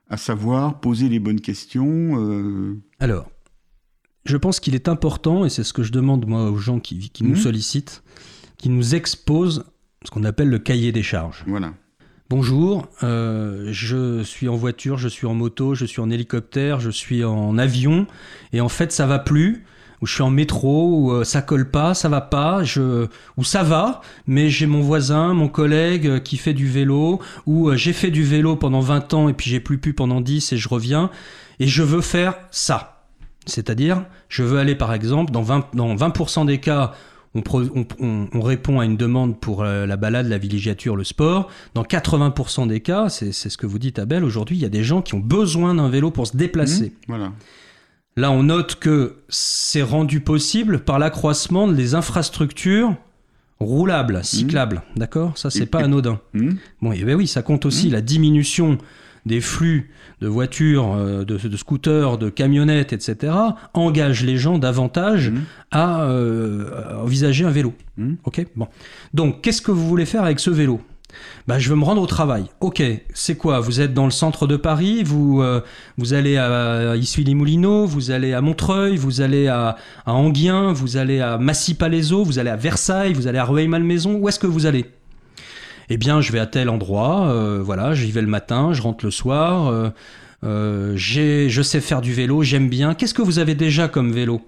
à 0.09 0.17
savoir 0.17 0.79
poser 0.79 1.09
les 1.09 1.19
bonnes 1.19 1.41
questions. 1.41 2.19
Euh... 2.19 2.77
Alors, 2.99 3.31
je 4.25 4.37
pense 4.37 4.59
qu'il 4.59 4.75
est 4.75 4.87
important, 4.87 5.45
et 5.45 5.49
c'est 5.49 5.63
ce 5.63 5.73
que 5.73 5.83
je 5.83 5.91
demande 5.91 6.25
moi 6.27 6.49
aux 6.49 6.57
gens 6.57 6.79
qui, 6.79 7.11
nous 7.21 7.29
mhm. 7.29 7.35
sollicitent, 7.35 8.03
qui 8.57 8.69
nous 8.69 8.95
exposent 8.95 9.65
ce 10.05 10.11
qu'on 10.11 10.23
appelle 10.23 10.49
le 10.49 10.59
cahier 10.59 10.91
des 10.91 11.03
charges. 11.03 11.43
Voilà. 11.47 11.73
Bonjour, 12.29 12.87
euh, 13.03 13.67
je 13.71 14.23
suis 14.23 14.47
en 14.47 14.55
voiture, 14.55 14.97
je 14.97 15.07
suis 15.07 15.27
en 15.27 15.33
moto, 15.33 15.75
je 15.75 15.85
suis 15.85 16.01
en 16.01 16.09
hélicoptère, 16.09 16.79
je 16.79 16.89
suis 16.89 17.23
en 17.23 17.57
avion, 17.57 18.07
et 18.53 18.61
en 18.61 18.69
fait 18.69 18.91
ça 18.91 19.05
va 19.05 19.19
plus, 19.19 19.65
ou 20.01 20.07
je 20.07 20.13
suis 20.13 20.23
en 20.23 20.29
métro, 20.29 20.97
ou 20.97 21.11
euh, 21.11 21.25
ça 21.25 21.41
colle 21.41 21.69
pas, 21.69 21.93
ça 21.93 22.09
va 22.09 22.21
pas, 22.21 22.63
je, 22.63 23.07
ou 23.37 23.43
ça 23.43 23.61
va, 23.61 24.01
mais 24.25 24.49
j'ai 24.49 24.65
mon 24.65 24.81
voisin, 24.81 25.33
mon 25.33 25.47
collègue 25.47 26.07
euh, 26.07 26.19
qui 26.19 26.37
fait 26.37 26.53
du 26.53 26.67
vélo, 26.67 27.21
ou 27.45 27.71
j'ai 27.75 27.93
fait 27.93 28.09
du 28.09 28.23
vélo 28.23 28.55
pendant 28.55 28.79
20 28.79 29.13
ans 29.13 29.29
et 29.29 29.33
puis 29.33 29.49
j'ai 29.49 29.59
plus 29.59 29.77
pu 29.77 29.93
pendant 29.93 30.21
10 30.21 30.53
et 30.53 30.57
je 30.57 30.69
reviens, 30.69 31.11
et 31.59 31.67
je 31.67 31.83
veux 31.83 32.01
faire 32.01 32.35
ça. 32.51 32.92
C'est-à-dire, 33.45 34.05
je 34.29 34.43
veux 34.43 34.59
aller 34.59 34.75
par 34.75 34.93
exemple, 34.93 35.31
dans 35.31 35.43
20%, 35.43 35.63
dans 35.73 35.95
20 35.95 36.45
des 36.45 36.59
cas, 36.59 36.93
on, 37.35 38.41
répond 38.41 38.79
à 38.79 38.85
une 38.85 38.97
demande 38.97 39.39
pour 39.39 39.63
euh, 39.63 39.85
la 39.85 39.97
balade, 39.97 40.27
la 40.27 40.37
villégiature, 40.37 40.95
le 40.95 41.03
sport. 41.03 41.49
Dans 41.73 41.83
80% 41.83 42.67
des 42.67 42.79
cas, 42.79 43.09
c'est 43.09 43.31
ce 43.31 43.57
que 43.57 43.65
vous 43.65 43.79
dites 43.79 43.99
Abel, 43.99 44.23
aujourd'hui, 44.23 44.55
il 44.55 44.61
y 44.61 44.65
a 44.65 44.69
des 44.69 44.83
gens 44.83 45.01
qui 45.01 45.15
ont 45.15 45.19
besoin 45.19 45.75
d'un 45.75 45.89
vélo 45.89 46.11
pour 46.11 46.27
se 46.27 46.37
déplacer. 46.37 46.89
Mmh, 46.89 47.05
voilà. 47.07 47.31
Là, 48.15 48.31
on 48.31 48.43
note 48.43 48.75
que 48.75 49.17
c'est 49.29 49.81
rendu 49.81 50.19
possible 50.19 50.79
par 50.79 50.99
l'accroissement 50.99 51.67
des 51.67 51.95
infrastructures 51.95 52.95
roulables, 53.59 54.19
mmh. 54.19 54.23
cyclables. 54.23 54.83
D'accord? 54.95 55.35
Ça, 55.37 55.49
c'est 55.49 55.65
pas 55.65 55.79
anodin. 55.79 56.19
Mmh. 56.33 56.51
Bon, 56.83 56.91
et 56.91 57.03
ben 57.03 57.15
oui, 57.15 57.25
ça 57.25 57.41
compte 57.41 57.65
aussi 57.65 57.89
la 57.89 58.01
diminution 58.01 58.77
des 59.25 59.41
flux 59.41 59.91
de 60.21 60.27
voitures, 60.27 60.93
euh, 60.93 61.23
de, 61.23 61.57
scooters, 61.57 62.17
de 62.17 62.29
camionnettes, 62.29 62.93
etc., 62.93 63.33
engagent 63.73 64.23
les 64.23 64.37
gens 64.37 64.57
davantage 64.57 65.31
mmh. 65.31 65.35
euh, 65.75 66.69
à, 66.73 67.03
envisager 67.03 67.45
un 67.45 67.51
vélo. 67.51 67.73
Mmh. 67.97 68.13
Ok 68.25 68.45
Bon. 68.55 68.67
Donc, 69.13 69.41
qu'est-ce 69.41 69.61
que 69.61 69.71
vous 69.71 69.87
voulez 69.87 70.05
faire 70.05 70.23
avec 70.23 70.39
ce 70.39 70.49
vélo? 70.49 70.81
Bah, 71.47 71.59
je 71.59 71.69
veux 71.69 71.75
me 71.75 71.83
rendre 71.83 72.01
au 72.01 72.07
travail. 72.07 72.45
Ok, 72.59 72.81
c'est 73.13 73.35
quoi? 73.35 73.59
Vous 73.59 73.81
êtes 73.81 73.93
dans 73.93 74.05
le 74.05 74.11
centre 74.11 74.47
de 74.47 74.55
Paris, 74.55 75.03
vous, 75.03 75.43
euh, 75.43 75.61
vous 75.97 76.15
allez 76.15 76.37
à 76.37 76.95
Issy-les-Moulineaux, 76.95 77.85
vous 77.85 78.09
allez 78.09 78.33
à 78.33 78.41
Montreuil, 78.41 78.97
vous 78.97 79.21
allez 79.21 79.47
à, 79.47 79.75
à 80.07 80.13
Anguien, 80.13 80.73
vous 80.73 80.97
allez 80.97 81.19
à 81.19 81.37
Massy-Palaiseau, 81.37 82.23
vous 82.23 82.39
allez 82.39 82.49
à 82.49 82.55
Versailles, 82.55 83.13
vous 83.13 83.27
allez 83.27 83.37
à 83.37 83.45
Rueil-Malmaison. 83.45 84.15
Où 84.15 84.27
est-ce 84.27 84.39
que 84.39 84.47
vous 84.47 84.65
allez? 84.65 84.85
Eh 85.89 85.97
bien, 85.97 86.21
je 86.21 86.31
vais 86.31 86.39
à 86.39 86.45
tel 86.45 86.69
endroit, 86.69 87.27
euh, 87.27 87.61
voilà, 87.63 87.93
j'y 87.93 88.11
vais 88.11 88.21
le 88.21 88.27
matin, 88.27 88.73
je 88.73 88.81
rentre 88.81 89.05
le 89.05 89.11
soir, 89.11 89.67
euh, 89.67 89.89
euh, 90.43 90.93
je 90.95 91.61
sais 91.61 91.81
faire 91.81 92.01
du 92.01 92.13
vélo, 92.13 92.43
j'aime 92.43 92.69
bien. 92.69 92.93
Qu'est-ce 92.93 93.13
que 93.13 93.21
vous 93.21 93.39
avez 93.39 93.55
déjà 93.55 93.87
comme 93.87 94.11
vélo? 94.11 94.41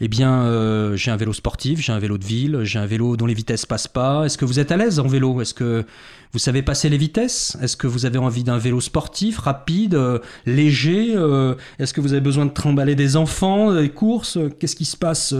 Eh 0.00 0.08
bien, 0.08 0.42
euh, 0.42 0.96
j'ai 0.96 1.10
un 1.10 1.16
vélo 1.16 1.32
sportif, 1.32 1.80
j'ai 1.80 1.92
un 1.92 1.98
vélo 1.98 2.18
de 2.18 2.24
ville, 2.24 2.60
j'ai 2.62 2.78
un 2.78 2.86
vélo 2.86 3.16
dont 3.16 3.26
les 3.26 3.34
vitesses 3.34 3.66
passent 3.66 3.88
pas. 3.88 4.24
Est-ce 4.24 4.36
que 4.36 4.44
vous 4.44 4.60
êtes 4.60 4.70
à 4.70 4.76
l'aise 4.76 4.98
en 4.98 5.06
vélo? 5.06 5.40
Est-ce 5.40 5.54
que 5.54 5.84
vous 6.32 6.38
savez 6.38 6.62
passer 6.62 6.88
les 6.88 6.98
vitesses? 6.98 7.56
Est-ce 7.62 7.76
que 7.76 7.86
vous 7.86 8.04
avez 8.04 8.18
envie 8.18 8.44
d'un 8.44 8.58
vélo 8.58 8.80
sportif, 8.80 9.38
rapide, 9.38 9.94
euh, 9.94 10.18
léger 10.44 11.12
euh, 11.14 11.54
Est-ce 11.78 11.94
que 11.94 12.00
vous 12.00 12.12
avez 12.12 12.20
besoin 12.20 12.46
de 12.46 12.52
trimballer 12.52 12.94
des 12.94 13.16
enfants, 13.16 13.74
des 13.74 13.88
courses? 13.88 14.38
Qu'est-ce 14.58 14.76
qui 14.76 14.84
se 14.84 14.96
passe 14.96 15.34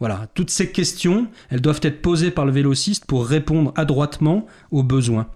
Voilà, 0.00 0.26
toutes 0.34 0.50
ces 0.50 0.70
questions, 0.70 1.28
elles 1.50 1.60
doivent 1.60 1.80
être 1.82 2.00
posées 2.00 2.30
par 2.30 2.46
le 2.46 2.52
vélociste 2.52 3.04
pour 3.04 3.26
répondre 3.26 3.72
adroitement 3.76 4.46
aux 4.70 4.82
besoins. 4.82 5.28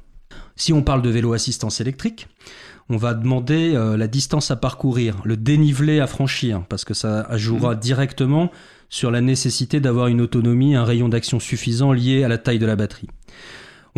Si 0.59 0.73
on 0.73 0.83
parle 0.83 1.03
de 1.03 1.11
vélo 1.11 1.35
assistance 1.35 1.83
électrique, 1.83 2.29
on 2.89 2.97
va 2.97 3.15
demander 3.15 3.75
euh, 3.75 3.97
la 3.97 4.07
distance 4.07 4.51
à 4.51 4.57
parcourir, 4.57 5.17
le 5.25 5.37
dénivelé 5.37 6.01
à 6.01 6.07
franchir, 6.07 6.63
parce 6.69 6.85
que 6.85 6.95
ça 6.95 7.27
jouera 7.37 7.75
mmh. 7.75 7.81
directement 7.81 8.51
sur 8.89 9.11
la 9.11 9.21
nécessité 9.21 9.81
d'avoir 9.81 10.07
une 10.07 10.21
autonomie, 10.21 10.77
un 10.77 10.85
rayon 10.85 11.09
d'action 11.09 11.41
suffisant 11.41 11.93
lié 11.93 12.23
à 12.23 12.29
la 12.29 12.39
taille 12.39 12.59
de 12.59 12.67
la 12.67 12.77
batterie. 12.77 13.09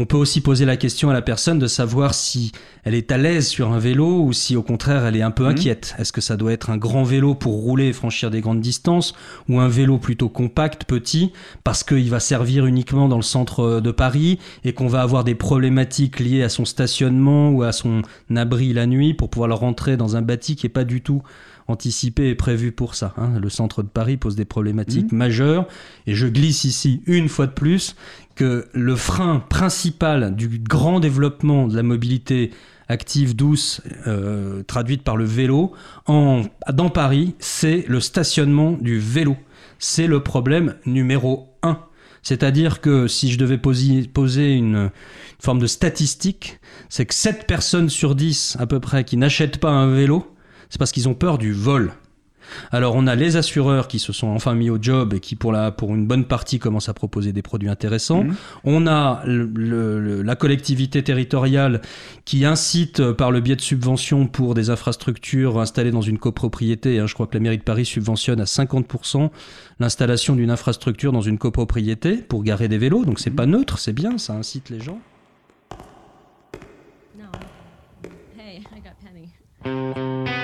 On 0.00 0.06
peut 0.06 0.16
aussi 0.16 0.40
poser 0.40 0.64
la 0.64 0.76
question 0.76 1.10
à 1.10 1.12
la 1.12 1.22
personne 1.22 1.58
de 1.58 1.66
savoir 1.66 2.14
si 2.14 2.52
elle 2.84 2.94
est 2.94 3.10
à 3.10 3.18
l'aise 3.18 3.48
sur 3.48 3.72
un 3.72 3.80
vélo 3.80 4.22
ou 4.22 4.32
si 4.32 4.54
au 4.54 4.62
contraire 4.62 5.04
elle 5.04 5.16
est 5.16 5.22
un 5.22 5.32
peu 5.32 5.42
mhm. 5.42 5.50
inquiète. 5.50 5.96
Est-ce 5.98 6.12
que 6.12 6.20
ça 6.20 6.36
doit 6.36 6.52
être 6.52 6.70
un 6.70 6.76
grand 6.76 7.02
vélo 7.02 7.34
pour 7.34 7.54
rouler 7.54 7.88
et 7.88 7.92
franchir 7.92 8.30
des 8.30 8.40
grandes 8.40 8.60
distances 8.60 9.12
ou 9.48 9.58
un 9.58 9.66
vélo 9.66 9.98
plutôt 9.98 10.28
compact, 10.28 10.84
petit, 10.84 11.32
parce 11.64 11.82
qu'il 11.82 12.08
va 12.10 12.20
servir 12.20 12.64
uniquement 12.64 13.08
dans 13.08 13.16
le 13.16 13.22
centre 13.22 13.80
de 13.80 13.90
Paris 13.90 14.38
et 14.62 14.72
qu'on 14.72 14.86
va 14.86 15.02
avoir 15.02 15.24
des 15.24 15.34
problématiques 15.34 16.20
liées 16.20 16.44
à 16.44 16.48
son 16.48 16.64
stationnement 16.64 17.50
ou 17.50 17.64
à 17.64 17.72
son 17.72 18.02
abri 18.36 18.72
la 18.72 18.86
nuit 18.86 19.14
pour 19.14 19.30
pouvoir 19.30 19.48
le 19.48 19.54
rentrer 19.54 19.96
dans 19.96 20.14
un 20.14 20.22
bâti 20.22 20.54
qui 20.54 20.66
n'est 20.66 20.70
pas 20.70 20.84
du 20.84 21.00
tout 21.00 21.22
anticipé 21.68 22.30
et 22.30 22.34
prévu 22.34 22.72
pour 22.72 22.94
ça. 22.94 23.14
Hein. 23.18 23.38
Le 23.40 23.50
centre 23.50 23.82
de 23.82 23.88
Paris 23.88 24.16
pose 24.16 24.36
des 24.36 24.46
problématiques 24.46 25.12
mhm. 25.12 25.18
majeures 25.18 25.68
et 26.06 26.14
je 26.14 26.26
glisse 26.26 26.64
ici 26.64 27.02
une 27.06 27.28
fois 27.28 27.46
de 27.46 27.52
plus 27.52 27.94
que 28.38 28.68
le 28.72 28.94
frein 28.94 29.40
principal 29.40 30.36
du 30.36 30.60
grand 30.60 31.00
développement 31.00 31.66
de 31.66 31.74
la 31.74 31.82
mobilité 31.82 32.52
active, 32.88 33.34
douce, 33.34 33.82
euh, 34.06 34.62
traduite 34.62 35.02
par 35.02 35.16
le 35.16 35.24
vélo, 35.24 35.72
en, 36.06 36.42
dans 36.72 36.88
Paris, 36.88 37.34
c'est 37.40 37.84
le 37.88 37.98
stationnement 37.98 38.78
du 38.80 39.00
vélo. 39.00 39.36
C'est 39.80 40.06
le 40.06 40.22
problème 40.22 40.76
numéro 40.86 41.48
un. 41.64 41.80
C'est-à-dire 42.22 42.80
que 42.80 43.08
si 43.08 43.32
je 43.32 43.38
devais 43.38 43.58
poser, 43.58 44.54
une, 44.54 44.90
forme 45.40 45.58
de 45.58 45.66
statistique, 45.66 46.60
c'est 46.88 47.06
que 47.06 47.14
7 47.14 47.44
personnes 47.44 47.90
sur 47.90 48.14
10 48.14 48.56
à 48.60 48.66
peu 48.66 48.78
près 48.78 49.02
qui 49.02 49.16
n'achètent 49.16 49.58
pas 49.58 49.70
un 49.70 49.92
vélo, 49.92 50.32
c'est 50.70 50.78
parce 50.78 50.92
qu'ils 50.92 51.08
ont 51.08 51.14
peur 51.14 51.38
du 51.38 51.52
vol. 51.52 51.92
Alors 52.70 52.94
on 52.94 53.06
a 53.06 53.14
les 53.14 53.36
assureurs 53.36 53.88
qui 53.88 53.98
se 53.98 54.12
sont 54.12 54.28
enfin 54.28 54.54
mis 54.54 54.70
au 54.70 54.78
job 54.80 55.14
et 55.14 55.20
qui 55.20 55.36
pour, 55.36 55.52
la, 55.52 55.70
pour 55.70 55.94
une 55.94 56.06
bonne 56.06 56.24
partie 56.24 56.58
commencent 56.58 56.88
à 56.88 56.94
proposer 56.94 57.32
des 57.32 57.42
produits 57.42 57.68
intéressants. 57.68 58.24
Mhm. 58.24 58.34
On 58.64 58.86
a 58.86 59.22
la 59.26 60.36
collectivité 60.36 61.02
territoriale 61.02 61.80
qui 62.24 62.44
incite 62.44 63.12
par 63.12 63.30
le 63.30 63.40
biais 63.40 63.56
de 63.56 63.60
subventions 63.60 64.26
pour 64.26 64.54
des 64.54 64.70
infrastructures 64.70 65.58
installées 65.58 65.90
dans 65.90 66.02
une 66.02 66.18
copropriété. 66.18 66.98
Hein, 66.98 67.06
je 67.06 67.14
crois 67.14 67.26
que 67.26 67.34
la 67.34 67.40
mairie 67.40 67.58
de 67.58 67.62
Paris 67.62 67.84
subventionne 67.84 68.40
à 68.40 68.44
50% 68.44 69.30
l'installation 69.80 70.34
d'une 70.34 70.50
infrastructure 70.50 71.12
dans 71.12 71.20
une 71.20 71.38
copropriété 71.38 72.16
pour 72.16 72.42
garer 72.42 72.68
des 72.68 72.78
vélos. 72.78 73.04
Donc 73.04 73.20
c'est 73.20 73.30
mhm. 73.30 73.36
pas 73.36 73.46
neutre, 73.46 73.78
c'est 73.78 73.92
bien, 73.92 74.18
ça 74.18 74.34
incite 74.34 74.70
les 74.70 74.80
gens. 74.80 75.00
Hey, 78.38 78.64
I 78.74 78.80
got 78.80 78.94
Penny. 79.02 80.37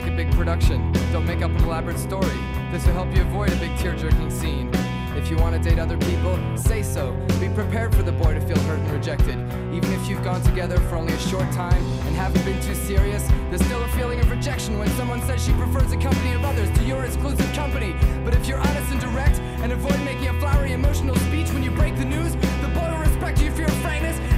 Make 0.00 0.12
a 0.12 0.16
big 0.16 0.32
production. 0.32 0.90
Don't 1.12 1.26
make 1.26 1.42
up 1.42 1.50
an 1.50 1.64
elaborate 1.64 1.98
story. 1.98 2.38
This 2.72 2.86
will 2.86 2.94
help 2.94 3.14
you 3.14 3.20
avoid 3.20 3.52
a 3.52 3.56
big 3.56 3.76
tear 3.76 3.94
jerking 3.94 4.30
scene. 4.30 4.70
If 5.14 5.30
you 5.30 5.36
want 5.36 5.54
to 5.54 5.68
date 5.68 5.78
other 5.78 5.98
people, 5.98 6.38
say 6.56 6.82
so. 6.82 7.12
Be 7.38 7.50
prepared 7.50 7.94
for 7.94 8.02
the 8.02 8.12
boy 8.12 8.32
to 8.32 8.40
feel 8.40 8.58
hurt 8.60 8.78
and 8.78 8.90
rejected. 8.92 9.36
Even 9.74 9.92
if 9.92 10.08
you've 10.08 10.24
gone 10.24 10.40
together 10.42 10.78
for 10.88 10.96
only 10.96 11.12
a 11.12 11.18
short 11.18 11.50
time 11.52 11.82
and 12.06 12.16
haven't 12.16 12.42
been 12.46 12.58
too 12.62 12.74
serious, 12.74 13.28
there's 13.50 13.64
still 13.66 13.82
a 13.82 13.88
feeling 13.88 14.20
of 14.20 14.30
rejection 14.30 14.78
when 14.78 14.88
someone 14.90 15.20
says 15.22 15.44
she 15.44 15.52
prefers 15.52 15.90
the 15.90 15.98
company 15.98 16.32
of 16.32 16.44
others 16.44 16.70
to 16.78 16.84
your 16.84 17.04
exclusive 17.04 17.52
company. 17.52 17.94
But 18.24 18.34
if 18.34 18.46
you're 18.46 18.58
honest 18.58 18.92
and 18.92 19.00
direct 19.00 19.38
and 19.60 19.70
avoid 19.72 20.00
making 20.00 20.28
a 20.28 20.40
flowery 20.40 20.72
emotional 20.72 21.16
speech 21.16 21.50
when 21.52 21.62
you 21.62 21.72
break 21.72 21.98
the 21.98 22.06
news, 22.06 22.32
the 22.62 22.68
boy 22.68 22.88
will 22.90 23.00
respect 23.00 23.42
you 23.42 23.50
for 23.50 23.60
your 23.60 23.76
frankness 23.84 24.29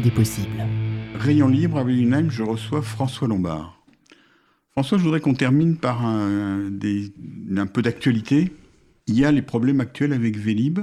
des 0.00 0.10
possibles. 0.10 0.64
Rayon 1.14 1.48
libre 1.48 1.78
avec 1.78 1.96
une 1.96 2.30
je 2.30 2.42
reçois 2.42 2.82
François 2.82 3.26
Lombard. 3.26 3.82
François, 4.70 4.98
je 4.98 5.02
voudrais 5.02 5.20
qu'on 5.20 5.34
termine 5.34 5.76
par 5.76 6.06
un, 6.06 6.70
peu 7.72 7.82
d'actualité. 7.82 8.52
Il 9.08 9.18
y 9.18 9.24
a 9.24 9.32
les 9.32 9.42
problèmes 9.42 9.80
actuels 9.80 10.12
avec 10.12 10.36
Vélib. 10.36 10.80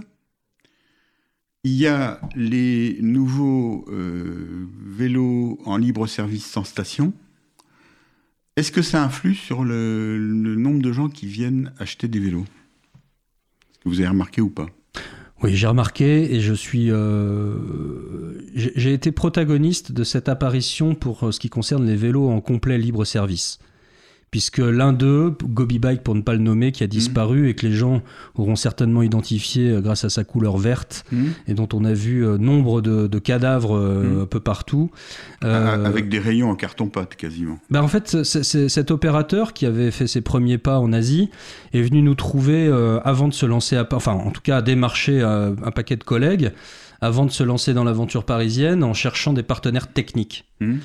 Il 1.63 1.71
y 1.71 1.87
a 1.87 2.19
les 2.35 2.97
nouveaux 3.01 3.85
euh, 3.89 4.67
vélos 4.85 5.59
en 5.65 5.77
libre 5.77 6.07
service 6.07 6.45
sans 6.45 6.63
station. 6.63 7.13
Est-ce 8.57 8.71
que 8.71 8.81
ça 8.81 9.03
influe 9.03 9.35
sur 9.35 9.63
le, 9.63 10.17
nombre 10.17 10.81
de 10.81 10.91
gens 10.91 11.09
qui 11.09 11.27
viennent 11.27 11.73
acheter 11.79 12.07
des 12.07 12.19
vélos? 12.19 12.43
Est-ce 12.43 13.79
que 13.79 13.89
vous 13.89 13.99
avez 13.99 14.09
remarqué 14.09 14.41
ou 14.41 14.49
pas? 14.49 14.67
Oui, 15.45 15.55
j'ai 15.55 15.67
remarqué 15.67 16.35
et 16.35 16.41
je 16.41 16.53
suis. 16.53 16.91
Euh, 16.91 17.55
j'ai 18.55 18.93
été 18.93 19.11
protagoniste 19.11 19.91
de 19.91 20.03
cette 20.03 20.29
apparition 20.29 20.95
pour 20.95 21.33
ce 21.33 21.39
qui 21.39 21.49
concerne 21.49 21.85
les 21.85 21.95
vélos 21.95 22.29
en 22.29 22.41
complet 22.41 22.77
libre 22.77 23.05
service 23.05 23.59
puisque 24.35 24.57
l'un 24.57 24.91
d'eux, 24.91 25.33
Gobi 25.45 25.79
Bike 25.79 26.03
pour 26.03 26.13
ne 26.13 26.19
pas 26.19 26.33
le 26.33 26.39
nommer, 26.39 26.73
qui 26.73 26.83
a 26.83 26.87
disparu 26.87 27.47
et 27.47 27.53
que 27.53 27.65
les 27.65 27.71
gens 27.71 28.01
auront 28.35 28.57
certainement 28.57 29.01
identifié 29.01 29.69
euh, 29.69 29.79
grâce 29.79 30.03
à 30.03 30.09
sa 30.09 30.25
couleur 30.25 30.57
verte 30.57 31.05
mhm. 31.13 31.31
et 31.47 31.53
dont 31.53 31.69
on 31.71 31.85
a 31.85 31.93
vu 31.93 32.25
euh, 32.25 32.37
nombre 32.37 32.81
de, 32.81 33.19
cadavres 33.19 33.77
euh, 33.77 34.03
mhm. 34.03 34.21
un 34.23 34.25
peu 34.25 34.41
partout. 34.41 34.91
Avec 35.41 36.09
des 36.09 36.19
rayons 36.19 36.49
en 36.49 36.55
carton-pâte 36.55 37.15
quasiment. 37.15 37.59
Ben 37.69 37.81
en 37.81 37.87
fait, 37.87 38.23
cet 38.23 38.91
opérateur 38.91 39.53
qui 39.53 39.65
avait 39.65 39.89
fait 39.89 40.05
ses 40.05 40.19
premiers 40.19 40.57
pas 40.57 40.79
en 40.79 40.91
Asie 40.91 41.29
est 41.73 41.81
venu 41.81 42.01
nous 42.01 42.15
trouver 42.15 42.69
avant 43.05 43.29
de 43.29 43.33
se 43.33 43.45
lancer, 43.45 43.77
à, 43.77 43.87
enfin 43.93 44.11
en 44.11 44.31
tout 44.31 44.41
cas 44.41 44.57
à 44.57 44.61
démarcher 44.61 45.21
un 45.21 45.71
paquet 45.71 45.95
de 45.95 46.03
collègues 46.03 46.51
avant 47.01 47.25
de 47.25 47.31
se 47.31 47.43
lancer 47.43 47.73
dans 47.73 47.83
l'aventure 47.83 48.23
parisienne 48.23 48.83
en 48.83 48.93
cherchant 48.93 49.33
des 49.33 49.43
partenaires 49.43 49.91
techniques. 49.91 50.45
Mmh. 50.59 50.77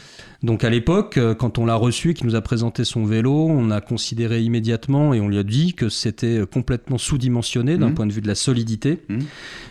Donc 0.43 0.65
à 0.65 0.71
l'époque, 0.71 1.17
euh, 1.17 1.35
quand 1.35 1.59
on 1.59 1.67
l'a 1.67 1.75
reçu, 1.75 2.15
qui 2.15 2.25
nous 2.25 2.35
a 2.35 2.41
présenté 2.41 2.85
son 2.85 3.05
vélo, 3.05 3.47
on 3.49 3.71
a 3.71 3.81
considéré 3.81 4.43
immédiatement 4.43 5.15
et 5.15 5.21
on 5.21 5.29
lui 5.29 5.39
a 5.39 5.43
dit 5.43 5.75
que 5.75 5.89
c'était 5.89 6.43
complètement 6.51 6.99
sous-dimensionné 6.99 7.79
d'un 7.79 7.91
mmh. 7.91 7.95
point 7.95 8.07
de 8.07 8.13
vue 8.13 8.23
de 8.23 8.29
la 8.29 8.35
solidité, 8.35 9.03
mmh. 9.09 9.19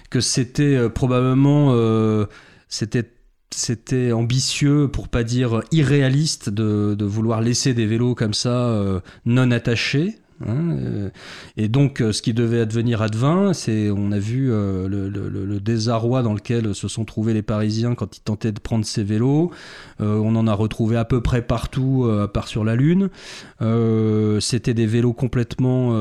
que 0.09 0.19
c'était 0.19 0.75
euh, 0.75 0.89
probablement 0.89 1.69
euh, 1.73 2.25
c'était 2.67 3.11
c'était 3.51 4.11
ambitieux, 4.11 4.89
pour 4.89 5.07
pas 5.07 5.23
dire 5.23 5.61
irréaliste, 5.71 6.51
de, 6.51 6.95
vouloir 7.03 7.41
laisser 7.41 7.73
des 7.73 7.87
vélos 7.87 8.13
comme 8.13 8.35
ça 8.35 9.01
non 9.25 9.49
attachés. 9.49 10.19
Hein, 10.47 10.71
euh, 10.71 11.09
et 11.57 11.67
donc, 11.67 12.01
euh, 12.01 12.11
ce 12.11 12.21
qui 12.21 12.33
devait 12.33 12.61
advenir 12.61 13.01
advint, 13.01 13.53
c'est, 13.53 13.89
on 13.91 14.11
a 14.11 14.19
vu 14.19 14.51
euh, 14.51 14.87
le, 14.87 15.59
désarroi 15.59 16.23
dans 16.23 16.33
lequel 16.33 16.73
se 16.73 16.87
sont 16.87 17.03
trouvés 17.03 17.33
les 17.33 17.41
Parisiens 17.41 17.95
quand 17.95 18.17
ils 18.17 18.21
tentaient 18.21 18.51
de 18.51 18.59
prendre 18.59 18.85
ces 18.85 19.03
vélos. 19.03 19.51
on 19.99 20.35
en 20.35 20.47
a 20.47 20.53
retrouvé 20.53 20.95
à 20.95 21.03
peu 21.05 21.21
près 21.21 21.41
partout, 21.41 22.09
à 22.09 22.27
part 22.27 22.47
sur 22.47 22.63
la 22.63 22.75
Lune. 22.75 23.09
c'était 24.39 24.73
des 24.73 24.85
vélos 24.85 25.13
complètement, 25.13 25.93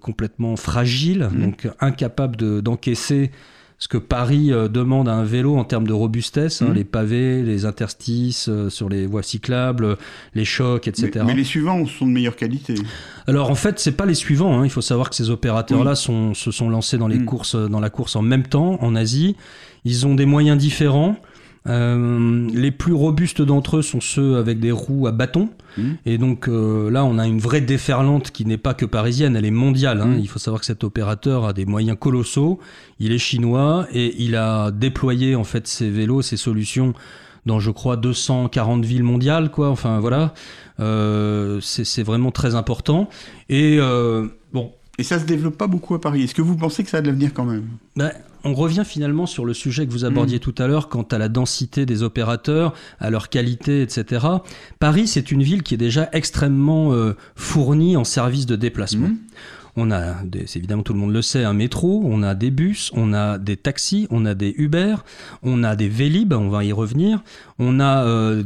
complètement 0.00 0.56
fragiles, 0.56 1.28
mmh. 1.30 1.40
donc 1.40 1.68
incapables 1.80 2.62
d'encaisser 2.62 3.30
ce 3.78 3.86
que 3.86 3.96
Paris 3.96 4.52
euh, 4.52 4.68
demande 4.68 5.08
à 5.08 5.14
un 5.14 5.24
vélo 5.24 5.56
en 5.56 5.64
termes 5.64 5.86
de 5.86 5.92
robustesse, 5.92 6.62
hein, 6.62 6.70
mmh. 6.70 6.74
les 6.74 6.84
pavés, 6.84 7.42
les 7.42 7.64
interstices 7.64 8.48
euh, 8.48 8.70
sur 8.70 8.88
les 8.88 9.06
voies 9.06 9.22
cyclables, 9.22 9.96
les 10.34 10.44
chocs, 10.44 10.88
etc. 10.88 11.24
Mais, 11.24 11.34
les 11.34 11.44
suivants 11.44 11.86
sont 11.86 12.06
de 12.06 12.10
meilleure 12.10 12.34
qualité. 12.34 12.74
Alors 13.28 13.50
en 13.50 13.54
fait, 13.54 13.78
c'est 13.78 13.92
pas 13.92 14.06
les 14.06 14.14
suivants. 14.14 14.58
Hein. 14.58 14.64
Il 14.64 14.70
faut 14.70 14.80
savoir 14.80 15.10
que 15.10 15.16
ces 15.16 15.30
opérateurs-là 15.30 15.94
se 15.94 16.50
sont 16.50 16.70
lancés 16.70 16.98
dans 16.98 17.08
les 17.08 17.18
mmh. 17.18 17.24
courses, 17.24 17.54
dans 17.54 17.80
la 17.80 17.90
course 17.90 18.16
en 18.16 18.22
même 18.22 18.44
temps 18.44 18.82
en 18.82 18.96
Asie. 18.96 19.36
Ils 19.84 20.06
ont 20.06 20.14
des 20.14 20.26
moyens 20.26 20.58
différents. 20.58 21.16
Euh, 21.68 22.48
les 22.52 22.70
plus 22.70 22.92
robustes 22.92 23.42
d'entre 23.42 23.78
eux 23.78 23.82
sont 23.82 24.00
ceux 24.00 24.36
avec 24.36 24.60
des 24.60 24.72
roues 24.72 25.06
à 25.06 25.12
bâton. 25.12 25.50
Mmh. 25.76 25.82
Et 26.06 26.18
donc 26.18 26.48
euh, 26.48 26.90
là, 26.90 27.04
on 27.04 27.18
a 27.18 27.26
une 27.26 27.40
vraie 27.40 27.60
déferlante 27.60 28.30
qui 28.30 28.44
n'est 28.44 28.58
pas 28.58 28.74
que 28.74 28.86
parisienne, 28.86 29.36
elle 29.36 29.44
est 29.44 29.50
mondiale. 29.50 30.00
Hein. 30.00 30.06
Mmh. 30.06 30.20
Il 30.20 30.28
faut 30.28 30.38
savoir 30.38 30.60
que 30.60 30.66
cet 30.66 30.84
opérateur 30.84 31.44
a 31.44 31.52
des 31.52 31.66
moyens 31.66 31.98
colossaux. 31.98 32.58
Il 32.98 33.12
est 33.12 33.18
chinois 33.18 33.86
et 33.92 34.14
il 34.22 34.36
a 34.36 34.70
déployé 34.70 35.34
en 35.34 35.44
fait 35.44 35.66
ses 35.66 35.90
vélos, 35.90 36.22
ses 36.22 36.36
solutions 36.36 36.94
dans 37.46 37.60
je 37.60 37.70
crois 37.70 37.96
240 37.96 38.84
villes 38.84 39.04
mondiales 39.04 39.50
quoi 39.50 39.70
enfin 39.70 40.00
voilà 40.00 40.34
euh, 40.80 41.60
c'est 41.62 42.02
vraiment 42.02 42.30
très 42.30 42.56
important 42.56 43.08
et 43.48 43.78
bon 44.52 44.72
et 44.98 45.04
ça 45.04 45.20
se 45.20 45.24
développe 45.24 45.56
pas 45.56 45.68
beaucoup 45.68 45.94
à 45.94 46.00
Paris. 46.00 46.24
Est-ce 46.24 46.34
que 46.34 46.42
vous 46.42 46.56
pensez 46.56 46.82
que 46.82 46.90
ça 46.90 46.96
a 46.96 47.00
de 47.00 47.06
l'avenir 47.06 47.32
quand 47.32 47.44
même? 47.44 47.68
Ben, 47.94 48.10
On 48.44 48.54
revient 48.54 48.84
finalement 48.84 49.26
sur 49.26 49.44
le 49.44 49.54
sujet 49.54 49.86
que 49.86 49.92
vous 49.92 50.04
abordiez 50.04 50.36
mm. 50.36 50.40
tout 50.40 50.54
à 50.58 50.66
l'heure 50.66 50.88
quant 50.88 51.02
à 51.02 51.18
la 51.18 51.28
densité 51.28 51.86
des 51.86 52.02
opérateurs, 52.02 52.74
à 53.00 53.10
leur 53.10 53.28
qualité, 53.28 53.82
etc. 53.82 54.26
Paris, 54.78 55.06
c'est 55.06 55.30
une 55.30 55.42
ville 55.42 55.62
qui 55.62 55.74
est 55.74 55.78
déjà 55.78 56.08
extrêmement 56.12 56.92
euh, 56.92 57.16
fournie 57.36 57.96
en 57.96 58.04
services 58.04 58.46
de 58.46 58.56
déplacement. 58.56 59.08
Mm. 59.08 59.16
On 59.80 59.92
a, 59.92 60.16
évidemment 60.56 60.82
tout 60.82 60.92
le 60.92 60.98
monde 60.98 61.12
le 61.12 61.22
sait, 61.22 61.44
un 61.44 61.52
métro, 61.52 62.02
on 62.04 62.24
a 62.24 62.34
des 62.34 62.50
bus, 62.50 62.90
on 62.94 63.12
a 63.12 63.38
des 63.38 63.56
taxis, 63.56 64.08
on 64.10 64.26
a 64.26 64.34
des 64.34 64.52
Uber, 64.58 64.96
on 65.44 65.62
a 65.62 65.76
des 65.76 65.88
Vélib, 65.88 66.32
on 66.32 66.48
va 66.48 66.64
y 66.64 66.72
revenir, 66.72 67.22
on 67.60 67.78
a 67.78 68.04
euh, 68.04 68.42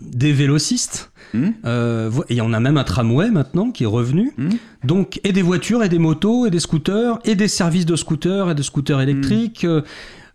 des 0.00 0.32
vélocistes, 0.32 1.10
hmm. 1.34 1.48
euh, 1.64 2.12
et 2.28 2.40
on 2.40 2.52
a 2.52 2.60
même 2.60 2.76
un 2.76 2.84
tramway 2.84 3.32
maintenant 3.32 3.72
qui 3.72 3.82
est 3.82 3.88
revenu. 3.88 4.32
Hmm. 4.38 4.50
Donc, 4.84 5.20
et 5.24 5.32
des 5.32 5.42
voitures, 5.42 5.82
et 5.82 5.88
des 5.88 5.98
motos, 5.98 6.46
et 6.46 6.50
des 6.50 6.60
scooters, 6.60 7.18
et 7.24 7.34
des 7.34 7.48
services 7.48 7.86
de 7.86 7.96
scooters, 7.96 8.50
et 8.50 8.54
de 8.54 8.62
scooters 8.62 9.00
électriques. 9.00 9.64
Hmm. 9.64 9.68
Euh, 9.68 9.80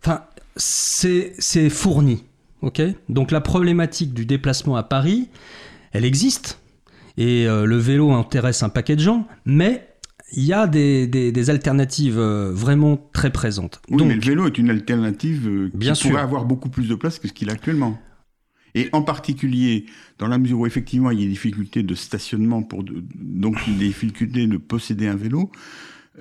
enfin, 0.04 0.24
c'est 0.56 1.70
fourni. 1.70 2.24
ok? 2.60 2.82
Donc, 3.08 3.30
la 3.30 3.40
problématique 3.40 4.12
du 4.12 4.26
déplacement 4.26 4.76
à 4.76 4.82
Paris, 4.82 5.30
elle 5.92 6.04
existe. 6.04 6.58
Et 7.16 7.44
le 7.44 7.76
vélo 7.76 8.12
intéresse 8.12 8.62
un 8.62 8.70
paquet 8.70 8.96
de 8.96 9.02
gens, 9.02 9.26
mais 9.44 9.91
il 10.32 10.44
y 10.44 10.52
a 10.52 10.66
des, 10.66 11.50
alternatives 11.50 12.18
euh, 12.18 12.50
vraiment 12.52 13.10
très 13.12 13.30
présentes. 13.30 13.80
Oui, 13.90 14.04
mais 14.04 14.14
le 14.14 14.20
vélo 14.20 14.46
est 14.46 14.58
une 14.58 14.70
alternative 14.70 15.46
euh, 15.46 15.70
qui 15.70 15.76
bien 15.76 15.92
pourrait 15.94 16.22
avoir 16.22 16.44
beaucoup 16.44 16.68
plus 16.68 16.88
de 16.88 16.94
place 16.94 17.18
que 17.18 17.28
ce 17.28 17.32
qu'il 17.32 17.50
a 17.50 17.52
actuellement. 17.52 17.98
Et 18.74 18.88
en 18.92 19.02
particulier, 19.02 19.84
dans 20.18 20.28
la 20.28 20.38
mesure 20.38 20.60
où 20.60 20.66
effectivement 20.66 21.10
il 21.10 21.20
y 21.20 21.22
a 21.22 21.26
des 21.26 21.30
difficultés 21.30 21.82
de 21.82 21.94
stationnement, 21.94 22.62
pour 22.62 22.82
donc 22.84 23.56
des 23.66 23.86
difficultés 23.86 24.46
de 24.46 24.56
posséder 24.56 25.08
un 25.08 25.16
vélo, 25.16 25.50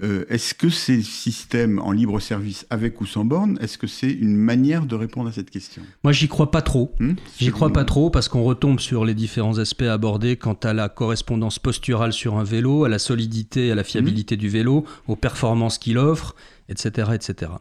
euh, 0.02 0.24
est-ce 0.30 0.54
que 0.54 0.70
ces 0.70 1.02
systèmes 1.02 1.80
en 1.80 1.92
libre 1.92 2.22
service 2.22 2.66
avec 2.70 3.02
ou 3.02 3.06
sans 3.06 3.26
borne, 3.26 3.58
est-ce 3.60 3.78
que 3.78 3.88
c'est 3.88 4.12
une 4.12 4.38
manière 4.38 4.86
de 4.86 4.96
répondre 4.96 5.28
à 5.28 5.34
cette 5.34 5.50
question? 5.50 5.82
Moi, 6.04 6.14
j'y 6.14 6.30
crois 6.30 6.50
pas 6.50 6.62
trop. 6.62 6.94
Hmm? 7.00 7.14
J'y 7.38 7.52
crois 7.52 7.74
pas 7.74 7.84
trop 7.84 8.10
parce 8.10 8.30
qu'on 8.30 8.44
retombe 8.44 8.80
sur 8.80 9.04
les 9.04 9.14
différents 9.14 9.58
aspects 9.58 9.82
abordés 9.82 10.38
quant 10.38 10.58
à 10.64 10.74
la 10.74 10.88
correspondance 10.88 11.60
posturale 11.60 12.14
sur 12.14 12.38
un 12.38 12.46
vélo, 12.46 12.86
à 12.86 12.90
la 12.90 13.00
solidité, 13.00 13.70
à 13.70 13.76
la 13.76 13.84
fiabilité 13.84 14.36
hmm? 14.36 14.40
du 14.40 14.50
vélo, 14.50 14.86
aux 15.08 15.18
performances 15.18 15.78
qu'il 15.78 15.98
offre 15.98 16.36
etc. 16.70 17.10
etc. 17.14 17.52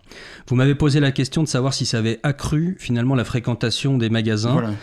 Vous 0.47 0.57
m'avez 0.57 0.75
posé 0.75 1.01
la 1.01 1.13
question 1.13 1.43
de 1.43 1.49
savoir 1.49 1.75
si 1.75 1.87
ça 1.87 1.99
avait 1.99 2.21
accru 2.23 2.77
finalement 2.79 3.15
la 3.15 3.25
fréquentation 3.25 3.99
des 3.99 4.11
magasins. 4.11 4.75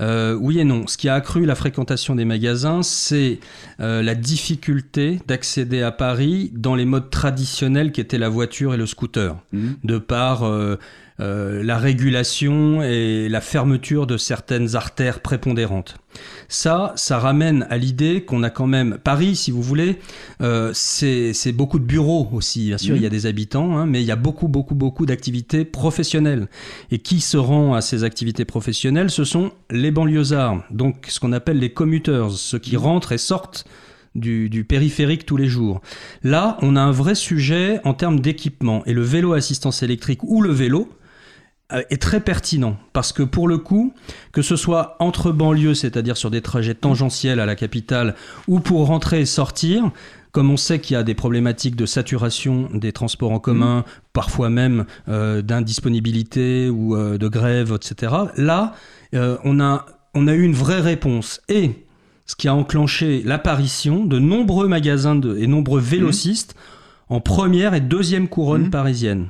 Euh, 0.00 0.34
oui 0.40 0.58
et 0.58 0.64
non. 0.64 0.86
Ce 0.86 0.96
qui 0.96 1.08
a 1.08 1.14
accru 1.14 1.44
la 1.44 1.54
fréquentation 1.54 2.14
des 2.14 2.24
magasins, 2.24 2.82
c'est 2.82 3.40
euh, 3.80 4.02
la 4.02 4.14
difficulté 4.14 5.20
d'accéder 5.26 5.82
à 5.82 5.92
Paris 5.92 6.50
dans 6.54 6.74
les 6.74 6.84
modes 6.84 7.10
traditionnels 7.10 7.92
qui 7.92 8.00
étaient 8.00 8.18
la 8.18 8.28
voiture 8.28 8.74
et 8.74 8.76
le 8.76 8.86
scooter, 8.86 9.36
mmh. 9.52 9.68
de 9.84 9.98
par 9.98 10.44
euh, 10.44 10.78
euh, 11.20 11.62
la 11.62 11.78
régulation 11.78 12.82
et 12.82 13.28
la 13.28 13.40
fermeture 13.40 14.08
de 14.08 14.16
certaines 14.16 14.74
artères 14.74 15.20
prépondérantes. 15.20 15.94
Ça, 16.48 16.92
ça 16.96 17.20
ramène 17.20 17.68
à 17.70 17.76
l'idée 17.76 18.24
qu'on 18.24 18.42
a 18.42 18.50
quand 18.50 18.66
même 18.66 18.98
Paris, 18.98 19.36
si 19.36 19.52
vous 19.52 19.62
voulez, 19.62 20.00
euh, 20.40 20.72
c'est 20.74 21.52
beaucoup 21.52 21.78
de 21.78 21.84
bureaux 21.84 22.28
aussi. 22.32 22.66
Bien 22.66 22.78
sûr, 22.78 22.96
il 22.96 23.02
y 23.02 23.06
a 23.06 23.10
des 23.10 23.26
habitants, 23.26 23.78
hein, 23.78 23.86
mais 23.86 24.02
il 24.02 24.06
y 24.06 24.10
a 24.10 24.16
beaucoup, 24.16 24.48
beaucoup, 24.48 24.74
beaucoup 24.74 25.06
d'activités 25.06 25.64
professionnelles. 25.64 26.48
Et 26.90 26.98
qui 26.98 27.20
se 27.20 27.36
rend 27.36 27.74
à 27.74 27.80
ces 27.80 28.02
activités 28.02 28.44
professionnelles? 28.44 29.10
Ce 29.10 29.22
sont 29.22 29.52
les 29.70 29.92
banlieusards, 29.92 30.64
donc 30.72 31.06
ce 31.08 31.20
qu'on 31.20 31.32
appelle 31.32 31.60
les 31.60 31.70
commuteurs, 31.72 32.32
ceux 32.32 32.58
qui 32.58 32.76
rentrent 32.76 33.12
et 33.12 33.18
sortent 33.18 33.66
du, 34.16 34.48
du, 34.48 34.64
périphérique 34.64 35.26
tous 35.26 35.36
les 35.36 35.48
jours. 35.48 35.80
Là, 36.24 36.58
on 36.60 36.74
a 36.74 36.80
un 36.80 36.92
vrai 36.92 37.14
sujet 37.14 37.80
en 37.84 37.94
termes 37.94 38.18
d'équipement. 38.18 38.84
Et 38.86 38.92
le 38.92 39.02
vélo 39.02 39.32
assistance 39.32 39.82
électrique 39.84 40.22
ou 40.24 40.40
le 40.42 40.50
vélo, 40.50 40.88
est 41.70 42.00
très 42.00 42.20
pertinent 42.20 42.76
parce 42.92 43.12
que 43.12 43.22
pour 43.22 43.48
le 43.48 43.58
coup, 43.58 43.94
que 44.32 44.42
ce 44.42 44.56
soit 44.56 44.96
entre 44.98 45.32
banlieues, 45.32 45.74
c'est-à-dire 45.74 46.16
sur 46.16 46.30
des 46.30 46.42
trajets 46.42 46.74
tangentiels 46.74 47.40
à 47.40 47.46
la 47.46 47.56
capitale, 47.56 48.14
ou 48.48 48.60
pour 48.60 48.86
rentrer 48.86 49.20
et 49.20 49.26
sortir, 49.26 49.90
comme 50.32 50.50
on 50.50 50.56
sait 50.56 50.80
qu'il 50.80 50.94
y 50.94 50.96
a 50.96 51.02
des 51.02 51.14
problématiques 51.14 51.76
de 51.76 51.86
saturation 51.86 52.68
des 52.74 52.92
transports 52.92 53.30
en 53.30 53.38
commun, 53.38 53.80
mmh. 53.80 53.84
parfois 54.12 54.50
même 54.50 54.84
euh, 55.08 55.42
d'indisponibilité 55.42 56.68
ou 56.68 56.96
euh, 56.96 57.18
de 57.18 57.28
grève, 57.28 57.72
etc. 57.72 58.12
Là, 58.36 58.74
on, 59.12 59.60
a, 59.60 59.86
on 60.14 60.26
a 60.26 60.34
eu 60.34 60.42
une 60.42 60.54
vraie 60.54 60.80
réponse. 60.80 61.40
Et 61.48 61.84
ce 62.26 62.34
qui 62.34 62.48
a 62.48 62.54
enclenché 62.54 63.22
l'apparition 63.24 64.04
de 64.04 64.18
nombreux 64.18 64.66
magasins 64.66 65.14
de, 65.14 65.38
et 65.38 65.46
nombreux 65.46 65.80
vélocistes 65.80 66.56
en 67.08 67.20
première 67.20 67.74
et 67.74 67.80
deuxième 67.80 68.28
couronne 68.28 68.66
mmh. 68.66 68.70
parisienne. 68.70 69.28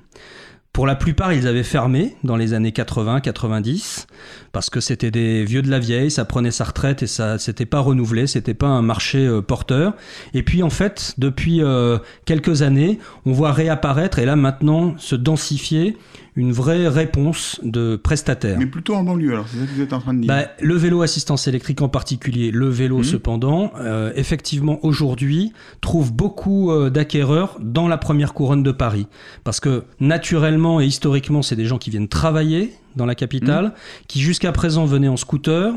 Pour 0.75 0.89
la 0.89 0.97
plupart, 0.97 1.33
ils 1.33 1.47
avaient 1.47 1.63
fermé 1.63 2.17
dans 2.25 2.35
les 2.35 2.53
années 2.53 2.73
80-90 2.73 4.07
parce 4.51 4.71
que 4.71 4.81
c'était 4.81 5.13
des 5.13 5.45
vieux 5.45 5.63
de 5.63 5.71
la 5.71 5.79
vieille, 5.79 6.11
ça 6.11 6.25
prenait 6.25 6.51
sa 6.51 6.65
retraite 6.65 7.01
et 7.05 7.07
ça 7.07 7.39
s'était 7.39 7.65
pas 7.65 7.79
renouvelé, 7.79 8.27
c'était 8.27 8.55
pas 8.55 8.67
un 8.67 8.83
marché 8.83 9.25
euh, 9.25 9.41
porteur. 9.41 9.95
Et 10.35 10.43
puis 10.43 10.65
en 10.65 10.71
fait, 10.71 11.15
depuis 11.17 11.63
euh, 11.63 11.99
quelques 12.25 12.63
années, 12.63 12.99
on 13.25 13.31
voit 13.31 13.53
réapparaître 13.53 14.19
et 14.19 14.25
là 14.25 14.35
maintenant 14.35 14.97
se 14.99 15.15
densifier 15.15 15.97
une 16.37 16.53
vraie 16.53 16.89
réponse 16.89 17.61
de 17.63 17.97
prestataires. 17.97 18.59
Mais 18.59 18.67
plutôt 18.67 18.95
en 18.95 19.05
banlieue, 19.05 19.33
alors 19.33 19.47
c'est 19.49 19.59
ça 19.59 19.67
que 19.67 19.71
vous 19.71 19.81
êtes 19.81 19.93
en 19.93 20.01
train 20.01 20.15
de 20.15 20.21
dire. 20.21 20.29
Bah, 20.29 20.49
le 20.61 20.75
vélo 20.75 21.03
assistance 21.03 21.47
électrique 21.47 21.81
en 21.81 21.89
particulier, 21.89 22.51
le 22.51 22.69
vélo 22.69 22.99
mmh. 22.99 23.05
cependant, 23.05 23.73
euh, 23.79 24.13
effectivement 24.17 24.85
aujourd'hui 24.85 25.53
trouve 25.81 26.13
beaucoup 26.13 26.73
euh, 26.73 26.91
d'acquéreurs 26.91 27.57
dans 27.61 27.87
la 27.87 27.99
première 27.99 28.35
couronne 28.35 28.65
de 28.65 28.73
Paris. 28.73 29.07
Parce 29.45 29.61
que 29.61 29.85
naturellement 30.01 30.81
et 30.81 30.87
historiquement, 30.87 31.43
c'est 31.43 31.57
des 31.57 31.67
gens 31.67 31.79
qui 31.79 31.91
viennent 31.91 32.09
travailler 32.09 32.73
dans 32.97 33.07
la 33.07 33.15
capitale, 33.15 33.67
mmh. 33.67 33.73
qui 34.09 34.21
jusqu'à 34.21 34.51
présent 34.51 34.85
venaient 34.87 35.09
en 35.09 35.17
scooter 35.17 35.73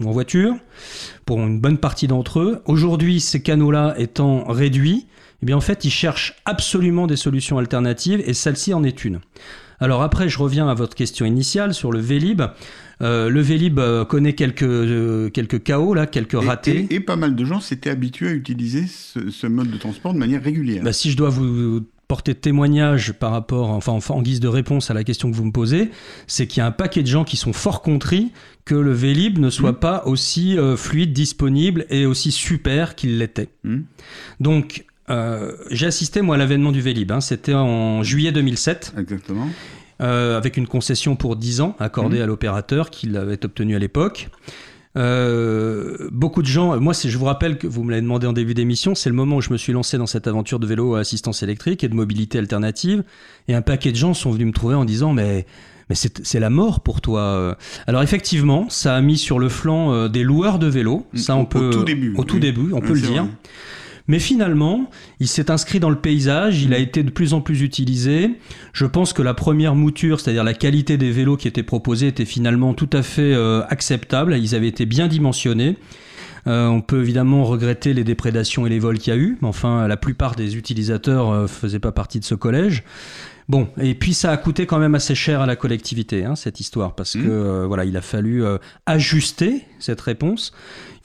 ou 0.00 0.08
en 0.08 0.12
voiture, 0.12 0.54
pour 1.26 1.40
une 1.40 1.58
bonne 1.58 1.78
partie 1.78 2.06
d'entre 2.06 2.38
eux. 2.38 2.62
Aujourd'hui, 2.66 3.20
ces 3.20 3.42
canaux-là 3.42 3.94
étant 3.98 4.44
réduits, 4.44 5.06
eh 5.42 5.46
bien 5.46 5.56
en 5.56 5.60
fait, 5.60 5.84
ils 5.84 5.90
cherchent 5.90 6.36
absolument 6.44 7.08
des 7.08 7.16
solutions 7.16 7.58
alternatives 7.58 8.22
et 8.24 8.34
celle-ci 8.34 8.74
en 8.74 8.84
est 8.84 9.04
une. 9.04 9.18
Alors 9.80 10.02
après, 10.02 10.28
je 10.28 10.38
reviens 10.38 10.68
à 10.68 10.74
votre 10.74 10.94
question 10.94 11.24
initiale 11.24 11.74
sur 11.74 11.92
le 11.92 12.00
Vélib. 12.00 12.42
Euh, 13.00 13.28
le 13.28 13.40
Vélib 13.40 13.78
euh, 13.78 14.04
connaît 14.04 14.34
quelques, 14.34 14.62
euh, 14.62 15.30
quelques 15.30 15.62
chaos, 15.62 15.94
là, 15.94 16.06
quelques 16.06 16.40
ratés. 16.40 16.88
Et, 16.90 17.00
pas 17.00 17.16
mal 17.16 17.36
de 17.36 17.44
gens 17.44 17.60
s'étaient 17.60 17.90
habitués 17.90 18.28
à 18.28 18.32
utiliser 18.32 18.86
ce, 18.86 19.46
mode 19.46 19.70
de 19.70 19.76
transport 19.76 20.12
de 20.12 20.18
manière 20.18 20.42
régulière. 20.42 20.82
Bah, 20.82 20.92
si 20.92 21.10
je 21.10 21.16
dois 21.16 21.28
vous 21.28 21.82
porter 22.08 22.34
témoignage 22.34 23.12
par 23.12 23.30
rapport, 23.30 23.68
enfin 23.68 23.92
en 24.14 24.22
guise 24.22 24.40
de 24.40 24.48
réponse 24.48 24.90
à 24.90 24.94
la 24.94 25.04
question 25.04 25.30
que 25.30 25.36
vous 25.36 25.44
me 25.44 25.52
posez, 25.52 25.90
c'est 26.26 26.46
qu'il 26.46 26.60
y 26.60 26.62
a 26.62 26.66
un 26.66 26.72
paquet 26.72 27.02
de 27.02 27.06
gens 27.06 27.22
qui 27.22 27.36
sont 27.36 27.52
fort 27.52 27.82
contris 27.82 28.32
que 28.64 28.74
le 28.74 28.92
Vélib 28.92 29.38
ne 29.38 29.50
soit 29.50 29.72
mmh. 29.72 29.80
pas 29.80 30.02
aussi 30.06 30.56
fluide, 30.76 31.12
disponible 31.12 31.84
et 31.90 32.06
aussi 32.06 32.32
super 32.32 32.94
qu'il 32.94 33.18
l'était. 33.18 33.50
Mmh. 33.62 33.80
Donc 34.40 34.86
euh, 35.10 35.52
j'ai 35.70 35.86
assisté 35.86 36.22
moi 36.22 36.34
à 36.34 36.38
l'avènement 36.38 36.72
du 36.72 36.80
Vélib. 36.80 37.10
Hein. 37.12 37.20
C'était 37.20 37.54
en 37.54 38.02
juillet 38.02 38.32
2007. 38.32 38.94
Exactement. 38.98 39.48
Euh, 40.00 40.36
avec 40.36 40.56
une 40.56 40.68
concession 40.68 41.16
pour 41.16 41.34
10 41.34 41.60
ans 41.60 41.76
accordée 41.80 42.20
mmh. 42.20 42.22
à 42.22 42.26
l'opérateur 42.26 42.90
qu'il 42.90 43.16
avait 43.16 43.44
obtenue 43.44 43.74
à 43.74 43.80
l'époque. 43.80 44.28
Euh, 44.96 46.08
beaucoup 46.12 46.40
de 46.40 46.46
gens, 46.46 46.80
moi 46.80 46.92
je 46.92 47.18
vous 47.18 47.24
rappelle 47.24 47.58
que 47.58 47.66
vous 47.66 47.82
me 47.82 47.90
l'avez 47.90 48.02
demandé 48.02 48.26
en 48.26 48.32
début 48.32 48.54
d'émission, 48.54 48.94
c'est 48.94 49.10
le 49.10 49.14
moment 49.14 49.36
où 49.36 49.40
je 49.40 49.52
me 49.52 49.56
suis 49.56 49.72
lancé 49.72 49.98
dans 49.98 50.06
cette 50.06 50.26
aventure 50.26 50.58
de 50.58 50.66
vélo 50.66 50.94
à 50.94 51.00
assistance 51.00 51.42
électrique 51.42 51.84
et 51.84 51.88
de 51.88 51.94
mobilité 51.94 52.38
alternative. 52.38 53.04
Et 53.48 53.54
un 53.54 53.62
paquet 53.62 53.90
de 53.90 53.96
gens 53.96 54.14
sont 54.14 54.30
venus 54.30 54.46
me 54.46 54.52
trouver 54.52 54.76
en 54.76 54.84
disant 54.84 55.12
mais 55.12 55.46
mais 55.90 55.96
c'est 55.96 56.40
la 56.40 56.50
mort 56.50 56.80
pour 56.80 57.00
toi. 57.00 57.56
Alors 57.86 58.02
effectivement, 58.02 58.66
ça 58.68 58.94
a 58.94 59.00
mis 59.00 59.16
sur 59.16 59.38
le 59.38 59.48
flanc 59.48 60.08
des 60.08 60.22
loueurs 60.22 60.58
de 60.58 60.66
vélos. 60.66 61.06
Ça, 61.14 61.34
on 61.34 61.46
peut 61.46 61.70
au 61.70 61.72
tout 61.72 61.84
début. 61.84 62.14
Au 62.16 62.24
tout 62.24 62.38
début, 62.38 62.72
on 62.72 62.80
peut 62.80 62.92
le 62.92 63.00
dire. 63.00 63.26
Mais 64.08 64.18
finalement, 64.18 64.90
il 65.20 65.28
s'est 65.28 65.50
inscrit 65.50 65.80
dans 65.80 65.90
le 65.90 65.96
paysage, 66.00 66.62
il 66.62 66.72
a 66.72 66.78
été 66.78 67.02
de 67.02 67.10
plus 67.10 67.34
en 67.34 67.42
plus 67.42 67.60
utilisé. 67.60 68.30
Je 68.72 68.86
pense 68.86 69.12
que 69.12 69.20
la 69.20 69.34
première 69.34 69.74
mouture, 69.74 70.18
c'est-à-dire 70.18 70.44
la 70.44 70.54
qualité 70.54 70.96
des 70.96 71.10
vélos 71.10 71.36
qui 71.36 71.46
étaient 71.46 71.62
proposés, 71.62 72.08
était 72.08 72.24
finalement 72.24 72.72
tout 72.72 72.88
à 72.94 73.02
fait 73.02 73.34
euh, 73.34 73.62
acceptable. 73.68 74.34
Ils 74.36 74.54
avaient 74.54 74.68
été 74.68 74.86
bien 74.86 75.08
dimensionnés. 75.08 75.76
Euh, 76.46 76.66
on 76.68 76.80
peut 76.80 77.02
évidemment 77.02 77.44
regretter 77.44 77.92
les 77.92 78.04
déprédations 78.04 78.66
et 78.66 78.70
les 78.70 78.78
vols 78.78 78.98
qu'il 78.98 79.12
y 79.12 79.16
a 79.16 79.18
eu, 79.18 79.36
mais 79.42 79.48
enfin, 79.48 79.86
la 79.86 79.96
plupart 79.98 80.34
des 80.34 80.56
utilisateurs 80.56 81.30
ne 81.30 81.36
euh, 81.40 81.46
faisaient 81.46 81.78
pas 81.78 81.92
partie 81.92 82.18
de 82.18 82.24
ce 82.24 82.34
collège. 82.34 82.84
Bon, 83.48 83.68
et 83.80 83.94
puis 83.94 84.12
ça 84.12 84.30
a 84.30 84.36
coûté 84.36 84.66
quand 84.66 84.78
même 84.78 84.94
assez 84.94 85.14
cher 85.14 85.40
à 85.40 85.46
la 85.46 85.56
collectivité, 85.56 86.24
hein, 86.24 86.36
cette 86.36 86.60
histoire, 86.60 86.94
parce 86.94 87.14
mmh. 87.14 87.22
que 87.22 87.64
voilà, 87.66 87.86
il 87.86 87.96
a 87.96 88.02
fallu 88.02 88.44
ajuster 88.86 89.64
cette 89.78 90.02
réponse 90.02 90.52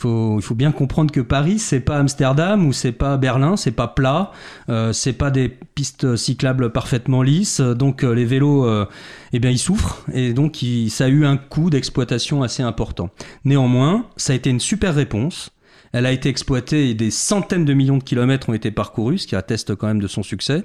il 0.05 0.41
faut 0.41 0.55
bien 0.55 0.71
comprendre 0.71 1.11
que 1.11 1.21
Paris, 1.21 1.59
c'est 1.59 1.79
pas 1.79 1.97
Amsterdam 1.97 2.65
ou 2.65 2.73
c'est 2.73 2.91
pas 2.91 3.17
Berlin, 3.17 3.57
c'est 3.57 3.71
pas 3.71 3.87
plat, 3.87 4.31
euh, 4.69 4.93
c'est 4.93 5.13
pas 5.13 5.31
des 5.31 5.49
pistes 5.49 6.15
cyclables 6.15 6.71
parfaitement 6.71 7.21
lisses. 7.21 7.61
Donc 7.61 8.03
euh, 8.03 8.13
les 8.13 8.25
vélos, 8.25 8.65
euh, 8.65 8.85
eh 9.31 9.39
bien, 9.39 9.51
ils 9.51 9.59
souffrent 9.59 10.03
et 10.13 10.33
donc 10.33 10.59
ça 10.89 11.05
a 11.05 11.07
eu 11.07 11.25
un 11.25 11.37
coût 11.37 11.69
d'exploitation 11.69 12.43
assez 12.43 12.63
important. 12.63 13.09
Néanmoins, 13.45 14.05
ça 14.17 14.33
a 14.33 14.35
été 14.35 14.49
une 14.49 14.59
super 14.59 14.95
réponse. 14.95 15.51
Elle 15.93 16.07
a 16.07 16.11
été 16.11 16.27
exploitée 16.27 16.89
et 16.89 16.93
des 16.95 17.11
centaines 17.11 17.65
de 17.65 17.73
millions 17.73 17.97
de 17.97 18.03
kilomètres 18.03 18.49
ont 18.49 18.53
été 18.53 18.71
parcourus, 18.71 19.19
ce 19.19 19.27
qui 19.27 19.35
atteste 19.35 19.75
quand 19.75 19.87
même 19.87 20.01
de 20.01 20.07
son 20.07 20.23
succès. 20.23 20.63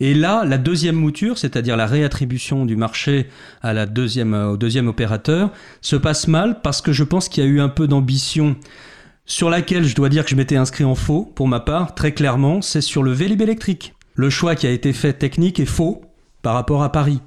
Et 0.00 0.14
là, 0.14 0.44
la 0.44 0.58
deuxième 0.58 0.96
mouture, 0.96 1.38
c'est-à-dire 1.38 1.76
la 1.76 1.86
réattribution 1.86 2.66
du 2.66 2.76
marché 2.76 3.28
à 3.62 3.72
la 3.72 3.86
deuxième, 3.86 4.34
au 4.34 4.56
deuxième 4.56 4.88
opérateur, 4.88 5.52
se 5.80 5.94
passe 5.94 6.26
mal 6.26 6.60
parce 6.62 6.82
que 6.82 6.92
je 6.92 7.04
pense 7.04 7.28
qu'il 7.28 7.44
y 7.44 7.46
a 7.46 7.50
eu 7.50 7.60
un 7.60 7.68
peu 7.68 7.86
d'ambition 7.86 8.56
sur 9.26 9.48
laquelle 9.48 9.84
je 9.84 9.94
dois 9.94 10.08
dire 10.08 10.24
que 10.24 10.30
je 10.30 10.36
m'étais 10.36 10.56
inscrit 10.56 10.84
en 10.84 10.94
faux, 10.94 11.32
pour 11.34 11.48
ma 11.48 11.60
part, 11.60 11.94
très 11.94 12.12
clairement, 12.12 12.60
c'est 12.60 12.80
sur 12.80 13.02
le 13.02 13.12
Vélib 13.12 13.40
électrique. 13.40 13.94
Le 14.14 14.28
choix 14.28 14.54
qui 14.54 14.66
a 14.66 14.70
été 14.70 14.92
fait 14.92 15.14
technique 15.14 15.60
est 15.60 15.64
faux 15.64 16.02
par 16.42 16.54
rapport 16.54 16.82
à 16.82 16.92
Paris. 16.92 17.20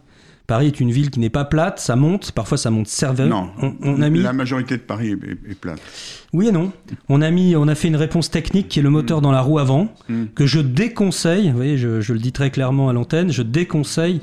Paris 0.47 0.67
est 0.67 0.79
une 0.79 0.91
ville 0.91 1.09
qui 1.09 1.19
n'est 1.19 1.29
pas 1.29 1.43
plate, 1.43 1.79
ça 1.79 1.97
monte, 1.97 2.31
parfois 2.31 2.57
ça 2.57 2.71
monte 2.71 2.87
serveur. 2.87 3.27
Non, 3.27 3.49
on, 3.81 4.01
a 4.01 4.09
mis... 4.09 4.21
la 4.21 4.31
majorité 4.31 4.77
de 4.77 4.81
Paris 4.81 5.11
est, 5.11 5.55
plate. 5.55 5.81
Oui 6.31 6.47
et 6.47 6.51
non. 6.53 6.71
On 7.09 7.21
a, 7.21 7.29
mis, 7.29 7.57
on 7.57 7.67
a 7.67 7.75
fait 7.75 7.89
une 7.89 7.97
réponse 7.97 8.31
technique 8.31 8.69
qui 8.69 8.79
est 8.79 8.81
le 8.81 8.89
moteur 8.89 9.19
mm. 9.19 9.23
dans 9.23 9.31
la 9.33 9.41
roue 9.41 9.59
avant, 9.59 9.93
mm. 10.07 10.27
que 10.33 10.45
je 10.45 10.59
déconseille, 10.59 11.49
vous 11.49 11.55
voyez, 11.57 11.77
je, 11.77 11.99
je, 11.99 12.13
le 12.13 12.19
dis 12.19 12.31
très 12.31 12.49
clairement 12.49 12.87
à 12.87 12.93
l'antenne, 12.93 13.29
je 13.29 13.41
déconseille 13.41 14.21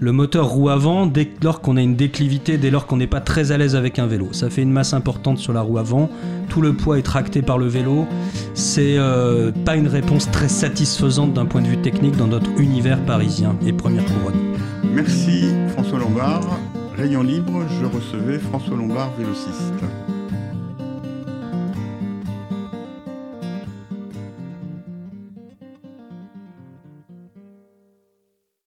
le 0.00 0.12
moteur 0.12 0.48
roue 0.48 0.68
avant 0.68 1.06
dès 1.06 1.30
lors 1.42 1.60
qu'on 1.60 1.76
a 1.76 1.82
une 1.82 1.96
déclivité, 1.96 2.58
dès 2.58 2.70
lors 2.70 2.86
qu'on 2.86 2.96
n'est 2.96 3.06
pas 3.06 3.20
très 3.20 3.52
à 3.52 3.58
l'aise 3.58 3.76
avec 3.76 3.98
un 3.98 4.06
vélo. 4.06 4.28
Ça 4.32 4.50
fait 4.50 4.62
une 4.62 4.72
masse 4.72 4.92
importante 4.92 5.38
sur 5.38 5.52
la 5.52 5.60
roue 5.60 5.78
avant, 5.78 6.10
tout 6.48 6.60
le 6.60 6.72
poids 6.72 6.98
est 6.98 7.02
tracté 7.02 7.42
par 7.42 7.58
le 7.58 7.66
vélo. 7.66 8.06
C'est 8.54 8.96
euh, 8.98 9.52
pas 9.64 9.76
une 9.76 9.88
réponse 9.88 10.30
très 10.30 10.48
satisfaisante 10.48 11.32
d'un 11.32 11.46
point 11.46 11.62
de 11.62 11.68
vue 11.68 11.78
technique 11.78 12.16
dans 12.16 12.26
notre 12.28 12.50
univers 12.58 13.00
parisien 13.04 13.56
et 13.66 13.72
première 13.72 14.04
couronne. 14.04 14.40
Merci 14.92 15.44
François 15.68 15.98
Lombard. 15.98 16.42
Rayon 16.96 17.22
libre, 17.22 17.62
je 17.80 17.86
recevais 17.86 18.38
François 18.38 18.76
Lombard, 18.76 19.10
vélociste. 19.18 19.72